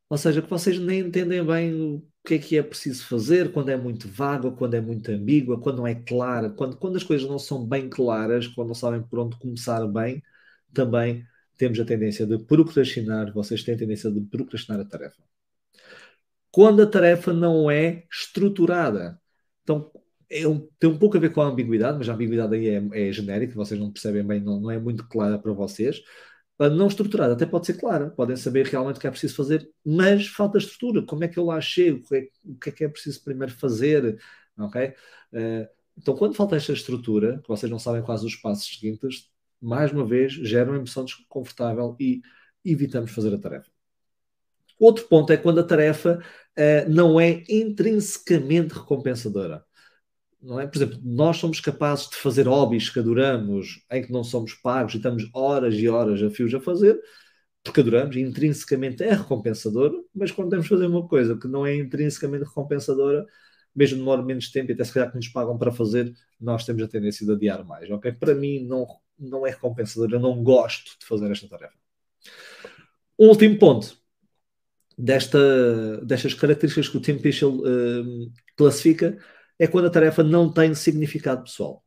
ou 0.08 0.16
seja, 0.16 0.40
que 0.40 0.48
vocês 0.48 0.78
nem 0.78 1.00
entendem 1.00 1.44
bem 1.44 1.74
o 1.74 2.06
que 2.24 2.34
é 2.34 2.38
que 2.38 2.56
é 2.56 2.62
preciso 2.62 3.04
fazer, 3.06 3.50
quando 3.52 3.70
é 3.70 3.76
muito 3.76 4.06
vaga, 4.08 4.52
quando 4.52 4.74
é 4.74 4.80
muito 4.80 5.10
ambígua, 5.10 5.60
quando 5.60 5.78
não 5.78 5.86
é 5.88 5.96
clara, 5.96 6.50
quando, 6.50 6.76
quando 6.76 6.94
as 6.96 7.02
coisas 7.02 7.28
não 7.28 7.38
são 7.38 7.66
bem 7.66 7.90
claras, 7.90 8.46
quando 8.46 8.68
não 8.68 8.74
sabem 8.76 9.02
por 9.02 9.18
onde 9.18 9.36
começar 9.36 9.84
bem, 9.88 10.22
também 10.72 11.26
temos 11.56 11.80
a 11.80 11.84
tendência 11.84 12.24
de 12.24 12.38
procrastinar, 12.38 13.32
vocês 13.32 13.64
têm 13.64 13.74
a 13.74 13.78
tendência 13.78 14.12
de 14.12 14.20
procrastinar 14.20 14.78
a 14.78 14.84
tarefa. 14.84 15.20
Quando 16.52 16.82
a 16.82 16.86
tarefa 16.86 17.32
não 17.32 17.68
é 17.68 18.04
estruturada, 18.12 19.20
então 19.64 19.90
é 20.30 20.42
tem 20.78 20.90
um 20.90 20.98
pouco 20.98 21.16
a 21.16 21.20
ver 21.20 21.32
com 21.32 21.42
a 21.42 21.46
ambiguidade, 21.46 21.98
mas 21.98 22.08
a 22.08 22.14
ambiguidade 22.14 22.54
aí 22.54 22.68
é, 22.68 23.08
é 23.08 23.12
genérica, 23.12 23.54
vocês 23.54 23.78
não 23.78 23.90
percebem 23.90 24.24
bem, 24.24 24.40
não, 24.40 24.60
não 24.60 24.70
é 24.70 24.78
muito 24.78 25.06
clara 25.08 25.38
para 25.38 25.52
vocês 25.52 26.00
não 26.58 26.86
estruturada, 26.86 27.34
até 27.34 27.46
pode 27.46 27.66
ser 27.66 27.74
clara, 27.74 28.10
podem 28.10 28.36
saber 28.36 28.66
realmente 28.66 28.96
o 28.96 29.00
que 29.00 29.06
é 29.06 29.10
preciso 29.10 29.34
fazer, 29.34 29.68
mas 29.84 30.26
falta 30.28 30.58
estrutura, 30.58 31.02
como 31.04 31.24
é 31.24 31.28
que 31.28 31.38
eu 31.38 31.44
lá 31.44 31.60
chego, 31.60 32.04
o 32.04 32.08
que 32.08 32.68
é, 32.68 32.70
é, 32.70 32.72
que 32.72 32.84
é 32.84 32.88
preciso 32.88 33.22
primeiro 33.24 33.52
fazer, 33.52 34.18
ok? 34.58 34.94
Uh, 35.32 35.68
então, 35.96 36.16
quando 36.16 36.34
falta 36.34 36.56
esta 36.56 36.72
estrutura, 36.72 37.40
que 37.42 37.48
vocês 37.48 37.70
não 37.70 37.78
sabem 37.78 38.02
quais 38.02 38.22
os 38.22 38.36
passos 38.36 38.66
seguintes, 38.66 39.30
mais 39.60 39.92
uma 39.92 40.06
vez, 40.06 40.32
gera 40.32 40.70
uma 40.70 40.76
emoção 40.76 41.04
desconfortável 41.04 41.96
e 41.98 42.20
evitamos 42.64 43.10
fazer 43.10 43.34
a 43.34 43.38
tarefa. 43.38 43.70
Outro 44.78 45.06
ponto 45.06 45.32
é 45.32 45.36
quando 45.36 45.60
a 45.60 45.64
tarefa 45.64 46.20
uh, 46.58 46.88
não 46.88 47.20
é 47.20 47.42
intrinsecamente 47.48 48.74
recompensadora 48.74 49.64
não 50.44 50.60
é? 50.60 50.66
Por 50.66 50.76
exemplo, 50.76 51.00
nós 51.02 51.38
somos 51.38 51.58
capazes 51.58 52.08
de 52.10 52.16
fazer 52.16 52.46
hobbies 52.46 52.90
que 52.90 52.98
adoramos, 52.98 53.82
em 53.90 54.02
que 54.02 54.12
não 54.12 54.22
somos 54.22 54.52
pagos 54.54 54.94
e 54.94 54.98
estamos 54.98 55.28
horas 55.32 55.74
e 55.74 55.88
horas 55.88 56.22
a 56.22 56.30
fios 56.30 56.54
a 56.54 56.60
fazer, 56.60 57.00
porque 57.62 57.80
adoramos, 57.80 58.16
intrinsecamente 58.16 59.02
é 59.02 59.14
recompensador, 59.14 60.04
mas 60.14 60.30
quando 60.30 60.50
temos 60.50 60.66
de 60.66 60.68
fazer 60.70 60.86
uma 60.86 61.08
coisa 61.08 61.36
que 61.38 61.48
não 61.48 61.66
é 61.66 61.74
intrinsecamente 61.74 62.44
recompensadora, 62.44 63.24
mesmo 63.74 63.98
demora 63.98 64.22
menos 64.22 64.50
tempo 64.50 64.70
e 64.70 64.74
até 64.74 64.84
se 64.84 64.92
calhar 64.92 65.10
que 65.10 65.16
nos 65.16 65.28
pagam 65.28 65.56
para 65.58 65.72
fazer, 65.72 66.12
nós 66.38 66.64
temos 66.64 66.82
a 66.82 66.88
tendência 66.88 67.26
de 67.26 67.32
adiar 67.32 67.64
mais, 67.64 67.90
ok? 67.90 68.12
Para 68.12 68.34
mim 68.34 68.66
não, 68.66 68.86
não 69.18 69.46
é 69.46 69.50
recompensador, 69.50 70.10
eu 70.12 70.20
não 70.20 70.42
gosto 70.42 70.98
de 71.00 71.06
fazer 71.06 71.30
esta 71.30 71.48
tarefa. 71.48 71.74
Um 73.18 73.28
último 73.28 73.58
ponto 73.58 73.96
desta, 74.96 75.98
destas 76.04 76.34
características 76.34 76.88
que 76.88 76.96
o 76.96 77.00
Tim 77.00 77.18
Pichel 77.18 77.56
uh, 77.56 78.32
classifica 78.56 79.18
é 79.58 79.66
quando 79.66 79.86
a 79.86 79.90
tarefa 79.90 80.22
não 80.22 80.52
tem 80.52 80.74
significado 80.74 81.44
pessoal. 81.44 81.84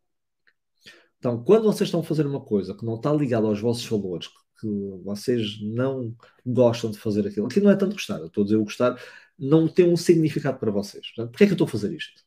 Então, 1.20 1.44
quando 1.44 1.64
vocês 1.64 1.88
estão 1.88 2.02
a 2.02 2.04
fazer 2.04 2.26
uma 2.26 2.42
coisa 2.42 2.76
que 2.76 2.86
não 2.86 2.96
está 2.96 3.12
ligada 3.12 3.48
aos 3.48 3.60
vossos 3.60 3.86
valores, 3.86 4.28
que 4.60 4.68
vocês 5.04 5.60
não 5.62 6.16
gostam 6.46 6.92
de 6.92 6.98
fazer 6.98 7.28
aquilo, 7.28 7.48
aqui 7.48 7.60
não 7.60 7.72
é 7.72 7.76
tanto 7.76 7.94
gostar, 7.94 8.20
eu 8.20 8.28
estou 8.28 8.44
a 8.44 8.46
dizer 8.46 8.58
o 8.58 8.64
gostar, 8.64 9.02
não 9.38 9.68
tem 9.68 9.92
um 9.92 9.98
significado 9.98 10.60
para 10.60 10.72
vocês. 10.72 11.12
Porquê 11.16 11.44
é 11.44 11.48
que 11.48 11.54
eu 11.54 11.56
estou 11.56 11.68
a 11.68 11.70
fazer 11.70 11.94
isto? 11.94 12.24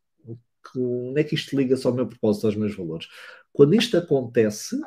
Onde 0.76 1.20
é 1.20 1.24
que 1.24 1.34
isto 1.34 1.56
liga-se 1.56 1.86
ao 1.86 1.94
meu 1.94 2.06
propósito, 2.06 2.46
aos 2.46 2.56
meus 2.56 2.74
valores? 2.76 3.08
Quando 3.52 3.74
isto 3.74 3.96
acontece, 3.96 4.78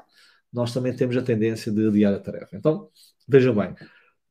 nós 0.52 0.74
também 0.74 0.96
temos 0.96 1.18
a 1.18 1.22
tendência 1.22 1.72
de 1.72 1.88
adiar 1.88 2.14
a 2.14 2.20
tarefa. 2.20 2.56
Então, 2.56 2.90
vejam 3.28 3.56
bem, 3.56 3.76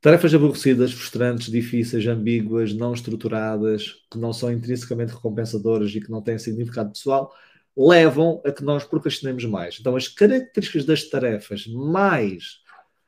Tarefas 0.02 0.34
aborrecidas, 0.34 0.92
frustrantes, 0.92 1.48
difíceis, 1.48 2.04
ambíguas, 2.08 2.74
não 2.74 2.92
estruturadas, 2.92 4.02
que 4.10 4.18
não 4.18 4.32
são 4.32 4.50
intrinsecamente 4.50 5.12
recompensadoras 5.12 5.94
e 5.94 6.00
que 6.00 6.10
não 6.10 6.20
têm 6.20 6.36
significado 6.40 6.90
pessoal, 6.90 7.32
levam 7.76 8.42
a 8.44 8.50
que 8.50 8.64
nós 8.64 8.82
procrastinemos 8.82 9.44
mais. 9.44 9.78
Então, 9.78 9.94
as 9.94 10.08
características 10.08 10.84
das 10.84 11.08
tarefas 11.08 11.68
mais. 11.68 12.62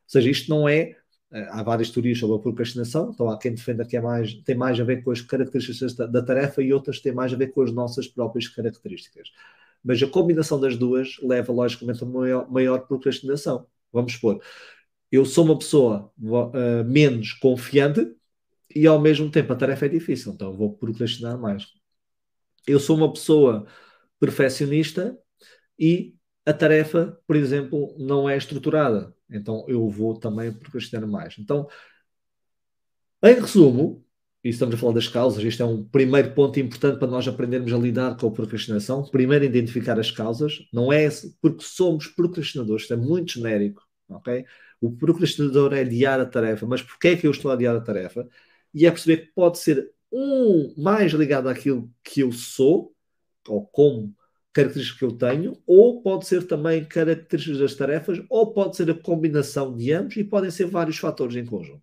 Ou 0.05 0.09
seja, 0.09 0.31
isto 0.31 0.49
não 0.49 0.69
é. 0.69 0.97
Eh, 1.33 1.49
há 1.51 1.65
várias 1.65 1.91
teorias 1.91 2.17
sobre 2.17 2.37
a 2.37 2.39
procrastinação, 2.39 3.11
então 3.13 3.29
há 3.29 3.37
quem 3.41 3.53
defenda 3.53 3.85
que 3.85 3.97
é 3.97 4.01
mais, 4.01 4.33
tem 4.45 4.55
mais 4.55 4.79
a 4.79 4.85
ver 4.85 5.03
com 5.03 5.11
as 5.11 5.21
características 5.21 5.95
da, 5.95 6.23
tarefa 6.23 6.63
e 6.63 6.73
outras 6.73 7.01
têm 7.01 7.13
mais 7.13 7.33
a 7.33 7.37
ver 7.37 7.49
com 7.49 7.63
as 7.63 7.73
nossas 7.73 8.07
próprias 8.07 8.47
características. 8.47 9.33
Mas 9.83 10.01
a 10.01 10.07
combinação 10.07 10.61
das 10.61 10.77
duas 10.77 11.19
leva, 11.21 11.53
logicamente, 11.53 12.05
a 12.05 12.07
maior, 12.07 12.49
maior 12.49 12.87
procrastinação. 12.87 13.67
Vamos 13.93 14.13
supor, 14.13 14.41
eu 15.15 15.25
sou 15.25 15.45
uma 15.45 15.59
pessoa 15.59 16.13
uh, 16.19 16.85
menos 16.85 17.33
confiante 17.35 18.15
e 18.75 18.87
ao 18.87 19.01
mesmo 19.01 19.31
tempo 19.31 19.53
a 19.53 19.57
tarefa 19.57 19.87
é 19.87 19.89
difícil, 19.89 20.33
então 20.33 20.53
vou 20.53 20.77
procrastinar 20.77 21.39
mais. 21.39 21.67
Eu 22.67 22.81
sou 22.81 22.97
uma 22.97 23.13
pessoa 23.13 23.67
perfeccionista 24.19 25.17
e 25.79 26.15
a 26.47 26.53
tarefa, 26.53 27.19
por 27.27 27.37
exemplo, 27.37 27.95
não 27.99 28.29
é 28.29 28.37
estruturada, 28.37 29.15
então 29.31 29.65
eu 29.69 29.89
vou 29.89 30.19
também 30.19 30.53
procrastinar 30.53 31.07
mais. 31.07 31.37
Então, 31.39 31.69
em 33.23 33.41
resumo, 33.41 34.05
e 34.43 34.51
estamos 34.51 34.75
a 34.75 34.79
falar 34.79 34.93
das 34.93 35.09
causas, 35.09 35.43
este 35.43 35.63
é 35.63 35.65
um 35.65 35.83
primeiro 35.85 36.35
ponto 36.35 36.61
importante 36.61 36.99
para 36.99 37.09
nós 37.09 37.27
aprendermos 37.27 37.73
a 37.73 37.79
lidar 37.79 38.17
com 38.17 38.27
a 38.27 38.31
procrastinação. 38.31 39.03
Primeiro, 39.05 39.45
identificar 39.45 39.99
as 39.99 40.11
causas, 40.11 40.69
não 40.73 40.93
é 40.93 41.09
porque 41.41 41.63
somos 41.65 42.09
procrastinadores, 42.09 42.83
isto 42.83 42.93
é 42.93 42.97
muito 42.97 43.33
genérico, 43.33 43.83
ok? 44.09 44.45
O 44.85 44.93
procrastinador 44.93 45.73
é 45.73 45.81
adiar 45.81 46.21
a 46.21 46.27
tarefa, 46.27 46.67
mas 46.67 46.83
porquê 46.83 47.09
é 47.09 47.17
que 47.17 47.27
eu 47.27 47.31
estou 47.31 47.51
a 47.51 47.55
adiar 47.55 47.75
a 47.75 47.81
tarefa? 47.81 48.29
E 48.75 48.85
é 48.85 48.91
perceber 48.91 49.17
que 49.17 49.33
pode 49.33 49.59
ser 49.59 49.91
um 50.13 50.75
mais 50.77 51.11
ligado 51.13 51.49
àquilo 51.49 51.91
que 52.03 52.21
eu 52.21 52.31
sou 52.31 52.95
ou 53.49 53.67
como 53.67 54.15
características 54.53 54.99
que 54.99 55.05
eu 55.07 55.13
tenho, 55.13 55.59
ou 55.67 56.03
pode 56.03 56.27
ser 56.27 56.47
também 56.47 56.85
características 56.85 57.61
das 57.61 57.75
tarefas, 57.75 58.23
ou 58.29 58.53
pode 58.53 58.77
ser 58.77 58.91
a 58.91 58.95
combinação 58.95 59.75
de 59.75 59.91
ambos 59.91 60.19
e 60.19 60.23
podem 60.23 60.51
ser 60.51 60.67
vários 60.67 60.99
fatores 60.99 61.35
em 61.35 61.47
conjunto. 61.47 61.83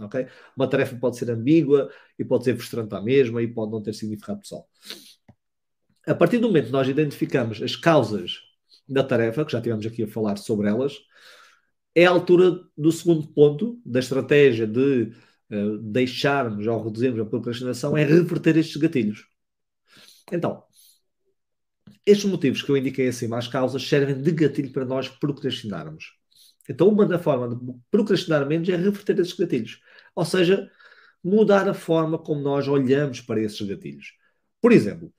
Okay? 0.00 0.26
Uma 0.56 0.66
tarefa 0.66 0.96
pode 0.96 1.18
ser 1.18 1.30
ambígua 1.30 1.90
e 2.18 2.24
pode 2.24 2.44
ser 2.44 2.56
frustrante 2.56 2.94
à 2.94 3.02
mesma 3.02 3.42
e 3.42 3.48
pode 3.48 3.70
não 3.70 3.82
ter 3.82 3.92
significado 3.92 4.40
pessoal. 4.40 4.66
A 6.06 6.14
partir 6.14 6.38
do 6.38 6.48
momento 6.48 6.66
que 6.66 6.72
nós 6.72 6.88
identificamos 6.88 7.60
as 7.60 7.76
causas 7.76 8.38
da 8.88 9.04
tarefa, 9.04 9.44
que 9.44 9.52
já 9.52 9.60
tivemos 9.60 9.84
aqui 9.84 10.04
a 10.04 10.08
falar 10.08 10.38
sobre 10.38 10.68
elas, 10.68 10.96
é 11.94 12.06
a 12.06 12.10
altura 12.10 12.60
do 12.76 12.92
segundo 12.92 13.26
ponto 13.28 13.80
da 13.84 14.00
estratégia 14.00 14.66
de 14.66 15.12
uh, 15.50 15.78
deixarmos 15.78 16.66
ou 16.66 16.82
reduzirmos 16.82 17.20
a 17.20 17.24
procrastinação, 17.24 17.96
é 17.96 18.04
reverter 18.04 18.56
estes 18.56 18.76
gatilhos. 18.76 19.26
Então, 20.32 20.62
estes 22.06 22.30
motivos 22.30 22.62
que 22.62 22.70
eu 22.70 22.76
indiquei 22.76 23.08
acima, 23.08 23.38
as 23.38 23.48
causas, 23.48 23.86
servem 23.86 24.20
de 24.20 24.30
gatilho 24.32 24.72
para 24.72 24.84
nós 24.84 25.08
procrastinarmos. 25.08 26.12
Então, 26.68 26.88
uma 26.88 27.04
da 27.04 27.18
forma 27.18 27.54
de 27.54 27.74
procrastinar 27.90 28.46
menos 28.46 28.68
é 28.68 28.76
reverter 28.76 29.18
esses 29.18 29.32
gatilhos. 29.32 29.80
Ou 30.14 30.24
seja, 30.24 30.70
mudar 31.22 31.68
a 31.68 31.74
forma 31.74 32.18
como 32.18 32.40
nós 32.40 32.68
olhamos 32.68 33.20
para 33.20 33.40
esses 33.40 33.60
gatilhos. 33.60 34.14
Por 34.60 34.72
exemplo, 34.72 35.12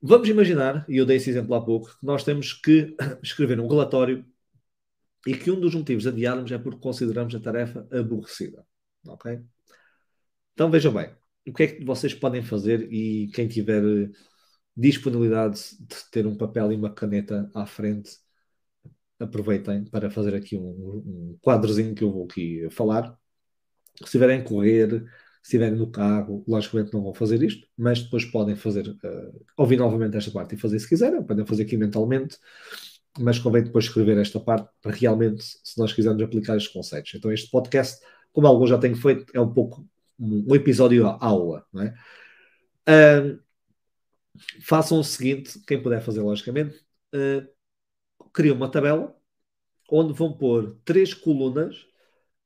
vamos 0.00 0.28
imaginar, 0.28 0.84
e 0.88 0.96
eu 0.96 1.06
dei 1.06 1.16
esse 1.16 1.30
exemplo 1.30 1.54
há 1.54 1.64
pouco, 1.64 1.90
que 1.98 2.06
nós 2.06 2.24
temos 2.24 2.52
que 2.52 2.96
escrever 3.22 3.60
um 3.60 3.68
relatório 3.68 4.24
e 5.26 5.34
que 5.34 5.50
um 5.50 5.60
dos 5.60 5.74
motivos 5.74 6.02
de 6.04 6.08
adiarmos 6.08 6.50
é 6.50 6.58
porque 6.58 6.80
consideramos 6.80 7.34
a 7.34 7.40
tarefa 7.40 7.86
aborrecida. 7.92 8.64
Ok? 9.06 9.40
Então 10.52 10.70
vejam 10.70 10.92
bem, 10.92 11.10
o 11.46 11.52
que 11.52 11.62
é 11.62 11.66
que 11.68 11.84
vocês 11.84 12.14
podem 12.14 12.42
fazer 12.42 12.92
e 12.92 13.28
quem 13.34 13.48
tiver 13.48 13.82
disponibilidade 14.76 15.60
de 15.80 16.10
ter 16.10 16.26
um 16.26 16.36
papel 16.36 16.72
e 16.72 16.76
uma 16.76 16.92
caneta 16.92 17.50
à 17.54 17.66
frente, 17.66 18.18
aproveitem 19.18 19.84
para 19.84 20.10
fazer 20.10 20.34
aqui 20.34 20.56
um, 20.56 20.62
um 20.62 21.38
quadrozinho 21.40 21.94
que 21.94 22.02
eu 22.02 22.12
vou 22.12 22.24
aqui 22.24 22.68
falar. 22.70 23.16
Se 23.98 24.04
estiverem 24.04 24.40
a 24.40 24.44
correr, 24.44 24.90
se 24.90 25.56
estiverem 25.56 25.78
no 25.78 25.90
carro, 25.90 26.44
logicamente 26.48 26.92
não 26.92 27.02
vão 27.02 27.14
fazer 27.14 27.42
isto, 27.42 27.66
mas 27.76 28.02
depois 28.02 28.24
podem 28.24 28.56
fazer, 28.56 28.88
uh, 28.88 29.44
ouvir 29.56 29.76
novamente 29.76 30.16
esta 30.16 30.30
parte 30.30 30.54
e 30.54 30.58
fazer 30.58 30.78
se 30.78 30.88
quiserem, 30.88 31.22
podem 31.22 31.46
fazer 31.46 31.64
aqui 31.64 31.76
mentalmente, 31.76 32.38
mas 33.18 33.38
convém 33.38 33.62
depois 33.62 33.84
escrever 33.84 34.16
esta 34.18 34.40
parte 34.40 34.68
para 34.80 34.92
realmente, 34.92 35.42
se 35.42 35.78
nós 35.78 35.92
quisermos 35.92 36.22
aplicar 36.22 36.56
estes 36.56 36.72
conceitos. 36.72 37.12
Então, 37.14 37.30
este 37.32 37.50
podcast, 37.50 38.04
como 38.32 38.46
alguns 38.46 38.70
já 38.70 38.78
tenho 38.78 38.96
feito, 38.96 39.26
é 39.34 39.40
um 39.40 39.52
pouco 39.52 39.86
um, 40.18 40.54
episódio 40.54 41.06
aula, 41.06 41.66
não 41.72 41.82
é? 41.82 41.94
Uh, 42.88 43.40
façam 44.62 44.98
o 44.98 45.04
seguinte, 45.04 45.60
quem 45.66 45.82
puder 45.82 46.00
fazer 46.00 46.20
logicamente, 46.20 46.76
uh, 47.14 47.46
criam 48.32 48.56
uma 48.56 48.70
tabela 48.70 49.14
onde 49.90 50.12
vão 50.14 50.32
pôr 50.32 50.78
três 50.84 51.12
colunas. 51.12 51.86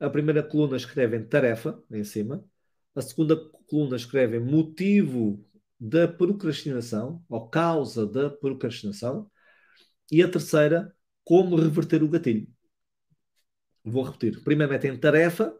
A 0.00 0.10
primeira 0.10 0.42
coluna 0.42 0.76
escrevem 0.76 1.24
tarefa 1.24 1.80
em 1.90 2.04
cima, 2.04 2.44
a 2.94 3.00
segunda 3.00 3.36
coluna 3.66 3.96
escrevem 3.96 4.40
motivo 4.40 5.42
da 5.78 6.08
procrastinação 6.08 7.24
ou 7.28 7.48
causa 7.48 8.06
da 8.06 8.28
procrastinação 8.28 9.30
e 10.10 10.22
a 10.22 10.30
terceira 10.30 10.94
como 11.24 11.56
reverter 11.56 12.02
o 12.02 12.08
gatilho. 12.08 12.46
Vou 13.84 14.02
repetir. 14.02 14.42
Primeiro 14.42 14.72
metem 14.72 14.96
tarefa, 14.98 15.54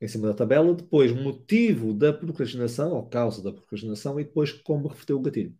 em 0.00 0.08
cima 0.08 0.28
da 0.28 0.34
tabela, 0.34 0.74
depois 0.74 1.12
motivo 1.12 1.94
da 1.94 2.12
procrastinação, 2.12 2.92
ou 2.92 3.08
causa 3.08 3.42
da 3.42 3.52
procrastinação, 3.52 4.20
e 4.20 4.24
depois 4.24 4.52
como 4.52 4.88
reverter 4.88 5.14
o 5.14 5.20
gatilho. 5.20 5.56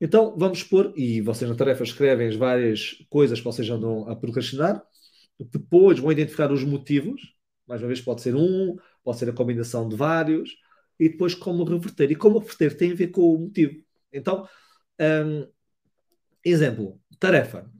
Então, 0.00 0.36
vamos 0.36 0.62
pôr, 0.62 0.92
e 0.96 1.20
vocês 1.20 1.50
na 1.50 1.56
tarefa 1.56 1.82
escrevem 1.82 2.28
as 2.28 2.36
várias 2.36 3.04
coisas 3.10 3.38
que 3.38 3.44
vocês 3.44 3.68
andam 3.68 4.08
a 4.08 4.16
procrastinar, 4.16 4.82
depois 5.38 5.98
vão 5.98 6.12
identificar 6.12 6.52
os 6.52 6.64
motivos, 6.64 7.34
mais 7.66 7.80
uma 7.80 7.88
vez 7.88 8.00
pode 8.00 8.20
ser 8.20 8.34
um, 8.34 8.76
pode 9.04 9.18
ser 9.18 9.28
a 9.28 9.32
combinação 9.32 9.88
de 9.88 9.96
vários, 9.96 10.56
e 10.98 11.08
depois 11.08 11.34
como 11.34 11.64
reverter. 11.64 12.10
E 12.10 12.16
como 12.16 12.38
reverter 12.38 12.76
tem 12.76 12.92
a 12.92 12.94
ver 12.94 13.08
com 13.08 13.22
o 13.34 13.38
motivo. 13.38 13.82
Então, 14.12 14.46
um, 15.00 15.48
exemplo, 16.44 17.00
tarefa, 17.18 17.70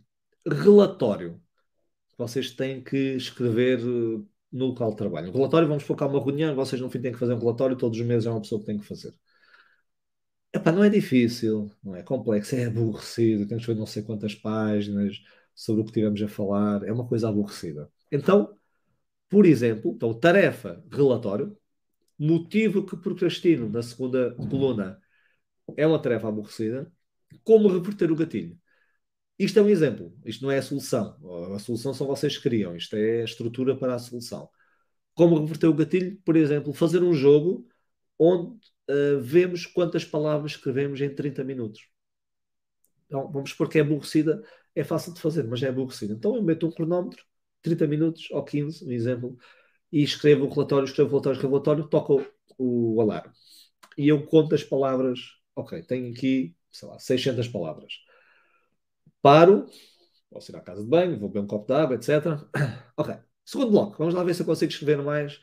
relatório. 0.47 1.41
Vocês 2.19 2.51
têm 2.51 2.83
que 2.83 3.17
escrever 3.17 3.81
no 4.53 4.67
local 4.67 4.91
de 4.91 4.97
trabalho. 4.97 5.31
Um 5.31 5.33
relatório, 5.33 5.69
vamos 5.69 5.85
focar 5.85 6.09
uma 6.09 6.23
reunião, 6.23 6.55
vocês 6.55 6.81
no 6.81 6.91
fim 6.91 7.01
têm 7.01 7.13
que 7.13 7.19
fazer 7.19 7.35
um 7.35 7.39
relatório, 7.39 7.77
todos 7.77 7.99
os 7.99 8.07
meses 8.07 8.27
é 8.27 8.31
uma 8.31 8.41
pessoa 8.41 8.61
que 8.61 8.67
tem 8.67 8.79
que 8.79 8.87
fazer. 8.87 9.15
Epá, 10.53 10.73
não 10.73 10.83
é 10.83 10.91
difícil, 10.91 11.71
não 11.83 11.95
é 11.95 12.03
complexo, 12.03 12.57
é 12.57 12.65
aborrecido, 12.65 13.47
temos 13.47 13.65
que 13.65 13.73
ver 13.73 13.79
não 13.79 13.87
sei 13.87 14.03
quantas 14.03 14.35
páginas 14.35 15.23
sobre 15.55 15.83
o 15.83 15.85
que 15.85 15.93
tivemos 15.93 16.21
a 16.23 16.29
falar, 16.29 16.83
é 16.83 16.93
uma 16.93 17.07
coisa 17.07 17.29
aborrecida. 17.29 17.91
Então, 18.11 18.57
por 19.29 19.47
exemplo, 19.47 19.93
então, 19.95 20.13
tarefa, 20.13 20.83
relatório, 20.91 21.57
motivo 22.19 22.85
que 22.85 22.97
procrastino 22.97 23.69
na 23.69 23.83
segunda 23.83 24.35
coluna 24.35 25.01
é 25.77 25.87
uma 25.87 26.01
tarefa 26.03 26.29
aborrecida, 26.29 26.93
como 27.45 27.69
reverter 27.69 28.11
o 28.11 28.17
gatilho? 28.17 28.59
Isto 29.39 29.59
é 29.59 29.63
um 29.63 29.69
exemplo, 29.69 30.15
isto 30.25 30.43
não 30.45 30.51
é 30.51 30.59
a 30.59 30.63
solução. 30.63 31.17
A 31.55 31.59
solução 31.59 31.95
são 31.95 32.07
vocês 32.07 32.37
que 32.37 32.43
criam, 32.43 32.77
isto 32.77 32.97
é 32.97 33.23
a 33.23 33.25
estrutura 33.25 33.77
para 33.77 33.95
a 33.95 33.99
solução. 33.99 34.49
Como 35.15 35.39
reverter 35.41 35.67
o 35.69 35.75
gatilho? 35.75 36.21
Por 36.25 36.37
exemplo, 36.37 36.73
fazer 36.75 37.03
um 37.03 37.15
jogo 37.15 37.67
onde 38.19 38.55
uh, 38.91 39.21
vemos 39.21 39.67
quantas 39.67 40.05
palavras 40.05 40.53
escrevemos 40.53 41.01
em 41.01 41.15
30 41.15 41.45
minutos. 41.45 41.89
Então, 43.07 43.31
vamos 43.33 43.51
supor 43.51 43.69
que 43.69 43.79
é 43.79 43.81
aborrecida, 43.83 44.43
é 44.75 44.85
fácil 44.85 45.13
de 45.15 45.21
fazer, 45.21 45.45
mas 45.45 45.63
é 45.63 45.69
aborrecida. 45.69 46.15
Então 46.15 46.37
eu 46.37 46.43
meto 46.43 46.67
um 46.67 46.71
cronómetro, 46.71 47.25
30 47.63 47.87
minutos 47.87 48.31
ou 48.31 48.45
15, 48.45 48.85
um 48.85 48.93
exemplo, 48.93 49.37
e 49.93 50.03
escrevo 50.03 50.47
o 50.47 50.49
relatório, 50.49 50.85
escrevo 50.87 51.09
o 51.09 51.13
relatório, 51.13 51.37
escrevo 51.37 51.55
o 51.55 51.59
relatório, 51.59 51.89
toco 51.89 52.23
o, 52.59 52.97
o 52.97 53.01
alarme. 53.01 53.33
E 53.99 54.09
eu 54.09 54.25
conto 54.27 54.55
as 54.55 54.65
palavras, 54.65 55.21
ok, 55.57 55.83
tenho 55.83 56.13
aqui, 56.13 56.55
sei 56.73 56.89
lá, 56.89 56.99
600 56.99 57.49
palavras 57.49 57.95
paro, 59.23 59.67
posso 60.31 60.51
ir 60.51 60.57
à 60.57 60.61
casa 60.61 60.83
de 60.83 60.89
banho, 60.89 61.19
vou 61.19 61.29
beber 61.29 61.45
um 61.45 61.47
copo 61.47 61.67
de 61.67 61.75
água, 61.75 61.97
etc. 61.97 62.41
Ok. 62.97 63.15
Segundo 63.45 63.71
bloco, 63.71 63.97
vamos 63.99 64.15
lá 64.15 64.23
ver 64.23 64.35
se 64.35 64.43
eu 64.43 64.47
consigo 64.47 64.71
escrever 64.71 65.03
mais. 65.03 65.41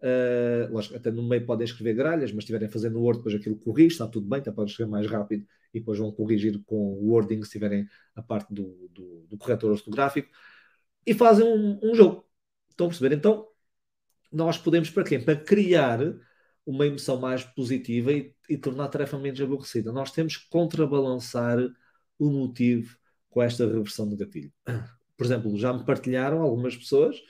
Uh, 0.00 0.72
lógico, 0.72 0.96
até 0.96 1.10
no 1.10 1.22
meio 1.22 1.44
podem 1.44 1.64
escrever 1.64 1.94
gralhas, 1.94 2.32
mas 2.32 2.44
estiverem 2.44 2.68
fazendo 2.68 2.98
Word, 3.00 3.18
depois 3.18 3.34
aquilo 3.34 3.56
corrige, 3.56 3.88
está 3.88 4.06
tudo 4.06 4.26
bem, 4.26 4.38
até 4.38 4.50
podem 4.50 4.70
escrever 4.70 4.90
mais 4.90 5.06
rápido 5.06 5.46
e 5.74 5.80
depois 5.80 5.98
vão 5.98 6.10
corrigir 6.10 6.58
com 6.64 6.74
o 6.74 7.10
wording 7.10 7.42
se 7.42 7.50
tiverem 7.50 7.86
a 8.14 8.22
parte 8.22 8.52
do, 8.52 8.88
do, 8.92 9.26
do 9.28 9.36
corretor 9.36 9.72
ortográfico 9.72 10.30
e 11.06 11.12
fazem 11.12 11.44
um, 11.44 11.78
um, 11.82 11.94
jogo. 11.94 12.26
Estão 12.70 12.86
a 12.86 12.88
perceber? 12.88 13.14
Então, 13.14 13.46
nós 14.32 14.56
podemos 14.56 14.88
para 14.88 15.04
quê? 15.04 15.18
Para 15.18 15.36
criar 15.36 15.98
uma 16.66 16.86
emoção 16.86 17.18
mais 17.20 17.44
positiva 17.44 18.12
e, 18.12 18.34
e 18.48 18.56
tornar 18.56 18.84
a 18.84 18.88
tarefa 18.88 19.18
menos 19.18 19.40
aborrecida. 19.40 19.92
Nós 19.92 20.12
temos 20.12 20.36
que 20.36 20.48
contrabalançar 20.48 21.58
o 22.18 22.30
motivo 22.30 22.96
com 23.28 23.42
esta 23.42 23.66
reversão 23.66 24.08
do 24.08 24.16
gatilho. 24.16 24.52
Por 25.16 25.26
exemplo, 25.26 25.56
já 25.58 25.72
me 25.72 25.84
partilharam 25.84 26.40
algumas 26.42 26.76
pessoas 26.76 27.20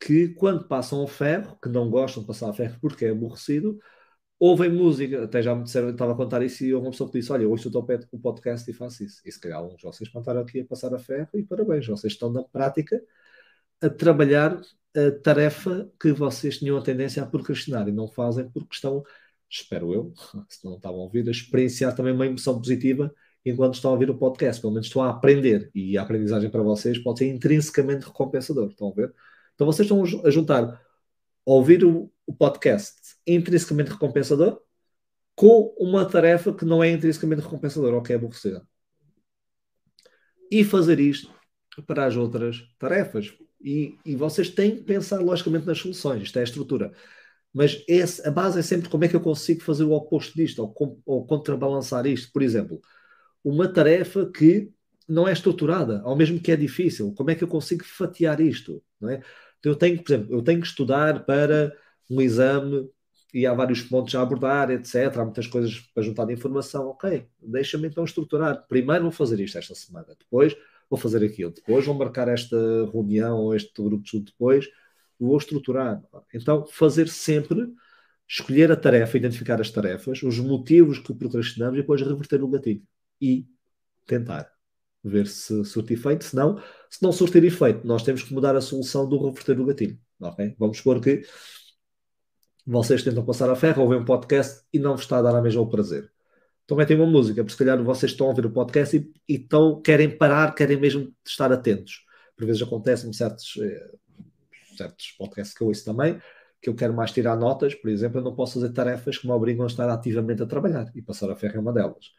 que 0.00 0.28
quando 0.34 0.66
passam 0.66 1.02
o 1.02 1.06
ferro, 1.06 1.58
que 1.62 1.68
não 1.68 1.90
gostam 1.90 2.22
de 2.22 2.26
passar 2.26 2.50
a 2.50 2.52
ferro 2.52 2.78
porque 2.80 3.04
é 3.04 3.10
aborrecido, 3.10 3.78
ouvem 4.38 4.70
música, 4.70 5.24
até 5.24 5.42
já 5.42 5.54
me 5.54 5.64
disseram, 5.64 5.90
estava 5.90 6.12
a 6.12 6.16
contar 6.16 6.42
isso 6.42 6.64
e 6.64 6.74
houve 6.74 6.86
uma 6.86 6.90
pessoa 6.90 7.10
que 7.10 7.18
disse, 7.18 7.32
olha, 7.32 7.44
eu 7.44 7.50
ouço 7.50 7.68
o 8.12 8.18
podcast 8.18 8.70
e 8.70 8.74
faço 8.74 9.04
isso. 9.04 9.22
E 9.24 9.32
se 9.32 9.40
calhar 9.40 9.58
alguns 9.58 9.76
de 9.76 9.82
vocês 9.84 10.10
estar 10.14 10.36
aqui 10.38 10.60
a 10.60 10.66
passar 10.66 10.94
a 10.94 10.98
ferro 10.98 11.28
e 11.34 11.42
parabéns, 11.42 11.86
vocês 11.86 12.12
estão 12.12 12.30
na 12.32 12.42
prática 12.42 13.00
a 13.80 13.88
trabalhar 13.90 14.60
a 14.96 15.10
tarefa 15.20 15.90
que 16.00 16.12
vocês 16.12 16.58
tinham 16.58 16.76
a 16.78 16.82
tendência 16.82 17.22
a 17.22 17.26
procrastinar 17.26 17.86
e 17.88 17.92
não 17.92 18.08
fazem 18.08 18.48
porque 18.48 18.74
estão, 18.74 19.04
espero 19.48 19.92
eu, 19.92 20.12
se 20.48 20.64
não 20.64 20.76
estavam 20.76 21.00
a 21.00 21.02
ouvir, 21.02 21.28
a 21.28 21.30
experienciar 21.30 21.94
também 21.94 22.12
uma 22.12 22.26
emoção 22.26 22.58
positiva 22.58 23.14
enquanto 23.44 23.74
estão 23.74 23.90
a 23.90 23.94
ouvir 23.94 24.10
o 24.10 24.18
podcast. 24.18 24.60
Pelo 24.60 24.72
menos 24.72 24.86
estão 24.86 25.02
a 25.02 25.10
aprender. 25.10 25.70
E 25.74 25.96
a 25.96 26.02
aprendizagem 26.02 26.50
para 26.50 26.62
vocês 26.62 26.98
pode 26.98 27.20
ser 27.20 27.28
intrinsecamente 27.28 28.06
recompensador. 28.06 28.70
Estão 28.70 28.88
a 28.88 28.92
ver? 28.94 29.14
Então 29.54 29.66
vocês 29.66 29.88
estão 29.88 30.02
a 30.02 30.30
juntar 30.30 30.80
ouvir 31.44 31.84
o, 31.84 32.10
o 32.26 32.34
podcast 32.34 33.16
intrinsecamente 33.26 33.92
recompensador 33.92 34.60
com 35.36 35.74
uma 35.78 36.04
tarefa 36.04 36.52
que 36.52 36.64
não 36.64 36.82
é 36.82 36.90
intrinsecamente 36.90 37.42
recompensadora 37.42 37.94
ou 37.94 38.02
que 38.02 38.12
é 38.12 38.16
aborrecida. 38.16 38.66
E 40.50 40.64
fazer 40.64 40.98
isto 40.98 41.30
para 41.86 42.06
as 42.06 42.16
outras 42.16 42.62
tarefas. 42.78 43.36
E, 43.60 43.96
e 44.04 44.14
vocês 44.14 44.50
têm 44.50 44.76
que 44.76 44.82
pensar 44.82 45.20
logicamente 45.20 45.66
nas 45.66 45.78
soluções. 45.78 46.22
Isto 46.22 46.38
é 46.38 46.40
a 46.42 46.44
estrutura. 46.44 46.92
Mas 47.52 47.82
esse, 47.88 48.26
a 48.26 48.30
base 48.30 48.58
é 48.58 48.62
sempre 48.62 48.88
como 48.88 49.04
é 49.04 49.08
que 49.08 49.16
eu 49.16 49.20
consigo 49.20 49.62
fazer 49.62 49.84
o 49.84 49.92
oposto 49.92 50.34
disto, 50.36 50.62
ou, 50.62 51.02
ou 51.06 51.26
contrabalançar 51.26 52.06
isto. 52.06 52.30
Por 52.32 52.42
exemplo, 52.42 52.80
uma 53.42 53.66
tarefa 53.66 54.30
que 54.30 54.70
não 55.08 55.26
é 55.26 55.32
estruturada, 55.32 56.02
ao 56.02 56.16
mesmo 56.16 56.40
que 56.40 56.52
é 56.52 56.56
difícil. 56.56 57.14
Como 57.14 57.30
é 57.30 57.34
que 57.34 57.44
eu 57.44 57.48
consigo 57.48 57.84
fatiar 57.84 58.40
isto? 58.40 58.82
Não 59.00 59.08
é? 59.08 59.22
Então, 59.58 59.72
eu 59.72 59.76
tenho, 59.76 60.02
por 60.02 60.12
exemplo, 60.12 60.34
eu 60.34 60.42
tenho 60.42 60.60
que 60.60 60.66
estudar 60.66 61.24
para 61.24 61.74
um 62.10 62.20
exame 62.20 62.90
e 63.32 63.46
há 63.46 63.54
vários 63.54 63.82
pontos 63.82 64.14
a 64.14 64.22
abordar, 64.22 64.70
etc. 64.70 65.16
Há 65.16 65.24
muitas 65.24 65.46
coisas 65.46 65.78
para 65.94 66.02
juntar 66.02 66.26
de 66.26 66.32
informação. 66.34 66.88
Ok, 66.88 67.26
deixa-me 67.40 67.88
então 67.88 68.04
estruturar. 68.04 68.66
Primeiro 68.68 69.04
vou 69.04 69.12
fazer 69.12 69.40
isto 69.40 69.58
esta 69.58 69.74
semana, 69.74 70.08
depois 70.18 70.56
vou 70.88 70.98
fazer 70.98 71.24
aquilo, 71.24 71.50
depois 71.50 71.84
vou 71.84 71.94
marcar 71.94 72.28
esta 72.28 72.56
reunião 72.92 73.38
ou 73.38 73.54
este 73.54 73.70
grupo 73.82 74.02
de 74.02 74.08
estudo 74.08 74.24
depois, 74.26 74.68
vou 75.18 75.36
estruturar. 75.36 76.02
Então, 76.32 76.66
fazer 76.66 77.08
sempre, 77.08 77.68
escolher 78.28 78.70
a 78.70 78.76
tarefa, 78.76 79.16
identificar 79.16 79.60
as 79.60 79.70
tarefas, 79.70 80.22
os 80.22 80.38
motivos 80.38 80.98
que 80.98 81.14
procrastinamos 81.14 81.78
e 81.78 81.80
depois 81.82 82.00
reverter 82.02 82.42
o 82.42 82.48
gatilho 82.48 82.82
e 83.20 83.46
tentar 84.06 84.50
ver 85.02 85.26
se 85.26 85.64
surte 85.64 85.94
efeito. 85.94 86.24
Se 86.24 86.36
não, 86.36 86.60
se 86.90 87.02
não 87.02 87.12
surtir 87.12 87.44
efeito, 87.44 87.86
nós 87.86 88.02
temos 88.02 88.22
que 88.22 88.34
mudar 88.34 88.56
a 88.56 88.60
solução 88.60 89.08
do 89.08 89.24
reverter 89.24 89.58
o 89.60 89.64
gatilho. 89.64 89.98
Okay? 90.20 90.54
Vamos 90.58 90.78
supor 90.78 91.00
que 91.00 91.22
vocês 92.66 93.02
tentam 93.02 93.24
passar 93.24 93.48
a 93.48 93.56
ferro, 93.56 93.82
ouvem 93.82 93.98
um 93.98 94.04
podcast 94.04 94.64
e 94.72 94.78
não 94.78 94.92
vos 94.92 95.02
está 95.02 95.18
a 95.18 95.22
dar 95.22 95.36
a 95.36 95.42
mesma 95.42 95.62
o 95.62 95.70
prazer. 95.70 96.10
Então 96.66 96.76
metem 96.76 96.96
uma 96.96 97.06
música, 97.06 97.44
porque 97.44 97.52
se 97.52 97.58
calhar 97.58 97.80
vocês 97.82 98.10
estão 98.10 98.26
a 98.26 98.30
ouvir 98.30 98.44
o 98.44 98.50
podcast 98.50 98.96
e, 98.96 99.12
e 99.28 99.36
estão, 99.36 99.80
querem 99.80 100.10
parar, 100.10 100.52
querem 100.52 100.76
mesmo 100.76 101.14
estar 101.24 101.52
atentos. 101.52 102.04
Por 102.36 102.44
vezes 102.44 102.60
acontece-me 102.60 103.14
certos, 103.14 103.56
eh, 103.62 103.90
certos 104.76 105.12
podcasts 105.12 105.56
que 105.56 105.62
eu 105.62 105.68
ouço 105.68 105.84
também, 105.84 106.20
que 106.60 106.68
eu 106.68 106.74
quero 106.74 106.92
mais 106.92 107.12
tirar 107.12 107.36
notas, 107.36 107.72
por 107.76 107.88
exemplo, 107.88 108.18
eu 108.18 108.24
não 108.24 108.34
posso 108.34 108.54
fazer 108.54 108.72
tarefas 108.72 109.16
que 109.16 109.26
me 109.28 109.32
obrigam 109.32 109.62
a 109.62 109.68
estar 109.68 109.88
ativamente 109.88 110.42
a 110.42 110.46
trabalhar 110.46 110.90
e 110.92 111.00
passar 111.00 111.30
a 111.30 111.36
ferro 111.36 111.56
é 111.56 111.60
uma 111.60 111.72
delas. 111.72 112.10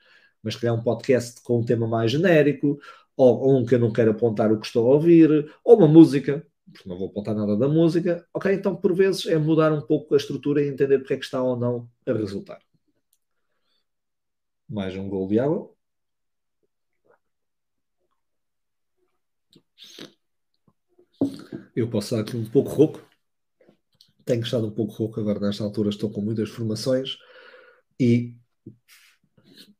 Mas 0.42 0.56
criar 0.56 0.74
um 0.74 0.82
podcast 0.82 1.42
com 1.44 1.60
um 1.60 1.66
tema 1.66 1.86
mais 1.86 2.10
genérico, 2.12 2.80
ou, 3.18 3.40
ou 3.42 3.58
um 3.60 3.66
que 3.66 3.76
eu 3.76 3.80
não 3.80 3.92
quero 3.92 4.12
apontar 4.12 4.50
o 4.52 4.60
que 4.60 4.66
estou 4.66 4.90
a 4.90 4.96
ouvir, 4.96 5.52
ou 5.62 5.78
uma 5.78 5.90
música, 5.90 6.46
porque 6.72 6.88
não 6.88 6.98
vou 6.98 7.10
apontar 7.10 7.36
nada 7.36 7.58
da 7.58 7.68
música, 7.68 8.26
ok, 8.34 8.54
então 8.54 8.76
por 8.76 8.94
vezes 8.96 9.26
é 9.26 9.38
mudar 9.38 9.74
um 9.74 9.82
pouco 9.82 10.14
a 10.14 10.18
estrutura 10.18 10.62
e 10.62 10.70
entender 10.70 11.00
porque 11.00 11.16
é 11.16 11.18
que 11.18 11.26
está 11.26 11.44
ou 11.44 11.58
não 11.58 11.90
a 12.06 12.14
resultar. 12.14 12.67
Mais 14.70 14.96
um 14.98 15.08
gol 15.08 15.28
de 15.28 15.40
água. 15.40 15.72
Eu 21.76 21.90
posso 21.90 22.16
estar 22.16 22.20
aqui 22.20 22.36
um 22.36 22.50
pouco 22.50 22.70
rouco. 22.70 23.08
Tenho 24.26 24.42
estado 24.42 24.68
um 24.68 24.72
pouco 24.72 24.94
rouco 24.94 25.20
agora 25.22 25.40
nesta 25.40 25.64
altura, 25.64 25.90
estou 25.90 26.10
com 26.10 26.22
muitas 26.22 26.50
formações 26.50 27.18
e 27.98 28.36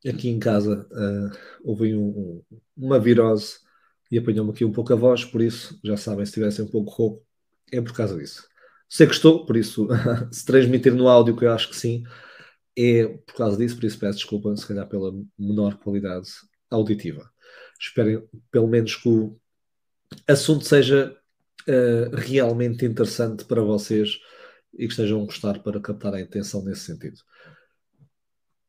aqui 0.06 0.28
em 0.28 0.38
casa 0.38 0.88
uh, 0.90 1.38
houve 1.62 1.94
um, 1.94 2.42
uma 2.76 2.98
virose 2.98 3.58
e 4.10 4.18
apanhou-me 4.18 4.52
aqui 4.52 4.64
um 4.64 4.72
pouco 4.72 4.92
a 4.92 4.96
voz, 4.96 5.22
por 5.24 5.42
isso, 5.42 5.78
já 5.84 5.98
sabem, 5.98 6.24
se 6.24 6.30
estivessem 6.30 6.64
um 6.64 6.68
pouco 6.68 6.90
rouco, 6.90 7.26
é 7.70 7.80
por 7.80 7.92
causa 7.92 8.16
disso. 8.16 8.48
Sei 8.88 9.06
que 9.06 9.12
estou, 9.12 9.44
por 9.44 9.54
isso, 9.56 9.86
se 10.32 10.46
transmitir 10.46 10.94
no 10.94 11.08
áudio, 11.08 11.36
que 11.36 11.44
eu 11.44 11.52
acho 11.52 11.68
que 11.68 11.76
sim, 11.76 12.04
é 12.78 13.08
por 13.08 13.34
causa 13.34 13.56
disso, 13.56 13.74
por 13.74 13.84
isso 13.84 13.98
peço 13.98 14.18
desculpa, 14.18 14.56
se 14.56 14.66
calhar 14.66 14.88
pela 14.88 15.12
menor 15.36 15.76
qualidade 15.78 16.28
auditiva. 16.70 17.28
Esperem, 17.78 18.22
pelo 18.52 18.68
menos, 18.68 18.94
que 18.94 19.08
o 19.08 19.36
assunto 20.28 20.64
seja 20.64 21.16
uh, 21.68 22.16
realmente 22.16 22.84
interessante 22.84 23.44
para 23.44 23.62
vocês 23.62 24.20
e 24.72 24.86
que 24.86 24.92
estejam 24.92 25.20
a 25.20 25.24
gostar 25.24 25.60
para 25.60 25.80
captar 25.80 26.14
a 26.14 26.20
intenção 26.20 26.64
nesse 26.64 26.82
sentido. 26.82 27.18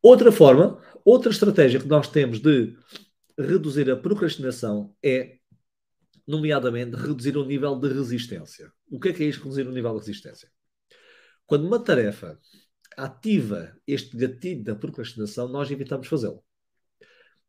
Outra 0.01 0.31
forma, 0.31 0.81
outra 1.05 1.31
estratégia 1.31 1.79
que 1.79 1.87
nós 1.87 2.07
temos 2.07 2.39
de 2.39 2.75
reduzir 3.37 3.91
a 3.91 3.97
procrastinação 3.97 4.95
é, 5.03 5.37
nomeadamente, 6.27 6.95
reduzir 6.95 7.37
o 7.37 7.45
nível 7.45 7.75
de 7.75 7.89
resistência. 7.89 8.71
O 8.89 8.99
que 8.99 9.09
é 9.09 9.13
que 9.13 9.23
é 9.23 9.27
isto, 9.27 9.43
reduzir 9.43 9.67
o 9.67 9.71
nível 9.71 9.93
de 9.93 9.99
resistência? 9.99 10.49
Quando 11.45 11.67
uma 11.67 11.79
tarefa 11.79 12.39
ativa 12.97 13.75
este 13.87 14.15
gatilho 14.17 14.63
da 14.63 14.75
procrastinação, 14.75 15.47
nós 15.47 15.69
evitamos 15.71 16.07
fazê-lo. 16.07 16.43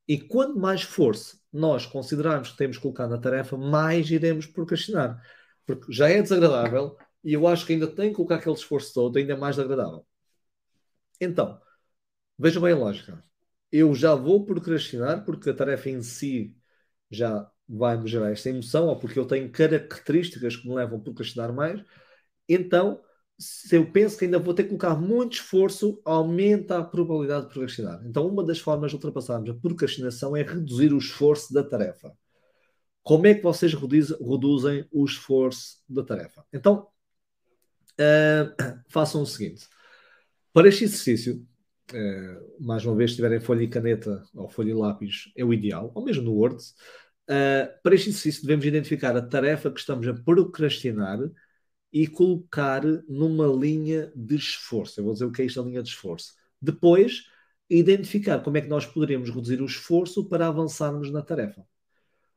E 0.08 0.18
quanto 0.20 0.58
mais 0.58 0.82
força 0.82 1.38
nós 1.52 1.86
considerarmos 1.86 2.50
que 2.50 2.56
temos 2.56 2.76
que 2.76 2.82
colocar 2.82 3.06
na 3.08 3.18
tarefa, 3.18 3.56
mais 3.56 4.10
iremos 4.10 4.46
procrastinar. 4.46 5.20
Porque 5.66 5.92
já 5.92 6.08
é 6.08 6.20
desagradável 6.22 6.96
e 7.22 7.32
eu 7.32 7.46
acho 7.46 7.66
que 7.66 7.72
ainda 7.72 7.86
tem 7.86 8.10
que 8.10 8.16
colocar 8.16 8.36
aquele 8.36 8.54
esforço 8.54 8.92
todo, 8.94 9.18
ainda 9.18 9.34
é 9.34 9.36
mais 9.36 9.58
agradável. 9.58 10.06
Então, 11.20 11.60
vejam 12.38 12.62
bem 12.62 12.72
a 12.72 12.76
lógica 12.76 13.22
eu 13.72 13.94
já 13.94 14.14
vou 14.14 14.44
procrastinar 14.44 15.24
porque 15.24 15.50
a 15.50 15.54
tarefa 15.54 15.90
em 15.90 16.02
si 16.02 16.56
já 17.10 17.50
vai 17.68 17.96
me 17.96 18.08
gerar 18.08 18.32
esta 18.32 18.50
emoção, 18.50 18.88
ou 18.88 18.98
porque 18.98 19.18
eu 19.18 19.26
tenho 19.26 19.50
características 19.50 20.56
que 20.56 20.68
me 20.68 20.74
levam 20.74 20.98
a 20.98 21.02
procrastinar 21.02 21.52
mais, 21.52 21.82
então 22.48 23.00
se 23.40 23.74
eu 23.74 23.90
penso 23.90 24.18
que 24.18 24.26
ainda 24.26 24.38
vou 24.38 24.52
ter 24.52 24.64
que 24.64 24.68
colocar 24.68 24.94
muito 24.94 25.32
esforço, 25.32 26.00
aumenta 26.04 26.78
a 26.78 26.84
probabilidade 26.84 27.46
de 27.46 27.52
procrastinar. 27.52 28.02
Então, 28.04 28.28
uma 28.28 28.44
das 28.44 28.58
formas 28.58 28.90
de 28.90 28.96
ultrapassarmos 28.96 29.48
a 29.48 29.54
procrastinação 29.54 30.36
é 30.36 30.42
reduzir 30.42 30.92
o 30.92 30.98
esforço 30.98 31.52
da 31.52 31.64
tarefa. 31.64 32.12
Como 33.02 33.26
é 33.26 33.34
que 33.34 33.42
vocês 33.42 33.72
reduzem 33.72 34.86
o 34.92 35.04
esforço 35.06 35.78
da 35.88 36.04
tarefa? 36.04 36.44
Então, 36.52 36.86
uh, 37.98 38.74
façam 38.88 39.22
o 39.22 39.26
seguinte: 39.26 39.66
para 40.52 40.68
este 40.68 40.84
exercício, 40.84 41.46
Uh, 41.92 42.64
mais 42.64 42.86
uma 42.86 42.94
vez, 42.94 43.10
se 43.10 43.16
tiverem 43.16 43.40
folha 43.40 43.64
e 43.64 43.68
caneta 43.68 44.22
ou 44.32 44.48
folha 44.48 44.70
e 44.70 44.74
lápis, 44.74 45.32
é 45.36 45.44
o 45.44 45.52
ideal, 45.52 45.90
ou 45.92 46.04
mesmo 46.04 46.22
no 46.22 46.34
Word. 46.34 46.62
Uh, 47.28 47.66
para 47.82 47.96
este 47.96 48.10
exercício, 48.10 48.42
devemos 48.42 48.64
identificar 48.64 49.16
a 49.16 49.20
tarefa 49.20 49.72
que 49.72 49.80
estamos 49.80 50.06
a 50.06 50.14
procrastinar 50.14 51.18
e 51.92 52.06
colocar 52.06 52.82
numa 53.08 53.46
linha 53.46 54.12
de 54.14 54.36
esforço. 54.36 55.00
Eu 55.00 55.04
vou 55.04 55.12
dizer 55.12 55.24
o 55.24 55.32
que 55.32 55.42
é 55.42 55.44
isto, 55.44 55.60
a 55.60 55.64
linha 55.64 55.82
de 55.82 55.88
esforço. 55.88 56.34
Depois, 56.60 57.24
identificar 57.68 58.40
como 58.40 58.56
é 58.56 58.60
que 58.60 58.68
nós 58.68 58.86
poderíamos 58.86 59.30
reduzir 59.30 59.60
o 59.60 59.66
esforço 59.66 60.24
para 60.28 60.46
avançarmos 60.46 61.10
na 61.10 61.22
tarefa. 61.22 61.64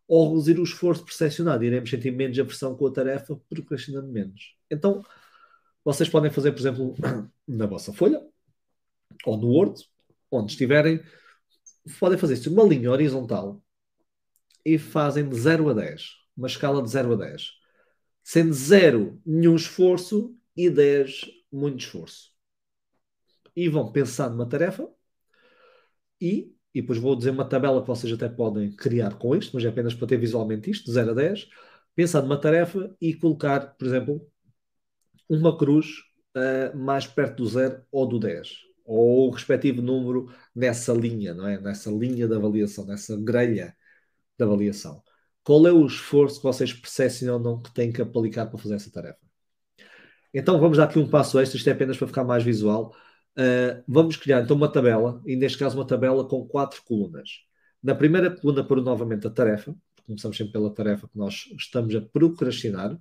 Ou 0.08 0.30
reduzir 0.30 0.60
o 0.60 0.64
esforço 0.64 1.06
percepcionado. 1.06 1.64
Iremos 1.64 1.90
sentir 1.90 2.12
menos 2.12 2.38
aversão 2.38 2.76
com 2.76 2.88
a 2.88 2.92
tarefa, 2.92 3.40
procrastinando 3.50 4.08
menos. 4.08 4.56
Então, 4.70 5.04
vocês 5.84 6.10
podem 6.10 6.32
fazer, 6.32 6.52
por 6.52 6.60
exemplo, 6.60 6.96
na 7.48 7.66
vossa 7.66 7.94
folha, 7.94 8.26
ou 9.26 9.38
no 9.38 9.48
Word, 9.48 9.88
onde 10.32 10.52
estiverem, 10.52 11.02
podem 12.00 12.18
fazer 12.18 12.36
isto 12.36 12.50
uma 12.52 12.64
linha 12.64 12.92
horizontal 12.92 13.62
e 14.66 14.78
fazem 14.78 15.28
de 15.28 15.36
0 15.36 15.70
a 15.70 15.74
10, 15.74 16.04
uma 16.38 16.48
escala 16.48 16.82
de 16.82 16.90
0 16.90 17.14
a 17.14 17.16
10, 17.16 17.52
sendo 18.24 18.54
0 18.54 19.22
nenhum 19.26 19.56
esforço 19.56 20.36
e 20.56 20.70
10 20.70 21.26
muito 21.52 21.80
esforço. 21.80 22.32
E 23.56 23.70
vão 23.70 23.92
pensar 23.92 24.30
numa 24.30 24.48
tarefa 24.48 24.90
e, 26.20 26.56
e 26.74 26.82
depois 26.82 27.00
vou 27.00 27.16
dizer 27.16 27.32
uma 27.32 27.48
tabela 27.48 27.82
que 27.82 27.88
vocês 27.88 28.12
até 28.14 28.30
podem 28.30 28.72
criar 28.76 29.18
com 29.18 29.36
isto, 29.36 29.52
mas 29.54 29.66
é 29.66 29.68
apenas 29.70 29.94
para 29.94 30.08
ter 30.08 30.18
visualmente 30.18 30.72
isto, 30.72 30.86
de 30.86 30.92
0 30.94 31.12
a 31.12 31.14
10, 31.14 31.50
pensar 31.96 32.22
numa 32.22 32.40
tarefa 32.40 32.96
e 33.00 33.14
colocar, 33.14 33.76
por 33.78 33.88
exemplo, 33.88 34.28
uma 35.30 35.58
cruz 35.58 35.88
uh, 36.36 36.78
mais 36.78 37.06
perto 37.08 37.44
do 37.44 37.50
0 37.50 37.84
ou 37.92 38.08
do 38.08 38.20
10 38.20 38.74
ou 38.86 39.30
o 39.30 39.32
respectivo 39.32 39.82
número 39.82 40.30
nessa 40.56 40.94
linha, 40.94 41.34
não 41.34 41.48
é? 41.48 41.60
Nessa 41.60 41.90
linha 41.90 42.28
de 42.28 42.36
avaliação, 42.36 42.86
nessa 42.86 43.16
grelha 43.18 43.76
de 44.38 44.44
avaliação. 44.44 45.04
Qual 45.44 45.68
é 45.68 45.72
o 45.72 45.86
esforço 45.86 46.38
que 46.38 46.44
vocês 46.44 46.72
percepcionam 46.74 47.62
que 47.62 47.74
têm 47.74 47.92
que 47.92 48.02
aplicar 48.02 48.46
para 48.48 48.58
fazer 48.58 48.76
essa 48.76 48.92
tarefa? 48.92 49.20
Então 50.34 50.60
vamos 50.60 50.78
dar 50.78 50.86
aqui 50.86 50.98
um 50.98 51.08
passo 51.08 51.40
extra, 51.40 51.58
isto 51.58 51.70
é 51.70 51.74
apenas 51.74 51.98
para 51.98 52.08
ficar 52.08 52.24
mais 52.24 52.44
visual. 52.44 52.96
Uh, 53.38 53.84
vamos 53.88 54.16
criar 54.16 54.42
então 54.42 54.56
uma 54.56 54.72
tabela, 54.72 55.22
e 55.26 55.36
neste 55.36 55.58
caso 55.58 55.78
uma 55.78 55.86
tabela 55.86 56.28
com 56.28 56.48
quatro 56.48 56.82
colunas. 56.84 57.30
Na 57.82 57.94
primeira 57.94 58.32
coluna, 58.32 58.64
por 58.64 58.82
novamente 58.82 59.28
a 59.28 59.30
tarefa, 59.30 59.76
começamos 60.06 60.38
sempre 60.38 60.54
pela 60.54 60.74
tarefa 60.74 61.08
que 61.08 61.18
nós 61.18 61.46
estamos 61.58 61.94
a 61.96 62.02
procrastinar. 62.02 62.98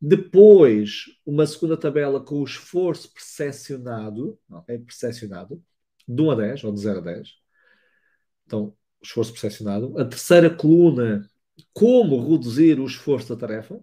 Depois, 0.00 1.04
uma 1.24 1.46
segunda 1.46 1.76
tabela 1.76 2.20
com 2.24 2.36
o 2.40 2.44
esforço 2.44 3.12
percepcionado, 3.12 4.38
okay? 4.50 4.78
percepcionado, 4.78 5.62
de 6.06 6.22
1 6.22 6.30
a 6.30 6.34
10, 6.34 6.64
ou 6.64 6.72
de 6.72 6.80
0 6.80 6.98
a 6.98 7.02
10. 7.02 7.28
Então, 8.46 8.76
esforço 9.02 9.32
percepcionado. 9.32 9.98
A 9.98 10.04
terceira 10.04 10.50
coluna, 10.50 11.28
como 11.72 12.30
reduzir 12.30 12.80
o 12.80 12.86
esforço 12.86 13.34
da 13.34 13.40
tarefa. 13.40 13.80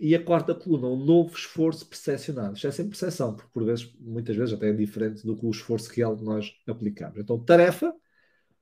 E 0.00 0.14
a 0.14 0.22
quarta 0.24 0.54
coluna, 0.54 0.86
um 0.86 1.04
novo 1.04 1.34
esforço 1.36 1.84
percepcionado. 1.86 2.54
Isto 2.54 2.68
é 2.68 2.70
sempre 2.70 2.90
percepção, 2.90 3.34
porque 3.34 3.50
por 3.52 3.64
vezes, 3.64 3.92
muitas 3.98 4.36
vezes 4.36 4.54
até 4.54 4.68
é 4.70 4.72
diferente 4.72 5.26
do 5.26 5.36
que 5.36 5.44
o 5.44 5.50
esforço 5.50 5.90
real 5.92 6.16
que 6.16 6.22
nós 6.24 6.54
aplicamos. 6.68 7.18
Então, 7.18 7.42
tarefa, 7.44 7.92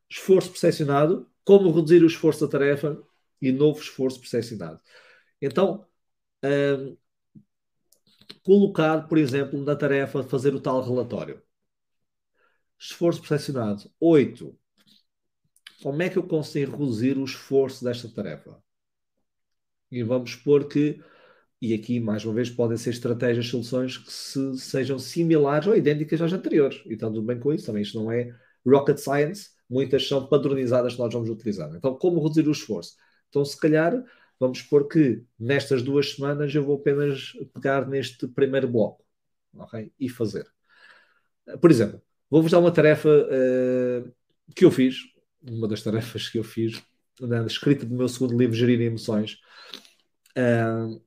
esforço 0.08 0.50
percepcionado, 0.50 1.30
como 1.44 1.70
reduzir 1.72 2.02
o 2.02 2.06
esforço 2.06 2.46
da 2.46 2.50
tarefa 2.50 3.02
e 3.40 3.52
novo 3.52 3.80
esforço 3.80 4.20
percepcionado. 4.20 4.80
Então, 5.40 5.86
um, 6.44 6.96
colocar, 8.42 9.08
por 9.08 9.18
exemplo, 9.18 9.62
na 9.62 9.76
tarefa 9.76 10.22
de 10.22 10.28
fazer 10.28 10.54
o 10.54 10.60
tal 10.60 10.82
relatório. 10.82 11.42
Esforço 12.78 13.20
percepcionado. 13.20 13.90
8. 14.00 14.58
Como 15.87 16.03
é 16.03 16.09
que 16.11 16.16
eu 16.16 16.24
consigo 16.24 16.72
reduzir 16.72 17.16
o 17.16 17.24
esforço 17.24 17.84
desta 17.84 18.09
tarefa? 18.09 18.61
E 19.89 20.03
vamos 20.03 20.32
supor 20.32 20.66
que 20.66 21.01
E 21.62 21.72
aqui, 21.74 22.01
mais 22.01 22.24
uma 22.24 22.34
vez, 22.34 22.51
podem 22.51 22.76
ser 22.76 22.91
estratégias, 22.91 23.47
soluções 23.47 23.97
que 23.97 24.12
se, 24.12 24.59
sejam 24.59 24.99
similares 24.99 25.68
ou 25.68 25.76
idênticas 25.76 26.20
às 26.20 26.32
anteriores. 26.32 26.82
E 26.87 26.95
está 26.95 27.07
tudo 27.07 27.22
bem 27.22 27.39
com 27.39 27.53
isso. 27.55 27.66
Também 27.66 27.82
isto 27.82 28.03
não 28.03 28.11
é 28.11 28.34
rocket 28.66 28.99
science. 28.99 29.51
Muitas 29.70 30.09
são 30.09 30.26
padronizadas 30.26 30.95
que 30.95 30.99
nós 30.99 31.14
vamos 31.14 31.30
utilizar. 31.30 31.72
Então, 31.72 31.95
como 31.97 32.20
reduzir 32.20 32.49
o 32.49 32.51
esforço? 32.51 32.97
Então, 33.28 33.45
se 33.45 33.57
calhar, 33.57 33.95
vamos 34.41 34.59
supor 34.59 34.89
que 34.89 35.22
nestas 35.39 35.84
duas 35.84 36.14
semanas 36.14 36.53
eu 36.53 36.64
vou 36.64 36.78
apenas 36.78 37.30
pegar 37.55 37.87
neste 37.87 38.26
primeiro 38.26 38.66
bloco 38.66 39.05
okay? 39.55 39.93
e 40.01 40.09
fazer. 40.09 40.49
Por 41.61 41.70
exemplo, 41.70 42.03
vou-vos 42.28 42.51
dar 42.51 42.59
uma 42.59 42.72
tarefa 42.72 43.09
uh, 43.09 44.12
que 44.53 44.64
eu 44.64 44.70
fiz, 44.72 45.14
uma 45.49 45.68
das 45.68 45.82
tarefas 45.82 46.28
que 46.28 46.38
eu 46.38 46.44
fiz 46.44 46.82
na 47.20 47.47
escrita 47.47 47.86
do 47.86 47.94
meu 47.94 48.09
segundo 48.09 48.36
livro, 48.36 48.55
Gerir 48.55 48.80
Emoções. 48.80 49.38
Uh, 50.36 51.01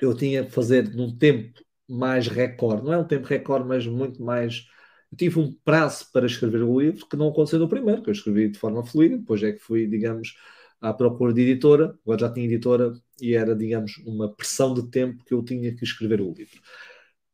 eu 0.00 0.14
tinha 0.14 0.44
que 0.44 0.50
fazer 0.50 0.94
num 0.94 1.16
tempo 1.16 1.60
mais 1.88 2.28
recorde, 2.28 2.84
não 2.84 2.92
é 2.92 2.98
um 2.98 3.06
tempo 3.06 3.26
recorde, 3.26 3.66
mas 3.66 3.86
muito 3.86 4.22
mais. 4.22 4.66
Eu 5.10 5.18
tive 5.18 5.38
um 5.38 5.52
prazo 5.64 6.06
para 6.12 6.26
escrever 6.26 6.62
o 6.62 6.80
livro 6.80 7.06
que 7.06 7.16
não 7.16 7.28
aconteceu 7.28 7.58
no 7.58 7.68
primeiro, 7.68 8.02
que 8.02 8.10
eu 8.10 8.12
escrevi 8.12 8.48
de 8.48 8.58
forma 8.58 8.84
fluida, 8.84 9.16
depois 9.18 9.42
é 9.42 9.52
que 9.52 9.58
fui, 9.58 9.86
digamos, 9.86 10.36
à 10.80 10.92
procura 10.92 11.32
de 11.32 11.42
editora, 11.42 11.96
agora 12.04 12.20
já 12.20 12.32
tinha 12.32 12.46
editora 12.46 12.92
e 13.20 13.34
era, 13.34 13.54
digamos, 13.54 13.96
uma 14.04 14.28
pressão 14.28 14.74
de 14.74 14.88
tempo 14.90 15.24
que 15.24 15.32
eu 15.32 15.42
tinha 15.42 15.74
que 15.74 15.84
escrever 15.84 16.20
o 16.20 16.32
livro. 16.32 16.60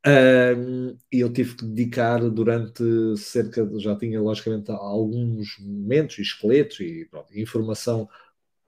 E 0.05 1.21
eu 1.21 1.33
tive 1.33 1.57
que 1.57 1.65
dedicar 1.65 2.19
durante 2.29 2.83
cerca 3.17 3.65
de, 3.65 3.79
já 3.79 3.97
tinha 3.97 4.21
logicamente 4.21 4.71
alguns 4.71 5.57
momentos 5.61 6.19
e 6.19 6.23
esqueletos 6.23 6.81
e 6.81 7.07
pronto, 7.11 7.39
informação 7.39 8.09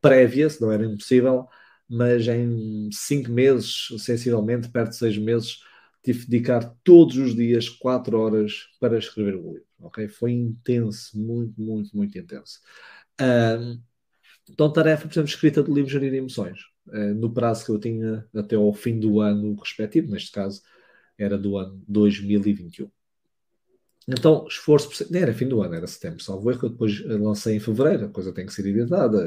prévia, 0.01 0.49
se 0.49 0.61
não 0.61 0.71
era 0.71 0.85
impossível, 0.85 1.49
mas 1.89 2.29
em 2.29 2.89
cinco 2.93 3.31
meses, 3.31 3.89
sensivelmente, 3.99 4.69
perto 4.71 4.91
de 4.91 4.97
seis 4.97 5.19
meses, 5.19 5.61
tive 6.03 6.21
que 6.21 6.31
dedicar 6.31 6.75
todos 6.85 7.17
os 7.17 7.35
dias 7.35 7.69
quatro 7.69 8.19
horas 8.19 8.69
para 8.79 8.99
escrever 8.99 9.35
o 9.37 9.53
livro. 9.53 9.67
Ok? 9.81 10.07
Foi 10.09 10.33
intenso, 10.33 11.19
muito, 11.19 11.61
muito, 11.61 11.97
muito 11.97 12.19
intenso. 12.19 12.61
Um, 13.21 13.81
então, 14.51 14.73
tarefa, 14.73 15.09
por 15.09 15.13
exemplo, 15.15 15.31
escrita 15.31 15.63
do 15.63 15.75
livro 15.75 15.91
Gerir 15.91 16.15
Emoções, 16.15 16.61
uh, 16.89 17.15
no 17.15 17.33
prazo 17.33 17.65
que 17.65 17.73
eu 17.73 17.81
tinha 17.81 18.27
até 18.35 18.57
ao 18.57 18.73
fim 18.73 19.01
do 19.01 19.21
ano 19.21 19.55
respectivo, 19.55 20.11
neste 20.11 20.33
caso 20.33 20.63
era 21.19 21.39
do 21.39 21.57
ano 21.57 21.83
2021. 21.89 22.91
Então, 24.07 24.47
esforço, 24.47 25.07
não 25.11 25.21
era 25.21 25.33
fim 25.33 25.49
do 25.49 25.63
ano, 25.63 25.75
era 25.75 25.87
setembro, 25.87 26.23
salvo 26.23 26.51
erro, 26.51 26.67
eu 26.67 26.71
depois 26.71 27.01
lancei 27.07 27.57
em 27.57 27.61
fevereiro, 27.61 28.07
a 28.07 28.09
coisa 28.11 28.33
tem 28.33 28.45
que 28.45 28.53
ser 28.53 28.67
editada, 28.67 29.25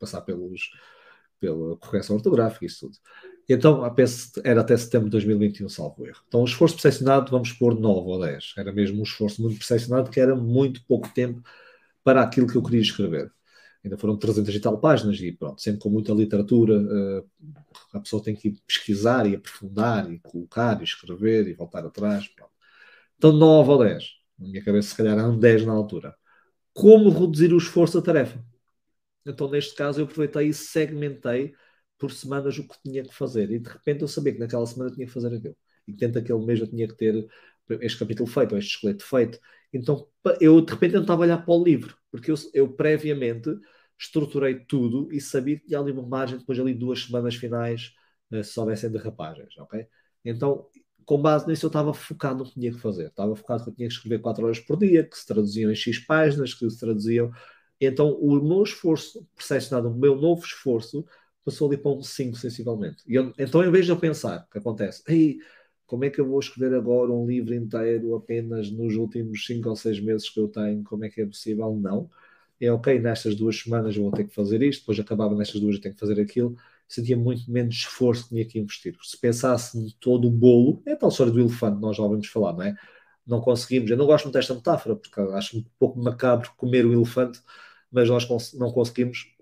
passar 0.00 0.20
pelos, 0.22 0.72
pela 1.38 1.76
correção 1.76 2.16
ortográfica 2.16 2.64
e 2.64 2.68
isso 2.68 2.86
tudo. 2.86 2.98
Então, 3.48 3.82
era 4.44 4.60
até 4.60 4.76
setembro 4.76 5.06
de 5.06 5.12
2021, 5.12 5.68
salvo 5.68 6.06
erro. 6.06 6.22
Então, 6.28 6.42
o 6.42 6.44
esforço 6.44 6.74
percepcionado, 6.74 7.30
vamos 7.30 7.52
pôr 7.52 7.78
9 7.78 8.08
ou 8.08 8.20
10. 8.20 8.54
Era 8.56 8.72
mesmo 8.72 9.00
um 9.00 9.02
esforço 9.02 9.42
muito 9.42 9.58
percepcionado, 9.58 10.10
que 10.10 10.20
era 10.20 10.36
muito 10.36 10.84
pouco 10.86 11.08
tempo 11.08 11.42
para 12.04 12.22
aquilo 12.22 12.46
que 12.46 12.56
eu 12.56 12.62
queria 12.62 12.80
escrever 12.80 13.32
ainda 13.84 13.96
foram 13.96 14.16
300 14.16 14.54
e 14.54 14.60
tal 14.60 14.78
páginas 14.78 15.20
e 15.20 15.32
pronto, 15.32 15.60
sempre 15.60 15.80
com 15.80 15.88
muita 15.88 16.12
literatura, 16.12 16.78
uh, 16.78 17.30
a 17.92 18.00
pessoa 18.00 18.22
tem 18.22 18.34
que 18.34 18.52
pesquisar 18.66 19.26
e 19.26 19.34
aprofundar 19.36 20.10
e 20.12 20.18
colocar 20.20 20.80
e 20.80 20.84
escrever 20.84 21.48
e 21.48 21.54
voltar 21.54 21.84
atrás. 21.84 22.28
Pronto. 22.28 22.52
Então 23.16 23.32
9 23.32 23.70
ou 23.70 23.78
10. 23.84 24.04
Na 24.38 24.48
minha 24.48 24.64
cabeça, 24.64 24.88
se 24.88 24.96
calhar, 24.96 25.18
eram 25.18 25.38
10 25.38 25.66
na 25.66 25.72
altura. 25.72 26.14
Como 26.72 27.10
reduzir 27.10 27.52
o 27.52 27.58
esforço 27.58 28.00
da 28.00 28.04
tarefa? 28.04 28.42
Então, 29.26 29.50
neste 29.50 29.74
caso, 29.74 30.00
eu 30.00 30.04
aproveitei 30.04 30.48
e 30.48 30.54
segmentei 30.54 31.52
por 31.98 32.10
semanas 32.10 32.58
o 32.58 32.66
que 32.66 32.80
tinha 32.82 33.02
que 33.04 33.14
fazer. 33.14 33.50
E 33.50 33.58
de 33.58 33.68
repente 33.68 34.00
eu 34.02 34.08
sabia 34.08 34.32
que 34.32 34.38
naquela 34.38 34.66
semana 34.66 34.90
tinha 34.90 35.06
que 35.06 35.12
fazer 35.12 35.34
aquilo. 35.34 35.56
E 35.86 35.92
que 35.92 35.98
dentro 35.98 36.20
daquele 36.20 36.44
mês 36.44 36.60
eu 36.60 36.66
tinha 36.66 36.88
que 36.88 36.96
ter 36.96 37.28
este 37.82 37.98
capítulo 37.98 38.28
feito, 38.28 38.52
ou 38.52 38.58
este 38.58 38.74
esqueleto 38.76 39.04
feito. 39.04 39.38
Então, 39.72 40.06
eu 40.40 40.60
de 40.60 40.72
repente 40.72 40.92
tentava 40.92 41.22
olhar 41.22 41.38
para 41.44 41.54
o 41.54 41.62
livro, 41.64 41.96
porque 42.10 42.30
eu, 42.30 42.34
eu 42.54 42.72
previamente 42.72 43.50
estruturei 43.98 44.64
tudo 44.64 45.12
e 45.12 45.20
sabia 45.20 45.58
que 45.58 45.66
tinha 45.66 45.78
ali 45.78 45.92
uma 45.92 46.02
margem 46.06 46.38
depois 46.38 46.58
ali 46.58 46.74
duas 46.74 47.04
semanas 47.04 47.34
finais 47.34 47.92
uh, 48.32 48.42
se 48.42 48.58
houvessem 48.58 48.90
derrapagens, 48.90 49.56
ok? 49.58 49.86
Então, 50.24 50.66
com 51.04 51.20
base 51.20 51.46
nisso, 51.46 51.66
eu 51.66 51.68
estava 51.68 51.92
focado 51.92 52.38
no 52.38 52.44
que 52.44 52.58
tinha 52.58 52.72
que 52.72 52.78
fazer. 52.78 53.08
Estava 53.08 53.34
focado 53.34 53.64
que 53.64 53.70
eu 53.70 53.74
tinha 53.74 53.88
que 53.88 53.94
escrever 53.94 54.20
4 54.20 54.44
horas 54.44 54.60
por 54.60 54.78
dia, 54.78 55.04
que 55.04 55.16
se 55.18 55.26
traduziam 55.26 55.70
em 55.70 55.74
X 55.74 55.98
páginas, 55.98 56.54
que 56.54 56.68
se 56.70 56.78
traduziam. 56.78 57.30
Então, 57.80 58.12
o 58.12 58.40
meu 58.40 58.62
esforço, 58.62 59.26
percepcionado, 59.34 59.88
o 59.88 59.94
meu 59.98 60.14
novo 60.16 60.44
esforço, 60.44 61.04
passou 61.44 61.68
ali 61.68 61.76
para 61.78 61.90
um 61.90 62.02
5, 62.02 62.36
sensivelmente. 62.36 63.02
E 63.06 63.14
eu, 63.14 63.32
então, 63.38 63.64
em 63.64 63.70
vez 63.70 63.86
de 63.86 63.92
eu 63.92 63.98
pensar, 63.98 64.46
o 64.46 64.50
que 64.52 64.58
acontece? 64.58 65.02
Ei, 65.08 65.38
como 65.90 66.04
é 66.04 66.10
que 66.10 66.20
eu 66.20 66.26
vou 66.28 66.38
escrever 66.38 66.76
agora 66.76 67.10
um 67.10 67.26
livro 67.26 67.52
inteiro 67.52 68.14
apenas 68.14 68.70
nos 68.70 68.94
últimos 68.94 69.44
5 69.44 69.68
ou 69.68 69.74
6 69.74 69.98
meses 70.00 70.30
que 70.30 70.38
eu 70.38 70.46
tenho? 70.46 70.84
Como 70.84 71.04
é 71.04 71.08
que 71.10 71.20
é 71.20 71.26
possível? 71.26 71.74
Não. 71.76 72.08
É 72.60 72.70
ok, 72.70 73.00
nestas 73.00 73.34
duas 73.34 73.58
semanas 73.58 73.96
eu 73.96 74.02
vou 74.04 74.12
ter 74.12 74.24
que 74.24 74.32
fazer 74.34 74.62
isto, 74.62 74.82
depois 74.82 75.00
acabava 75.00 75.34
nestas 75.34 75.60
duas 75.60 75.74
eu 75.76 75.80
tenho 75.82 75.94
que 75.94 76.00
fazer 76.00 76.20
aquilo. 76.20 76.56
Sentia 76.86 77.16
muito 77.16 77.50
menos 77.50 77.74
esforço 77.74 78.24
que 78.24 78.28
tinha 78.30 78.44
que 78.46 78.58
investir. 78.60 78.96
Se 79.02 79.18
pensasse 79.18 79.76
em 79.78 79.90
todo 79.98 80.28
o 80.28 80.30
bolo, 80.30 80.80
é 80.86 80.94
tal 80.94 81.08
história 81.08 81.32
do 81.32 81.40
elefante, 81.40 81.80
nós 81.80 81.96
já 81.96 82.04
ouvimos 82.04 82.28
falar, 82.28 82.52
não 82.52 82.62
é? 82.62 82.76
Não 83.26 83.40
conseguimos, 83.40 83.90
eu 83.90 83.96
não 83.96 84.06
gosto 84.06 84.24
muito 84.26 84.34
desta 84.34 84.54
metáfora, 84.54 84.94
porque 84.96 85.20
acho 85.20 85.58
um 85.58 85.64
pouco 85.78 85.98
macabro 86.00 86.52
comer 86.56 86.86
o 86.86 86.92
elefante, 86.92 87.40
mas 87.90 88.08
nós 88.08 88.28
não 88.54 88.70
conseguimos 88.72 89.34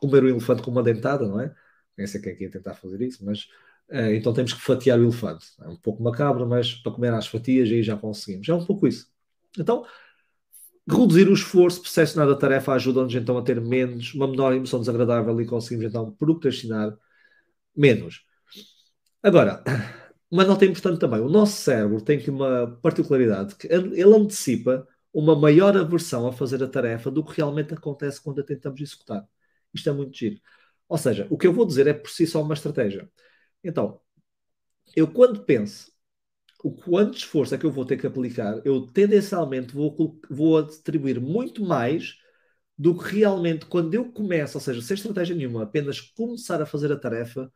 comer 0.00 0.24
o 0.24 0.28
elefante 0.28 0.62
com 0.62 0.70
uma 0.70 0.82
dentada, 0.82 1.26
não 1.26 1.40
é? 1.40 1.54
Nem 1.96 2.06
sei 2.06 2.20
quem 2.20 2.32
é 2.32 2.36
que 2.36 2.44
ia 2.44 2.50
tentar 2.50 2.74
fazer 2.74 3.00
isso, 3.02 3.24
mas 3.24 3.48
então 3.90 4.32
temos 4.32 4.52
que 4.52 4.60
fatiar 4.60 4.98
o 4.98 5.04
elefante. 5.04 5.46
É 5.60 5.68
um 5.68 5.76
pouco 5.76 6.02
macabro, 6.02 6.46
mas 6.46 6.74
para 6.74 6.92
comer 6.92 7.12
às 7.12 7.26
fatias 7.26 7.68
aí 7.68 7.82
já 7.82 7.96
conseguimos. 7.96 8.48
É 8.48 8.54
um 8.54 8.64
pouco 8.64 8.86
isso. 8.86 9.06
Então, 9.58 9.84
reduzir 10.88 11.28
o 11.28 11.34
esforço, 11.34 11.80
percepcionar 11.82 12.28
a 12.28 12.36
tarefa 12.36 12.72
ajuda-nos 12.72 13.14
então 13.14 13.38
a 13.38 13.42
ter 13.42 13.60
menos, 13.60 14.14
uma 14.14 14.26
menor 14.28 14.52
emoção 14.52 14.80
desagradável 14.80 15.40
e 15.40 15.46
conseguimos 15.46 15.86
então 15.86 16.10
procrastinar 16.12 16.96
menos. 17.76 18.24
Agora, 19.22 19.62
uma 20.30 20.44
nota 20.44 20.64
importante 20.64 20.98
também: 21.00 21.20
o 21.20 21.28
nosso 21.28 21.56
cérebro 21.62 22.00
tem 22.00 22.18
aqui 22.18 22.30
uma 22.30 22.78
particularidade 22.82 23.54
que 23.56 23.66
ele 23.68 24.02
antecipa 24.02 24.86
uma 25.12 25.36
maior 25.36 25.76
aversão 25.76 26.26
a 26.26 26.32
fazer 26.32 26.62
a 26.62 26.68
tarefa 26.68 27.10
do 27.10 27.24
que 27.24 27.36
realmente 27.36 27.72
acontece 27.72 28.20
quando 28.20 28.40
a 28.40 28.44
tentamos 28.44 28.80
executar. 28.80 29.24
Isto 29.72 29.90
é 29.90 29.92
muito 29.92 30.16
giro. 30.16 30.40
Ou 30.88 30.98
seja, 30.98 31.26
o 31.30 31.38
que 31.38 31.46
eu 31.46 31.52
vou 31.52 31.64
dizer 31.64 31.86
é 31.86 31.94
por 31.94 32.10
si 32.10 32.26
só 32.26 32.42
uma 32.42 32.54
estratégia. 32.54 33.08
Então, 33.64 34.00
eu 34.94 35.08
quando 35.08 35.44
penso 35.44 35.92
o 36.64 36.72
quanto 36.72 37.18
esforço 37.18 37.54
é 37.54 37.58
que 37.58 37.66
eu 37.66 37.70
vou 37.70 37.84
ter 37.84 37.98
que 37.98 38.06
aplicar, 38.06 38.58
eu 38.64 38.86
tendencialmente 38.86 39.74
vou, 39.74 40.18
vou 40.30 40.58
atribuir 40.58 41.20
muito 41.20 41.62
mais 41.62 42.16
do 42.76 42.96
que 42.96 43.18
realmente 43.18 43.66
quando 43.66 43.92
eu 43.92 44.10
começo, 44.10 44.56
ou 44.56 44.62
seja, 44.62 44.80
sem 44.80 44.94
estratégia 44.94 45.36
nenhuma, 45.36 45.64
apenas 45.64 46.00
começar 46.00 46.62
a 46.62 46.66
fazer 46.66 46.90
a 46.90 46.98
tarefa, 46.98 47.52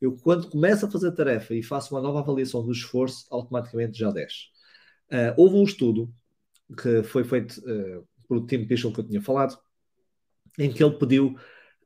eu 0.00 0.16
quando 0.16 0.48
começo 0.48 0.86
a 0.86 0.90
fazer 0.90 1.08
a 1.08 1.12
tarefa 1.12 1.54
e 1.54 1.62
faço 1.62 1.92
uma 1.92 2.00
nova 2.00 2.20
avaliação 2.20 2.64
do 2.64 2.70
esforço, 2.70 3.26
automaticamente 3.32 3.98
já 3.98 4.12
desce. 4.12 4.46
Uh, 5.10 5.34
houve 5.36 5.56
um 5.56 5.64
estudo 5.64 6.14
que 6.80 7.02
foi 7.02 7.24
feito 7.24 7.58
uh, 7.60 8.06
pelo 8.28 8.46
Tim 8.46 8.64
Pichel 8.64 8.92
que 8.92 9.00
eu 9.00 9.08
tinha 9.08 9.20
falado, 9.20 9.58
em 10.56 10.72
que 10.72 10.84
ele 10.84 10.96
pediu 10.98 11.36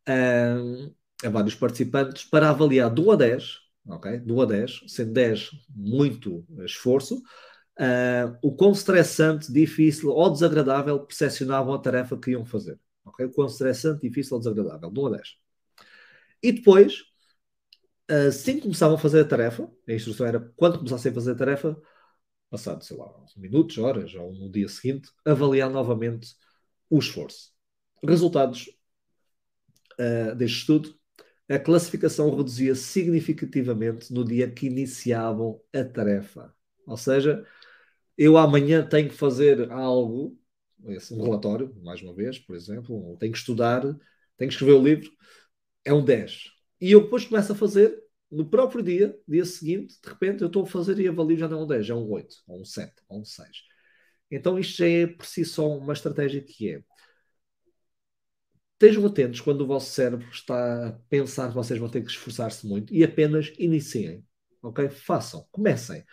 uh, 0.08 0.94
a 1.24 1.30
vários 1.30 1.54
participantes 1.54 2.24
para 2.24 2.50
avaliar 2.50 2.90
do 2.90 3.10
a 3.10 3.16
10 3.16 3.65
ok? 3.88 4.18
Do 4.20 4.40
a 4.40 4.46
10, 4.46 4.84
sendo 4.88 5.12
10 5.12 5.50
muito 5.74 6.44
esforço, 6.64 7.16
uh, 7.78 8.38
o 8.42 8.54
quão 8.54 8.72
estressante, 8.72 9.52
difícil 9.52 10.10
ou 10.10 10.30
desagradável 10.30 11.00
percepcionavam 11.00 11.74
a 11.74 11.78
tarefa 11.78 12.18
que 12.18 12.32
iam 12.32 12.44
fazer. 12.44 12.78
Ok? 13.04 13.26
O 13.26 13.30
quão 13.30 13.46
estressante, 13.46 14.06
difícil 14.08 14.34
ou 14.34 14.40
desagradável, 14.40 14.90
do 14.90 15.06
a 15.06 15.10
10. 15.10 15.36
E 16.42 16.52
depois, 16.52 17.04
assim 18.08 18.56
que 18.56 18.62
começavam 18.62 18.96
a 18.96 18.98
fazer 18.98 19.20
a 19.20 19.24
tarefa, 19.24 19.70
a 19.88 19.92
instrução 19.92 20.26
era 20.26 20.40
quando 20.56 20.78
começassem 20.78 21.10
a 21.10 21.14
fazer 21.14 21.32
a 21.32 21.34
tarefa, 21.34 21.76
passado, 22.50 22.84
sei 22.84 22.96
lá, 22.96 23.12
minutos, 23.36 23.78
horas 23.78 24.14
ou 24.14 24.32
no 24.32 24.50
dia 24.50 24.68
seguinte, 24.68 25.10
avaliar 25.24 25.70
novamente 25.70 26.34
o 26.88 26.98
esforço. 26.98 27.52
Resultados 28.02 28.70
uh, 29.98 30.34
deste 30.34 30.58
estudo 30.58 30.95
a 31.48 31.58
classificação 31.58 32.34
reduzia 32.34 32.74
significativamente 32.74 34.12
no 34.12 34.24
dia 34.24 34.50
que 34.50 34.66
iniciavam 34.66 35.60
a 35.72 35.84
tarefa. 35.84 36.54
Ou 36.86 36.96
seja, 36.96 37.44
eu 38.16 38.36
amanhã 38.36 38.86
tenho 38.86 39.08
que 39.08 39.14
fazer 39.14 39.70
algo, 39.70 40.38
um 41.10 41.22
relatório, 41.22 41.74
mais 41.82 42.02
uma 42.02 42.14
vez, 42.14 42.38
por 42.38 42.56
exemplo, 42.56 43.16
tenho 43.18 43.32
que 43.32 43.38
estudar, 43.38 43.82
tenho 43.82 44.48
que 44.48 44.54
escrever 44.54 44.72
o 44.72 44.82
livro, 44.82 45.10
é 45.84 45.92
um 45.92 46.04
10. 46.04 46.50
E 46.80 46.92
eu 46.92 47.02
depois 47.02 47.24
começo 47.24 47.52
a 47.52 47.56
fazer 47.56 47.96
no 48.30 48.48
próprio 48.48 48.82
dia, 48.82 49.18
dia 49.26 49.44
seguinte, 49.44 49.98
de 50.02 50.08
repente 50.08 50.42
eu 50.42 50.48
estou 50.48 50.64
a 50.64 50.66
fazer 50.66 50.98
e 50.98 51.08
avalio 51.08 51.38
já 51.38 51.48
não 51.48 51.60
é 51.60 51.62
um 51.62 51.66
10, 51.66 51.90
é 51.90 51.94
um 51.94 52.10
8, 52.10 52.36
ou 52.48 52.60
um 52.60 52.64
7, 52.64 52.92
ou 53.08 53.20
um 53.20 53.24
6. 53.24 53.48
Então 54.30 54.58
isto 54.58 54.78
já 54.78 54.88
é 54.88 55.06
por 55.06 55.24
si 55.24 55.44
só 55.44 55.68
uma 55.68 55.92
estratégia 55.92 56.42
que 56.42 56.70
é 56.70 56.82
atentos 59.06 59.40
quando 59.40 59.62
o 59.62 59.66
vosso 59.66 59.90
cérebro 59.92 60.26
está 60.30 60.88
a 60.88 60.92
pensar 61.08 61.48
que 61.48 61.54
vocês 61.54 61.78
vão 61.78 61.88
ter 61.88 62.02
que 62.02 62.10
esforçar-se 62.10 62.66
muito 62.66 62.92
e 62.94 63.02
apenas 63.02 63.52
iniciem. 63.58 64.24
Ok? 64.62 64.88
Façam, 64.90 65.46
comecem. 65.50 66.04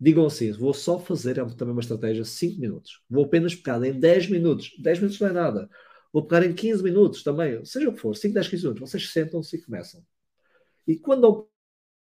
Digam 0.00 0.26
assim: 0.26 0.52
vou 0.52 0.74
só 0.74 0.98
fazer, 0.98 1.38
é 1.38 1.44
também 1.44 1.72
uma 1.72 1.80
estratégia, 1.80 2.24
5 2.24 2.60
minutos. 2.60 3.02
Vou 3.08 3.24
apenas 3.24 3.54
pegar 3.54 3.82
em 3.84 3.98
10 3.98 4.28
minutos. 4.30 4.72
10 4.78 4.98
minutos 4.98 5.20
não 5.20 5.28
é 5.28 5.32
nada. 5.32 5.68
Vou 6.12 6.26
pegar 6.26 6.46
em 6.46 6.54
15 6.54 6.82
minutos 6.82 7.22
também, 7.22 7.62
seja 7.64 7.88
o 7.88 7.92
que 7.92 8.00
for, 8.00 8.14
5, 8.16 8.34
10, 8.34 8.48
15 8.48 8.62
minutos. 8.62 8.90
Vocês 8.90 9.10
sentam-se 9.12 9.56
e 9.56 9.62
começam. 9.62 10.02
E 10.86 10.96
quando 10.96 11.48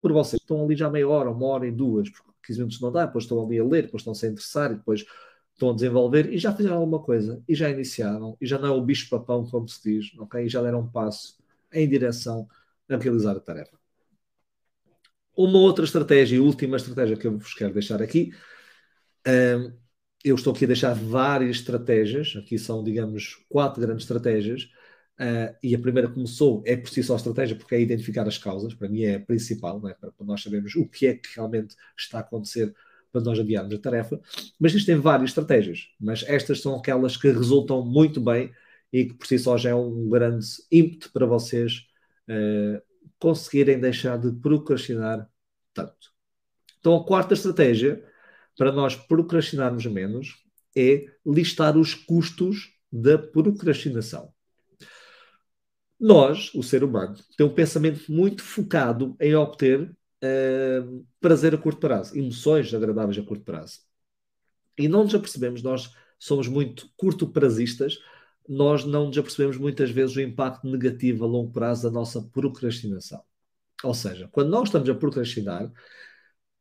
por 0.01 0.13
vocês 0.13 0.39
estão 0.39 0.63
ali 0.63 0.75
já 0.75 0.89
meia 0.89 1.09
hora, 1.09 1.31
uma 1.31 1.47
hora 1.47 1.67
e 1.67 1.71
duas, 1.71 2.09
porque 2.09 2.31
15 2.45 2.59
minutos 2.59 2.81
não 2.81 2.91
dá, 2.91 3.07
depois 3.07 3.23
estão 3.23 3.43
ali 3.43 3.59
a 3.59 3.63
ler, 3.63 3.83
depois 3.83 4.01
estão-se 4.01 4.25
a 4.25 4.29
interessar 4.29 4.71
e 4.71 4.75
depois 4.75 5.03
estão 5.55 5.71
a 5.71 5.73
desenvolver 5.73 6.31
e 6.31 6.37
já 6.37 6.53
fizeram 6.53 6.77
alguma 6.77 7.01
coisa 7.01 7.41
e 7.47 7.55
já 7.55 7.69
iniciaram 7.69 8.37
e 8.39 8.45
já 8.45 8.59
não 8.59 8.67
é 8.67 8.71
o 8.71 8.81
bicho-papão, 8.81 9.45
como 9.45 9.67
se 9.67 9.81
diz, 9.83 10.19
ok? 10.19 10.45
E 10.45 10.49
já 10.49 10.61
deram 10.61 10.81
um 10.81 10.87
passo 10.87 11.37
em 11.73 11.87
direção 11.87 12.47
a 12.89 12.97
realizar 12.97 13.35
a 13.35 13.39
tarefa. 13.39 13.77
Uma 15.35 15.59
outra 15.59 15.83
estratégia 15.83 16.37
e 16.37 16.39
última 16.39 16.77
estratégia 16.77 17.17
que 17.17 17.27
eu 17.27 17.37
vos 17.37 17.53
quero 17.53 17.73
deixar 17.73 18.01
aqui, 18.01 18.31
um, 19.27 19.73
eu 20.23 20.35
estou 20.35 20.53
aqui 20.53 20.65
a 20.65 20.67
deixar 20.67 20.93
várias 20.93 21.57
estratégias, 21.57 22.35
aqui 22.37 22.57
são, 22.57 22.83
digamos, 22.83 23.45
quatro 23.49 23.81
grandes 23.81 24.03
estratégias, 24.03 24.63
uh, 25.19 25.55
e 25.61 25.75
a 25.75 25.79
primeira 25.79 26.09
começou, 26.09 26.63
é 26.65 26.75
por 26.75 26.89
si 26.89 27.03
só 27.03 27.15
estratégia, 27.15 27.55
porque 27.55 27.75
é 27.75 27.81
identificar 27.81 28.27
as 28.27 28.37
causas, 28.37 28.73
para 28.73 28.89
mim 28.89 29.03
é 29.03 29.15
a 29.15 29.19
principal, 29.19 29.81
é? 29.87 29.93
para 29.93 30.11
nós 30.21 30.41
sabermos 30.41 30.75
o 30.75 30.87
que 30.87 31.07
é 31.07 31.13
que 31.15 31.29
realmente 31.35 31.75
está 31.97 32.19
a 32.19 32.21
acontecer 32.21 32.73
para 33.15 33.23
nós 33.23 33.39
adiarmos 33.39 33.73
a 33.73 33.79
tarefa, 33.79 34.19
mas 34.59 34.73
existem 34.73 34.97
várias 34.97 35.29
estratégias, 35.29 35.87
mas 35.99 36.23
estas 36.27 36.61
são 36.61 36.75
aquelas 36.75 37.15
que 37.15 37.29
resultam 37.29 37.85
muito 37.85 38.19
bem 38.19 38.51
e 38.91 39.05
que 39.05 39.13
por 39.13 39.25
si 39.25 39.39
só 39.39 39.57
já 39.57 39.69
é 39.69 39.75
um 39.75 40.09
grande 40.09 40.45
ímpeto 40.69 41.11
para 41.13 41.25
vocês 41.25 41.87
uh, 42.29 42.81
conseguirem 43.17 43.79
deixar 43.79 44.17
de 44.17 44.33
procrastinar 44.33 45.29
tanto. 45.73 46.13
Então, 46.79 46.95
a 46.97 47.05
quarta 47.05 47.33
estratégia 47.33 48.03
para 48.57 48.71
nós 48.71 48.95
procrastinarmos 48.95 49.85
menos 49.85 50.35
é 50.75 51.05
listar 51.25 51.77
os 51.77 51.93
custos 51.93 52.73
da 52.91 53.17
procrastinação. 53.17 54.33
Nós, 55.97 56.53
o 56.53 56.61
ser 56.61 56.83
humano, 56.83 57.15
tem 57.37 57.45
um 57.45 57.53
pensamento 57.53 58.11
muito 58.11 58.43
focado 58.43 59.15
em 59.19 59.33
obter 59.35 59.95
uh, 60.25 61.05
prazer 61.19 61.53
a 61.53 61.57
curto 61.57 61.79
prazo, 61.79 62.17
emoções 62.17 62.73
agradáveis 62.73 63.17
a 63.17 63.23
curto 63.23 63.43
prazo. 63.43 63.79
E 64.77 64.87
não 64.87 65.03
nos 65.03 65.15
apercebemos, 65.15 65.61
nós 65.63 65.91
somos 66.19 66.47
muito 66.47 66.89
curto 66.97 67.27
prazistas, 67.27 67.99
nós 68.47 68.85
não 68.85 69.07
nos 69.07 69.17
apercebemos 69.17 69.57
muitas 69.57 69.89
vezes 69.89 70.15
o 70.15 70.21
impacto 70.21 70.67
negativo 70.67 71.23
a 71.23 71.27
longo 71.27 71.51
prazo 71.51 71.83
da 71.83 71.91
nossa 71.91 72.21
procrastinação. 72.21 73.21
Ou 73.83 73.93
seja, 73.93 74.27
quando 74.31 74.49
nós 74.49 74.67
estamos 74.69 74.89
a 74.89 74.95
procrastinar, 74.95 75.71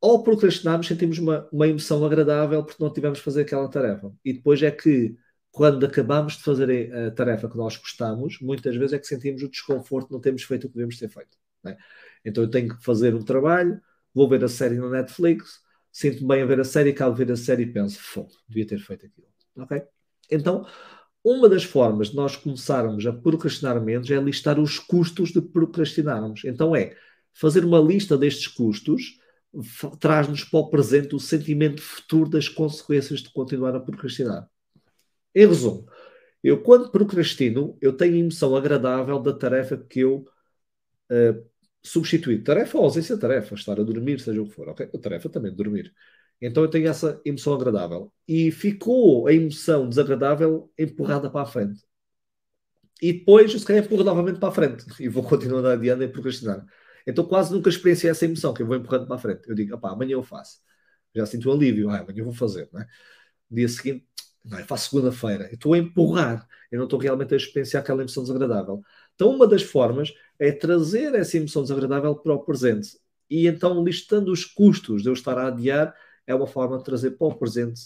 ao 0.00 0.22
procrastinarmos 0.22 0.86
sentimos 0.86 1.18
uma, 1.18 1.48
uma 1.50 1.66
emoção 1.66 2.04
agradável 2.04 2.62
porque 2.64 2.82
não 2.82 2.92
tivemos 2.92 3.18
de 3.18 3.24
fazer 3.24 3.42
aquela 3.42 3.68
tarefa. 3.68 4.12
E 4.24 4.32
depois 4.34 4.62
é 4.62 4.70
que, 4.70 5.16
quando 5.50 5.86
acabamos 5.86 6.34
de 6.36 6.42
fazer 6.42 6.94
a 6.94 7.10
tarefa 7.10 7.48
que 7.48 7.56
nós 7.56 7.76
gostamos, 7.76 8.38
muitas 8.40 8.76
vezes 8.76 8.92
é 8.92 8.98
que 8.98 9.06
sentimos 9.06 9.42
o 9.42 9.48
desconforto 9.48 10.08
de 10.08 10.12
não 10.12 10.20
termos 10.20 10.42
feito 10.42 10.64
o 10.66 10.68
que 10.68 10.74
devemos 10.74 10.98
ter 10.98 11.08
feito. 11.08 11.38
É? 11.66 11.76
Então 12.24 12.42
eu 12.42 12.50
tenho 12.50 12.76
que 12.76 12.84
fazer 12.84 13.14
um 13.14 13.22
trabalho, 13.22 13.80
vou 14.12 14.28
ver 14.28 14.42
a 14.44 14.48
série 14.48 14.76
no 14.76 14.90
Netflix, 14.90 15.60
sinto-me 15.92 16.28
bem 16.28 16.42
a 16.42 16.46
ver 16.46 16.60
a 16.60 16.64
série, 16.64 16.90
acabo 16.90 17.14
de 17.14 17.24
ver 17.24 17.32
a 17.32 17.36
série 17.36 17.64
e 17.64 17.72
penso, 17.72 17.98
foda, 18.00 18.32
devia 18.48 18.66
ter 18.66 18.78
feito 18.78 19.06
aquilo. 19.06 19.28
Ok? 19.56 19.82
Então, 20.30 20.66
uma 21.22 21.48
das 21.48 21.64
formas 21.64 22.10
de 22.10 22.16
nós 22.16 22.36
começarmos 22.36 23.06
a 23.06 23.12
procrastinar 23.12 23.80
menos 23.80 24.10
é 24.10 24.16
listar 24.20 24.60
os 24.60 24.78
custos 24.78 25.30
de 25.32 25.40
procrastinarmos. 25.40 26.44
Então 26.44 26.76
é 26.76 26.94
fazer 27.32 27.64
uma 27.64 27.78
lista 27.78 28.16
destes 28.16 28.46
custos 28.46 29.18
traz-nos 30.00 30.44
para 30.44 30.60
o 30.60 30.68
presente 30.68 31.14
o 31.14 31.20
sentimento 31.20 31.80
futuro 31.80 32.28
das 32.28 32.48
consequências 32.48 33.20
de 33.20 33.32
continuar 33.32 33.74
a 33.74 33.80
procrastinar. 33.80 34.48
Em 35.34 35.46
resumo, 35.46 35.86
eu 36.42 36.62
quando 36.62 36.90
procrastino, 36.90 37.76
eu 37.80 37.96
tenho 37.96 38.14
a 38.14 38.18
emoção 38.18 38.56
agradável 38.56 39.18
da 39.18 39.32
tarefa 39.32 39.76
que 39.76 40.00
eu 40.00 40.26
uh, 41.10 41.44
substituí. 41.84 42.42
Tarefa 42.42 42.78
ou 42.78 42.84
ausência 42.84 43.14
de 43.14 43.20
tarefa, 43.20 43.54
estar 43.54 43.78
a 43.78 43.82
dormir, 43.84 44.20
seja 44.20 44.40
o 44.42 44.46
que 44.46 44.52
for. 44.52 44.68
Okay? 44.70 44.88
A 44.92 44.98
tarefa 44.98 45.28
também 45.28 45.50
de 45.50 45.56
dormir. 45.56 45.92
Então 46.40 46.62
eu 46.64 46.70
tenho 46.70 46.88
essa 46.88 47.20
emoção 47.24 47.54
agradável. 47.54 48.12
E 48.26 48.50
ficou 48.50 49.26
a 49.26 49.32
emoção 49.32 49.88
desagradável 49.88 50.72
empurrada 50.78 51.30
para 51.30 51.42
a 51.42 51.46
frente. 51.46 51.82
E 53.02 53.12
depois, 53.12 53.52
se 53.52 53.64
calhar, 53.66 53.84
empurro 53.84 54.04
novamente 54.04 54.38
para 54.38 54.48
a 54.48 54.52
frente. 54.52 54.84
E 55.00 55.08
vou 55.08 55.22
continuar 55.22 55.64
adiante 55.72 56.04
a 56.04 56.08
procrastinar. 56.08 56.64
Então 57.06 57.24
quase 57.26 57.52
nunca 57.52 57.68
experienciei 57.68 58.10
essa 58.10 58.24
emoção 58.24 58.54
que 58.54 58.62
eu 58.62 58.66
vou 58.66 58.76
empurrando 58.76 59.06
para 59.06 59.16
a 59.16 59.18
frente. 59.18 59.48
Eu 59.48 59.54
digo, 59.54 59.74
opá, 59.74 59.90
amanhã 59.90 60.12
eu 60.14 60.22
faço. 60.22 60.60
Já 61.14 61.26
sinto 61.26 61.50
um 61.50 61.52
alívio. 61.52 61.90
Ah, 61.90 61.98
amanhã 62.00 62.20
eu 62.20 62.24
vou 62.24 62.34
fazer. 62.34 62.68
Não 62.72 62.80
é? 62.80 62.86
Dia 63.50 63.68
seguinte, 63.68 64.06
não, 64.44 64.58
eu 64.58 64.66
faço 64.66 64.90
segunda-feira. 64.90 65.46
Eu 65.48 65.54
estou 65.54 65.74
a 65.74 65.78
empurrar. 65.78 66.46
Eu 66.70 66.78
não 66.78 66.84
estou 66.84 66.98
realmente 66.98 67.34
a 67.34 67.36
experienciar 67.36 67.82
aquela 67.82 68.02
emoção 68.02 68.22
desagradável. 68.22 68.82
Então 69.14 69.30
uma 69.34 69.46
das 69.46 69.62
formas 69.62 70.12
é 70.38 70.52
trazer 70.52 71.14
essa 71.14 71.36
emoção 71.36 71.62
desagradável 71.62 72.14
para 72.16 72.34
o 72.34 72.44
presente. 72.44 72.98
E 73.30 73.46
então, 73.46 73.82
listando 73.82 74.32
os 74.32 74.44
custos 74.44 75.02
de 75.02 75.08
eu 75.08 75.12
estar 75.12 75.38
a 75.38 75.48
adiar, 75.48 75.94
é 76.26 76.34
uma 76.34 76.46
forma 76.46 76.78
de 76.78 76.84
trazer 76.84 77.12
para 77.12 77.26
o 77.26 77.34
presente 77.34 77.80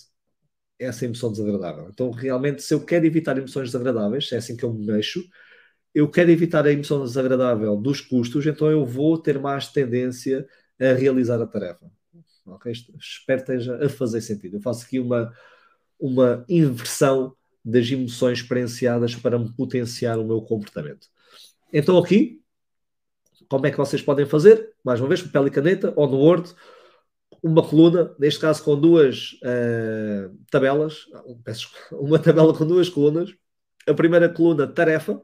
essa 0.79 1.05
emoção 1.05 1.31
desagradável. 1.31 1.89
Então, 1.91 2.11
realmente, 2.11 2.63
se 2.63 2.73
eu 2.73 2.85
quero 2.85 3.05
evitar 3.07 3.37
emoções 3.37 3.69
desagradáveis, 3.69 4.31
é 4.33 4.37
assim 4.37 4.57
que 4.57 4.65
eu 4.65 4.73
me 4.73 4.87
mexo, 4.87 5.25
eu 5.95 6.09
quero 6.09 6.31
evitar 6.31 6.67
a 6.67 6.73
emoção 6.73 7.03
desagradável 7.03 7.77
dos 7.77 8.01
custos, 8.01 8.47
então 8.47 8.71
eu 8.71 8.85
vou 8.85 9.19
ter 9.19 9.39
mais 9.39 9.69
tendência 9.69 10.47
a 10.81 10.93
realizar 10.93 11.41
a 11.43 11.47
tarefa. 11.47 11.91
Okay? 12.47 12.73
Espero 12.73 13.45
que 13.45 13.53
esteja 13.53 13.85
a 13.85 13.89
fazer 13.89 14.21
sentido. 14.21 14.57
Eu 14.57 14.61
faço 14.61 14.85
aqui 14.87 15.01
uma, 15.01 15.33
uma 15.99 16.45
inversão 16.49 17.35
das 17.65 17.91
emoções 17.91 18.39
experienciadas 18.39 19.15
para 19.15 19.39
me 19.39 19.53
potenciar 19.53 20.19
o 20.19 20.25
meu 20.25 20.41
comportamento. 20.41 21.09
Então, 21.73 21.99
aqui, 21.99 22.43
como 23.49 23.67
é 23.67 23.71
que 23.71 23.77
vocês 23.77 24.03
podem 24.03 24.27
fazer? 24.27 24.75
Mais 24.85 25.01
uma 25.01 25.09
vez, 25.09 25.23
papel 25.23 25.47
e 25.47 25.51
caneta, 25.51 25.93
ou 25.97 26.09
no 26.09 26.19
Word, 26.19 26.55
uma 27.43 27.67
coluna, 27.67 28.15
neste 28.19 28.41
caso 28.41 28.63
com 28.65 28.79
duas 28.79 29.33
uh, 29.43 30.37
tabelas, 30.51 31.07
uma 31.93 32.19
tabela 32.19 32.57
com 32.57 32.67
duas 32.67 32.89
colunas. 32.89 33.35
A 33.87 33.95
primeira 33.95 34.29
coluna, 34.29 34.67
tarefa, 34.67 35.21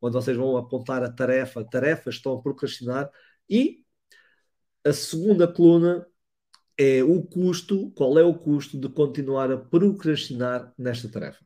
onde 0.00 0.14
vocês 0.14 0.36
vão 0.36 0.56
apontar 0.56 1.02
a 1.02 1.10
tarefa, 1.10 1.64
tarefas 1.64 2.16
estão 2.16 2.34
a 2.34 2.42
procrastinar, 2.42 3.10
e 3.48 3.84
a 4.84 4.92
segunda 4.92 5.48
coluna 5.48 6.06
é 6.78 7.02
o 7.02 7.22
custo, 7.22 7.90
qual 7.92 8.18
é 8.18 8.22
o 8.22 8.34
custo 8.34 8.78
de 8.78 8.88
continuar 8.88 9.50
a 9.50 9.56
procrastinar 9.56 10.72
nesta 10.78 11.08
tarefa. 11.08 11.45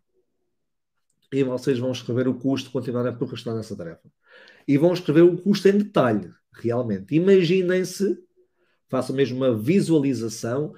E 1.33 1.43
vocês 1.43 1.78
vão 1.78 1.93
escrever 1.93 2.26
o 2.28 2.35
custo 2.35 2.68
de 2.68 2.72
continuar 2.72 3.07
a 3.07 3.12
procrastinar 3.12 3.57
nessa 3.57 3.76
tarefa. 3.76 4.11
E 4.66 4.76
vão 4.76 4.93
escrever 4.93 5.22
o 5.22 5.37
custo 5.37 5.68
em 5.68 5.78
detalhe, 5.78 6.31
realmente. 6.53 7.14
Imaginem-se 7.14 8.18
façam 8.91 9.14
mesmo 9.14 9.37
uma 9.37 9.57
visualização, 9.57 10.74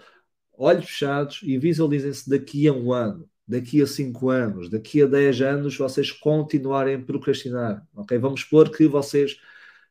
olhos 0.53 0.84
fechados 0.84 1.40
e 1.42 1.59
visualizem-se 1.59 2.28
daqui 2.28 2.68
a 2.68 2.72
um 2.72 2.92
ano, 2.92 3.28
daqui 3.48 3.80
a 3.82 3.86
cinco 3.86 4.28
anos, 4.28 4.68
daqui 4.68 5.03
a 5.03 5.07
dez 5.07 5.40
anos, 5.40 5.76
vocês 5.76 6.12
continuarem 6.12 6.96
a 6.96 7.03
procrastinar. 7.03 7.84
Ok? 7.94 8.16
Vamos 8.18 8.42
supor 8.42 8.70
que 8.70 8.86
vocês 8.86 9.38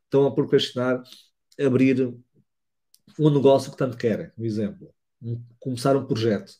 estão 0.03 0.28
a 0.28 0.34
procrastinar 0.34 1.03
abrir 1.59 2.14
um 3.20 3.30
negócio 3.30 3.72
que 3.72 3.78
tanto 3.78 3.97
querem, 3.97 4.30
por 4.30 4.45
exemplo, 4.45 4.93
começar 5.59 5.97
um 5.97 6.05
projeto. 6.05 6.53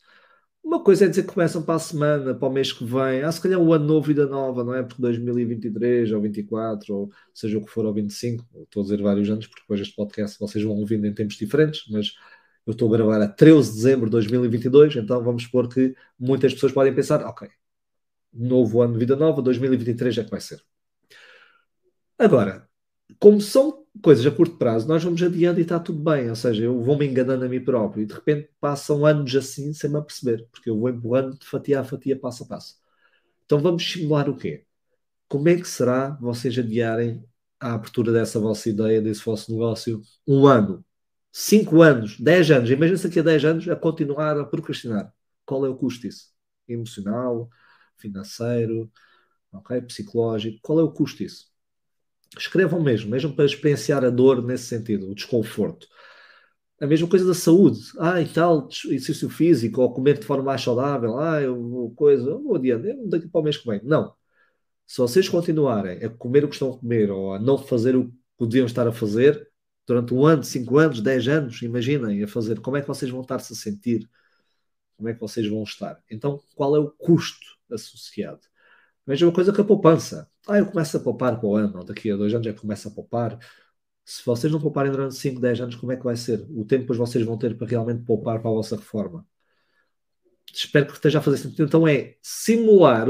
Uma 0.64 0.84
coisa 0.84 1.06
é 1.06 1.08
dizer 1.08 1.24
que 1.24 1.34
começam 1.34 1.64
para 1.64 1.76
a 1.76 1.80
semana, 1.80 2.36
para 2.36 2.48
o 2.48 2.52
mês 2.52 2.72
que 2.72 2.86
vem, 2.86 3.24
ah, 3.24 3.32
se 3.32 3.42
calhar 3.42 3.60
o 3.60 3.74
ano 3.74 3.86
novo, 3.86 4.08
vida 4.08 4.28
nova, 4.28 4.64
não 4.64 4.76
é? 4.76 4.84
Porque 4.84 5.02
2023 5.02 6.12
ou 6.12 6.22
24, 6.22 6.96
ou 6.96 7.12
seja 7.34 7.58
o 7.58 7.66
que 7.66 7.72
for, 7.72 7.86
ou 7.86 7.94
25, 7.94 8.46
estou 8.64 8.82
a 8.82 8.84
dizer 8.84 9.02
vários 9.02 9.30
anos, 9.30 9.48
porque 9.48 9.62
depois 9.62 9.82
este 9.82 9.96
podcast 9.96 10.40
vocês 10.40 10.64
vão 10.64 10.76
ouvindo 10.76 11.08
em 11.08 11.14
tempos 11.14 11.36
diferentes, 11.36 11.84
mas 11.90 12.14
eu 12.66 12.72
estou 12.74 12.88
a 12.94 12.98
gravar 12.98 13.22
a 13.22 13.28
13 13.28 13.70
de 13.70 13.76
dezembro 13.78 14.06
de 14.06 14.12
2022, 14.12 14.96
então 14.98 15.24
vamos 15.24 15.44
supor 15.44 15.68
que 15.68 15.96
muitas 16.18 16.54
pessoas 16.54 16.72
podem 16.72 16.94
pensar, 16.94 17.24
ok, 17.26 17.50
novo 18.34 18.82
ano 18.82 18.98
vida 18.98 19.16
nova, 19.16 19.42
2023 19.42 20.20
é 20.20 20.24
que 20.24 20.32
vai 20.32 20.42
ser. 20.42 20.62
Agora, 22.18 22.70
como 23.20 23.42
são 23.42 23.81
coisas 24.02 24.26
a 24.26 24.32
curto 24.32 24.58
prazo, 24.58 24.88
nós 24.88 25.04
vamos 25.04 25.22
adiando 25.22 25.60
e 25.60 25.64
está 25.64 25.80
tudo 25.80 26.00
bem. 26.00 26.30
Ou 26.30 26.36
seja, 26.36 26.64
eu 26.64 26.82
vou 26.82 26.98
me 26.98 27.08
enganando 27.08 27.46
a 27.46 27.50
mim 27.50 27.64
próprio 27.64 28.04
e 28.04 28.06
de 28.06 28.14
repente 28.14 28.50
passam 28.60 29.06
anos 29.06 29.36
assim 29.36 29.74
sem 29.74 29.90
me 29.90 29.98
aperceber, 29.98 30.48
porque 30.52 30.70
eu 30.70 30.80
vou 30.80 30.90
empurrando 30.90 31.38
de 31.38 31.46
fatia 31.46 31.82
a 31.82 31.84
fatia, 31.84 32.18
passo 32.20 32.44
a 32.44 32.48
passo. 32.48 32.76
Então 33.46 33.60
vamos 33.60 33.84
simular 33.92 34.30
o 34.30 34.38
quê? 34.38 34.66
Como 35.28 35.50
é 35.50 35.56
que 35.58 35.68
será 35.68 36.12
vocês 36.22 36.58
adiarem 36.58 37.24
a 37.60 37.74
abertura 37.74 38.12
dessa 38.12 38.40
vossa 38.40 38.70
ideia, 38.70 39.02
desse 39.02 39.24
vosso 39.24 39.52
negócio, 39.52 40.02
um 40.28 40.48
ano, 40.48 40.86
cinco 41.32 41.82
anos, 41.82 42.20
dez 42.20 42.50
anos? 42.52 42.70
Imagina-se 42.72 43.08
daqui 43.08 43.20
a 43.20 43.24
dez 43.24 43.44
anos 43.46 43.68
a 43.70 43.76
continuar 43.76 44.38
a 44.40 44.46
procrastinar. 44.46 45.14
Qual 45.46 45.66
é 45.66 45.70
o 45.70 45.76
custo 45.76 46.04
disso? 46.04 46.30
Emocional, 46.68 47.50
financeiro, 47.98 48.92
ok? 49.52 49.82
Psicológico. 49.84 50.60
Qual 50.62 50.80
é 50.80 50.84
o 50.84 50.92
custo 50.92 51.20
disso? 51.20 51.51
Escrevam 52.38 52.82
mesmo, 52.82 53.12
mesmo 53.12 53.36
para 53.36 53.46
experienciar 53.46 54.06
a 54.06 54.10
dor 54.10 54.42
nesse 54.42 54.66
sentido, 54.66 55.10
o 55.10 55.16
desconforto. 55.16 55.88
A 56.80 56.88
mesma 56.88 57.08
coisa 57.08 57.26
da 57.26 57.34
saúde. 57.34 57.80
Ah, 58.00 58.22
e 58.22 58.28
tal, 58.28 58.68
exercício 58.86 59.30
físico, 59.30 59.82
ou 59.82 59.94
comer 59.94 60.18
de 60.18 60.26
forma 60.26 60.44
mais 60.44 60.62
saudável. 60.62 61.20
Ah, 61.20 61.42
eu 61.42 61.56
vou 61.70 61.94
coisa, 61.94 62.30
eu 62.30 62.42
vou 62.42 62.56
adiante, 62.56 63.08
daqui 63.08 63.28
para 63.28 63.42
o 63.42 63.44
mês 63.44 63.58
que 63.58 63.68
vem. 63.68 63.82
Não. 63.84 64.16
Se 64.88 65.00
vocês 65.00 65.30
continuarem 65.30 66.04
a 66.06 66.10
comer 66.10 66.46
o 66.46 66.50
que 66.50 66.56
estão 66.56 66.72
a 66.74 66.78
comer 66.78 67.12
ou 67.12 67.34
a 67.34 67.40
não 67.40 67.58
fazer 67.58 67.96
o 67.96 68.12
que 68.38 68.48
deviam 68.48 68.66
estar 68.66 68.88
a 68.88 68.92
fazer, 68.92 69.50
durante 69.88 70.14
um 70.14 70.26
ano, 70.26 70.44
cinco 70.44 70.78
anos, 70.80 71.02
dez 71.02 71.28
anos, 71.28 71.62
imaginem 71.62 72.24
a 72.24 72.28
fazer, 72.28 72.60
como 72.62 72.78
é 72.78 72.82
que 72.82 72.88
vocês 72.88 73.12
vão 73.12 73.22
estar-se 73.22 73.54
a 73.54 73.56
sentir? 73.56 74.10
Como 74.98 75.10
é 75.10 75.14
que 75.14 75.20
vocês 75.20 75.48
vão 75.48 75.64
estar? 75.64 76.02
Então, 76.10 76.42
qual 76.56 76.76
é 76.76 76.80
o 76.80 76.92
custo 76.92 77.46
associado? 77.72 78.42
Mesma 79.06 79.32
coisa 79.34 79.54
que 79.54 79.62
a 79.62 79.66
poupança. 79.66 80.31
Ah, 80.48 80.58
eu 80.58 80.66
começo 80.66 80.98
a 80.98 81.00
poupar 81.00 81.40
para 81.40 81.48
o 81.48 81.56
ano, 81.56 81.84
daqui 81.84 82.12
a 82.12 82.16
dois 82.16 82.34
anos 82.34 82.48
que 82.48 82.54
começo 82.54 82.88
a 82.88 82.92
poupar. 82.92 83.38
Se 84.04 84.26
vocês 84.26 84.52
não 84.52 84.60
pouparem 84.60 84.92
durante 84.92 85.16
5, 85.16 85.40
10 85.40 85.62
anos, 85.62 85.76
como 85.76 85.92
é 85.92 85.98
que 85.98 86.04
vai 86.04 86.16
ser? 86.16 86.46
O 86.50 86.66
tempo 86.66 86.92
que 86.92 86.98
vocês 86.98 87.26
vão 87.26 87.38
ter 87.38 87.56
para 87.58 87.68
realmente 87.68 88.04
poupar 88.04 88.42
para 88.42 88.50
a 88.50 88.54
vossa 88.54 88.76
reforma. 88.76 89.26
Espero 90.54 90.88
que 90.88 90.94
esteja 90.94 91.20
a 91.20 91.22
fazer 91.22 91.38
sentido. 91.38 91.64
Então 91.64 91.88
é 91.88 92.18
simular 92.22 93.08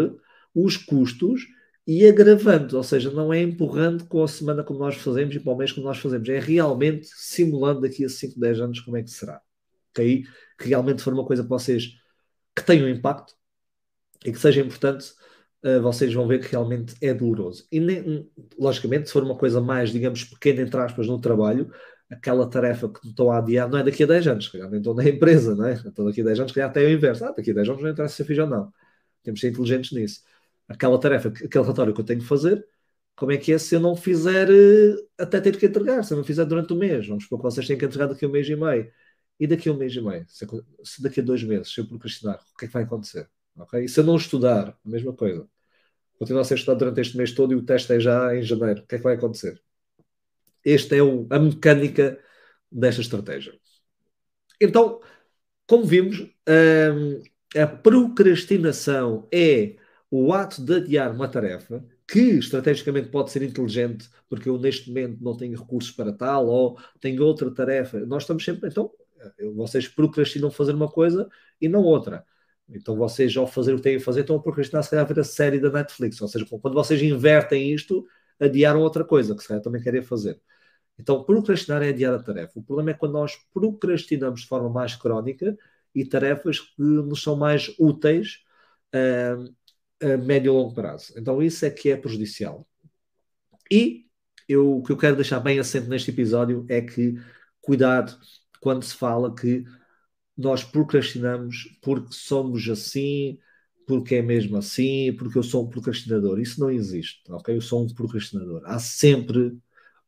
os 0.54 0.78
custos 0.78 1.48
e 1.88 2.06
agravando, 2.06 2.78
ou 2.78 2.84
seja, 2.84 3.10
não 3.12 3.34
é 3.34 3.42
empurrando 3.42 4.06
com 4.06 4.24
a 4.24 4.28
semana 4.28 4.64
como 4.64 4.80
nós 4.80 4.96
fazemos 4.96 5.36
e 5.36 5.40
para 5.40 5.54
o 5.54 5.58
mês 5.58 5.72
como 5.72 5.88
nós 5.88 5.98
fazemos, 5.98 6.30
é 6.30 6.40
realmente 6.40 7.08
simulando 7.08 7.82
daqui 7.82 8.06
a 8.06 8.10
5, 8.10 8.40
10 8.40 8.62
anos 8.62 8.80
como 8.82 8.98
é 8.98 9.04
que 9.04 9.10
será. 9.10 9.42
Que 9.94 10.02
aí 10.02 10.24
realmente 10.60 11.02
for 11.02 11.14
uma 11.14 11.26
coisa 11.26 11.44
que 11.44 11.50
vocês 11.50 11.98
que 12.56 12.64
tenham 12.64 12.88
impacto 12.88 13.34
e 14.26 14.32
que 14.32 14.40
seja 14.40 14.62
importante 14.62 15.14
uh, 15.64 15.82
vocês 15.82 16.14
vão 16.14 16.28
ver 16.28 16.40
que 16.40 16.52
realmente 16.52 16.96
é 17.02 17.14
doloroso. 17.14 17.68
E, 17.72 17.80
nem, 17.80 18.30
logicamente, 18.58 19.08
se 19.08 19.14
for 19.14 19.24
uma 19.24 19.38
coisa 19.38 19.62
mais, 19.62 19.92
digamos, 19.92 20.24
pequena, 20.24 20.62
entre 20.62 20.80
aspas, 20.80 21.08
no 21.08 21.20
trabalho, 21.20 21.72
aquela 22.12 22.48
tarefa 22.50 22.90
que 22.90 23.08
estão 23.08 23.32
a 23.32 23.38
adiar 23.38 23.70
não 23.70 23.78
é 23.80 23.84
daqui 23.84 24.04
a 24.04 24.08
10 24.08 24.28
anos, 24.28 24.46
se 24.46 24.52
calhar 24.52 24.70
nem 24.70 24.80
estão 24.80 24.94
na 24.94 25.04
empresa, 25.08 25.56
não 25.56 25.66
é? 25.66 25.74
Então 25.86 26.06
daqui 26.06 26.22
a 26.22 26.26
10 26.26 26.40
anos, 26.40 26.52
se 26.52 26.56
calhar 26.56 26.70
até 26.70 26.84
é 26.84 26.88
o 26.88 26.92
inverso. 26.92 27.26
Ah, 27.26 27.32
daqui 27.32 27.52
a 27.52 27.54
10 27.54 27.70
anos 27.70 27.82
não 27.84 27.90
interessa 27.90 28.16
se 28.16 28.22
eu 28.22 28.26
fiz 28.26 28.38
ou 28.38 28.48
não. 28.48 28.72
Temos 29.24 29.40
de 29.40 29.48
ser 29.48 29.52
inteligentes 29.52 29.92
nisso. 29.92 30.22
Aquela 30.68 31.00
tarefa, 31.00 31.30
aquele 31.30 31.64
relatório 31.64 31.94
que 31.94 32.02
eu 32.02 32.06
tenho 32.06 32.20
que 32.22 32.28
fazer, 32.28 32.66
como 33.16 33.32
é 33.32 33.38
que 33.38 33.54
é 33.54 33.58
se 33.58 33.76
eu 33.76 33.80
não 33.80 33.96
fizer 33.96 34.50
eh, 34.50 34.96
até 35.18 35.40
ter 35.42 35.58
que 35.58 35.66
entregar, 35.66 36.04
se 36.04 36.14
eu 36.14 36.18
não 36.18 36.24
fizer 36.24 36.46
durante 36.46 36.74
o 36.74 36.76
mês? 36.76 37.08
Vamos 37.08 37.24
supor 37.26 37.40
que 37.40 37.44
vocês 37.44 37.68
têm 37.68 37.78
que 37.78 37.86
entregar 37.86 38.08
daqui 38.08 38.26
a 38.26 38.28
um 38.28 38.32
mês 38.32 38.48
e 38.50 38.56
meio. 38.56 38.92
E 39.40 39.48
daqui 39.48 39.70
a 39.70 39.74
um 39.74 39.78
mês 39.78 39.94
e 39.96 40.02
meio? 40.02 40.26
Se 40.84 41.02
daqui 41.04 41.20
a 41.20 41.24
dois 41.24 41.44
meses, 41.44 41.74
se 41.74 41.82
eu 41.82 41.88
procrastinar, 41.88 42.40
o 42.54 42.58
que 42.58 42.66
é 42.66 42.68
que 42.68 42.74
vai 42.74 42.84
acontecer? 42.84 43.30
Okay? 43.58 43.86
E 43.86 43.90
se 43.90 44.00
eu 44.00 44.04
não 44.04 44.16
estudar, 44.16 44.70
a 44.70 44.90
mesma 44.90 45.14
coisa. 45.14 45.48
Continuar 46.18 46.42
a 46.42 46.44
ser 46.46 46.56
estudado 46.56 46.80
durante 46.80 47.02
este 47.02 47.18
mês 47.18 47.32
todo 47.34 47.54
e 47.54 47.56
o 47.56 47.66
teste 47.66 47.94
é 47.94 48.00
já 48.00 48.36
em 48.36 48.44
janeiro. 48.44 48.82
O 48.82 48.88
que 48.88 48.96
é 48.96 48.98
que 48.98 49.04
vai 49.04 49.16
acontecer? 49.16 49.62
Esta 50.66 50.96
é 50.96 51.02
o, 51.02 51.28
a 51.30 51.40
mecânica 51.40 52.20
desta 52.72 53.02
estratégia. 53.02 53.54
Então, 54.60 55.02
como 55.68 55.86
vimos, 55.86 56.20
hum, 56.20 57.22
a 57.58 57.68
procrastinação 57.68 59.28
é 59.32 59.78
o 60.10 60.34
ato 60.34 60.64
de 60.64 60.76
adiar 60.76 61.12
uma 61.12 61.28
tarefa 61.28 61.84
que 62.08 62.20
estrategicamente 62.20 63.10
pode 63.10 63.32
ser 63.32 63.42
inteligente, 63.42 64.10
porque 64.30 64.50
eu 64.50 64.60
neste 64.60 64.90
momento 64.90 65.24
não 65.24 65.36
tenho 65.38 65.58
recursos 65.58 65.92
para 65.92 66.12
tal, 66.12 66.48
ou 66.48 66.78
tenho 67.00 67.24
outra 67.24 67.50
tarefa. 67.50 68.00
Nós 68.02 68.24
estamos 68.24 68.44
sempre, 68.44 68.70
então, 68.70 68.92
vocês 69.56 69.88
procrastinam 69.88 70.52
fazer 70.52 70.74
uma 70.74 70.90
coisa 70.90 71.30
e 71.60 71.70
não 71.70 71.84
outra. 71.84 72.26
Então 72.74 72.96
vocês, 72.96 73.36
ao 73.36 73.48
fazer 73.48 73.74
o 73.74 73.78
que 73.78 73.84
têm 73.84 73.98
a 73.98 74.00
fazer, 74.00 74.22
estão 74.22 74.36
a 74.38 74.42
procrastinar, 74.42 74.84
se 74.84 74.90
calhar, 74.90 75.06
a 75.06 75.08
ver 75.08 75.20
a 75.20 75.24
série 75.24 75.60
da 75.60 75.70
Netflix. 75.70 76.22
Ou 76.22 76.28
seja, 76.28 76.46
quando 76.46 76.74
vocês 76.74 77.02
invertem 77.02 77.74
isto, 77.74 78.06
adiaram 78.40 78.82
outra 78.82 79.04
coisa, 79.04 79.36
que 79.36 79.42
se 79.42 79.48
calhar 79.48 79.62
também 79.64 79.82
querem 79.82 80.02
fazer. 80.02 80.40
Então, 81.00 81.24
procrastinar 81.24 81.82
é 81.84 81.90
adiar 81.90 82.14
a 82.14 82.22
tarefa. 82.22 82.60
O 82.60 82.64
problema 82.64 82.92
é 82.92 82.94
quando 82.94 83.14
nós 83.14 83.36
procrastinamos 83.54 84.42
de 84.42 84.48
forma 84.48 84.70
mais 84.70 84.96
crónica 84.96 85.58
e 85.96 86.06
tarefas 86.06 86.60
que 86.60 86.82
nos 86.82 87.24
são 87.24 87.36
mais 87.36 87.74
úteis 87.80 88.44
a, 88.94 90.14
a 90.14 90.18
médio 90.18 90.52
e 90.52 90.56
longo 90.56 90.74
prazo. 90.74 91.14
Então, 91.18 91.42
isso 91.42 91.66
é 91.66 91.70
que 91.70 91.90
é 91.90 91.98
prejudicial. 91.98 92.68
E 93.70 94.06
eu, 94.48 94.78
o 94.78 94.84
que 94.84 94.92
eu 94.92 94.98
quero 94.98 95.16
deixar 95.16 95.40
bem 95.40 95.60
assente 95.60 95.88
neste 95.88 96.12
episódio 96.12 96.66
é 96.70 96.82
que, 96.82 97.16
cuidado 97.62 98.18
quando 98.60 98.84
se 98.84 98.96
fala 98.96 99.34
que 99.34 99.66
nós 100.38 100.64
procrastinamos 100.64 101.78
porque 101.82 102.14
somos 102.14 102.68
assim, 102.70 103.38
porque 103.88 104.16
é 104.16 104.22
mesmo 104.22 104.58
assim, 104.58 105.14
porque 105.18 105.38
eu 105.38 105.44
sou 105.44 105.66
um 105.66 105.70
procrastinador. 105.70 106.40
Isso 106.40 106.60
não 106.60 106.72
existe, 106.72 107.22
ok? 107.30 107.56
Eu 107.56 107.62
sou 107.62 107.84
um 107.84 107.94
procrastinador. 107.94 108.62
Há 108.66 108.80
sempre 108.80 109.58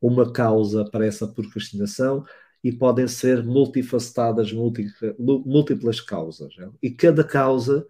uma 0.01 0.31
causa 0.31 0.85
para 0.85 1.05
essa 1.05 1.27
procrastinação 1.27 2.25
e 2.63 2.71
podem 2.71 3.07
ser 3.07 3.43
multifacetadas, 3.43 4.51
múltiplas 5.19 5.99
causas. 5.99 6.55
Né? 6.57 6.71
E 6.81 6.91
cada 6.91 7.23
causa 7.23 7.85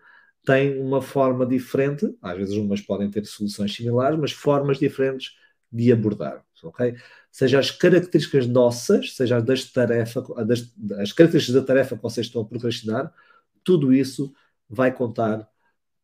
tem 0.46 0.80
uma 0.80 1.02
forma 1.02 1.46
diferente, 1.46 2.06
às 2.22 2.38
vezes 2.38 2.56
umas 2.58 2.82
podem 2.82 3.10
ter 3.10 3.26
soluções 3.26 3.74
similares, 3.74 4.20
mas 4.20 4.32
formas 4.32 4.78
diferentes 4.78 5.36
de 5.72 5.92
abordar, 5.92 6.44
ok? 6.64 6.96
Seja 7.34 7.58
as 7.58 7.72
características 7.72 8.46
nossas, 8.46 9.16
seja 9.16 9.38
as 9.38 9.44
das 9.44 9.66
tarefa, 9.66 10.22
das, 10.46 10.72
as 11.00 11.12
características 11.12 11.56
da 11.56 11.64
tarefa 11.66 11.98
que 11.98 12.04
vocês 12.04 12.28
estão 12.28 12.44
a 12.44 12.46
procrastinar, 12.46 13.12
tudo 13.64 13.92
isso 13.92 14.32
vai 14.70 14.94
contar 14.96 15.50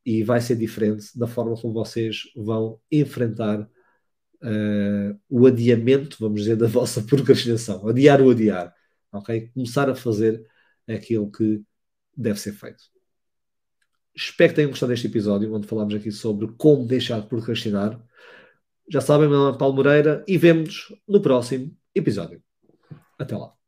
e 0.04 0.24
vai 0.24 0.42
ser 0.42 0.56
diferente 0.56 1.18
da 1.18 1.28
forma 1.28 1.56
como 1.56 1.72
vocês 1.72 2.24
vão 2.36 2.82
enfrentar 2.92 3.62
uh, 3.62 5.20
o 5.30 5.46
adiamento, 5.46 6.18
vamos 6.20 6.42
dizer, 6.42 6.56
da 6.56 6.66
vossa 6.68 7.04
procrastinação. 7.04 7.88
Adiar 7.88 8.22
o 8.22 8.32
adiar. 8.32 8.74
Ok? 9.12 9.52
Começar 9.54 9.88
a 9.88 9.94
fazer 9.94 10.44
aquilo 10.88 11.32
que 11.32 11.62
deve 12.18 12.40
ser 12.40 12.54
feito. 12.54 12.84
Espero 14.16 14.50
que 14.50 14.56
tenham 14.56 14.72
gostado 14.72 14.92
deste 14.92 15.06
episódio, 15.06 15.54
onde 15.54 15.68
falámos 15.68 15.94
aqui 15.94 16.12
sobre 16.12 16.48
como 16.58 16.88
deixar 16.88 17.22
de 17.22 17.28
procrastinar. 17.28 18.02
Já 18.92 19.02
sabem, 19.02 19.30
meu 19.30 19.38
nome 19.38 19.56
é 19.56 19.60
Paulo 19.60 19.76
Moreira 19.76 20.24
e 20.28 20.38
vemos 20.38 20.94
no 21.08 21.22
próximo 21.22 21.72
episódio. 21.94 22.42
Até 23.18 23.38
lá. 23.38 23.59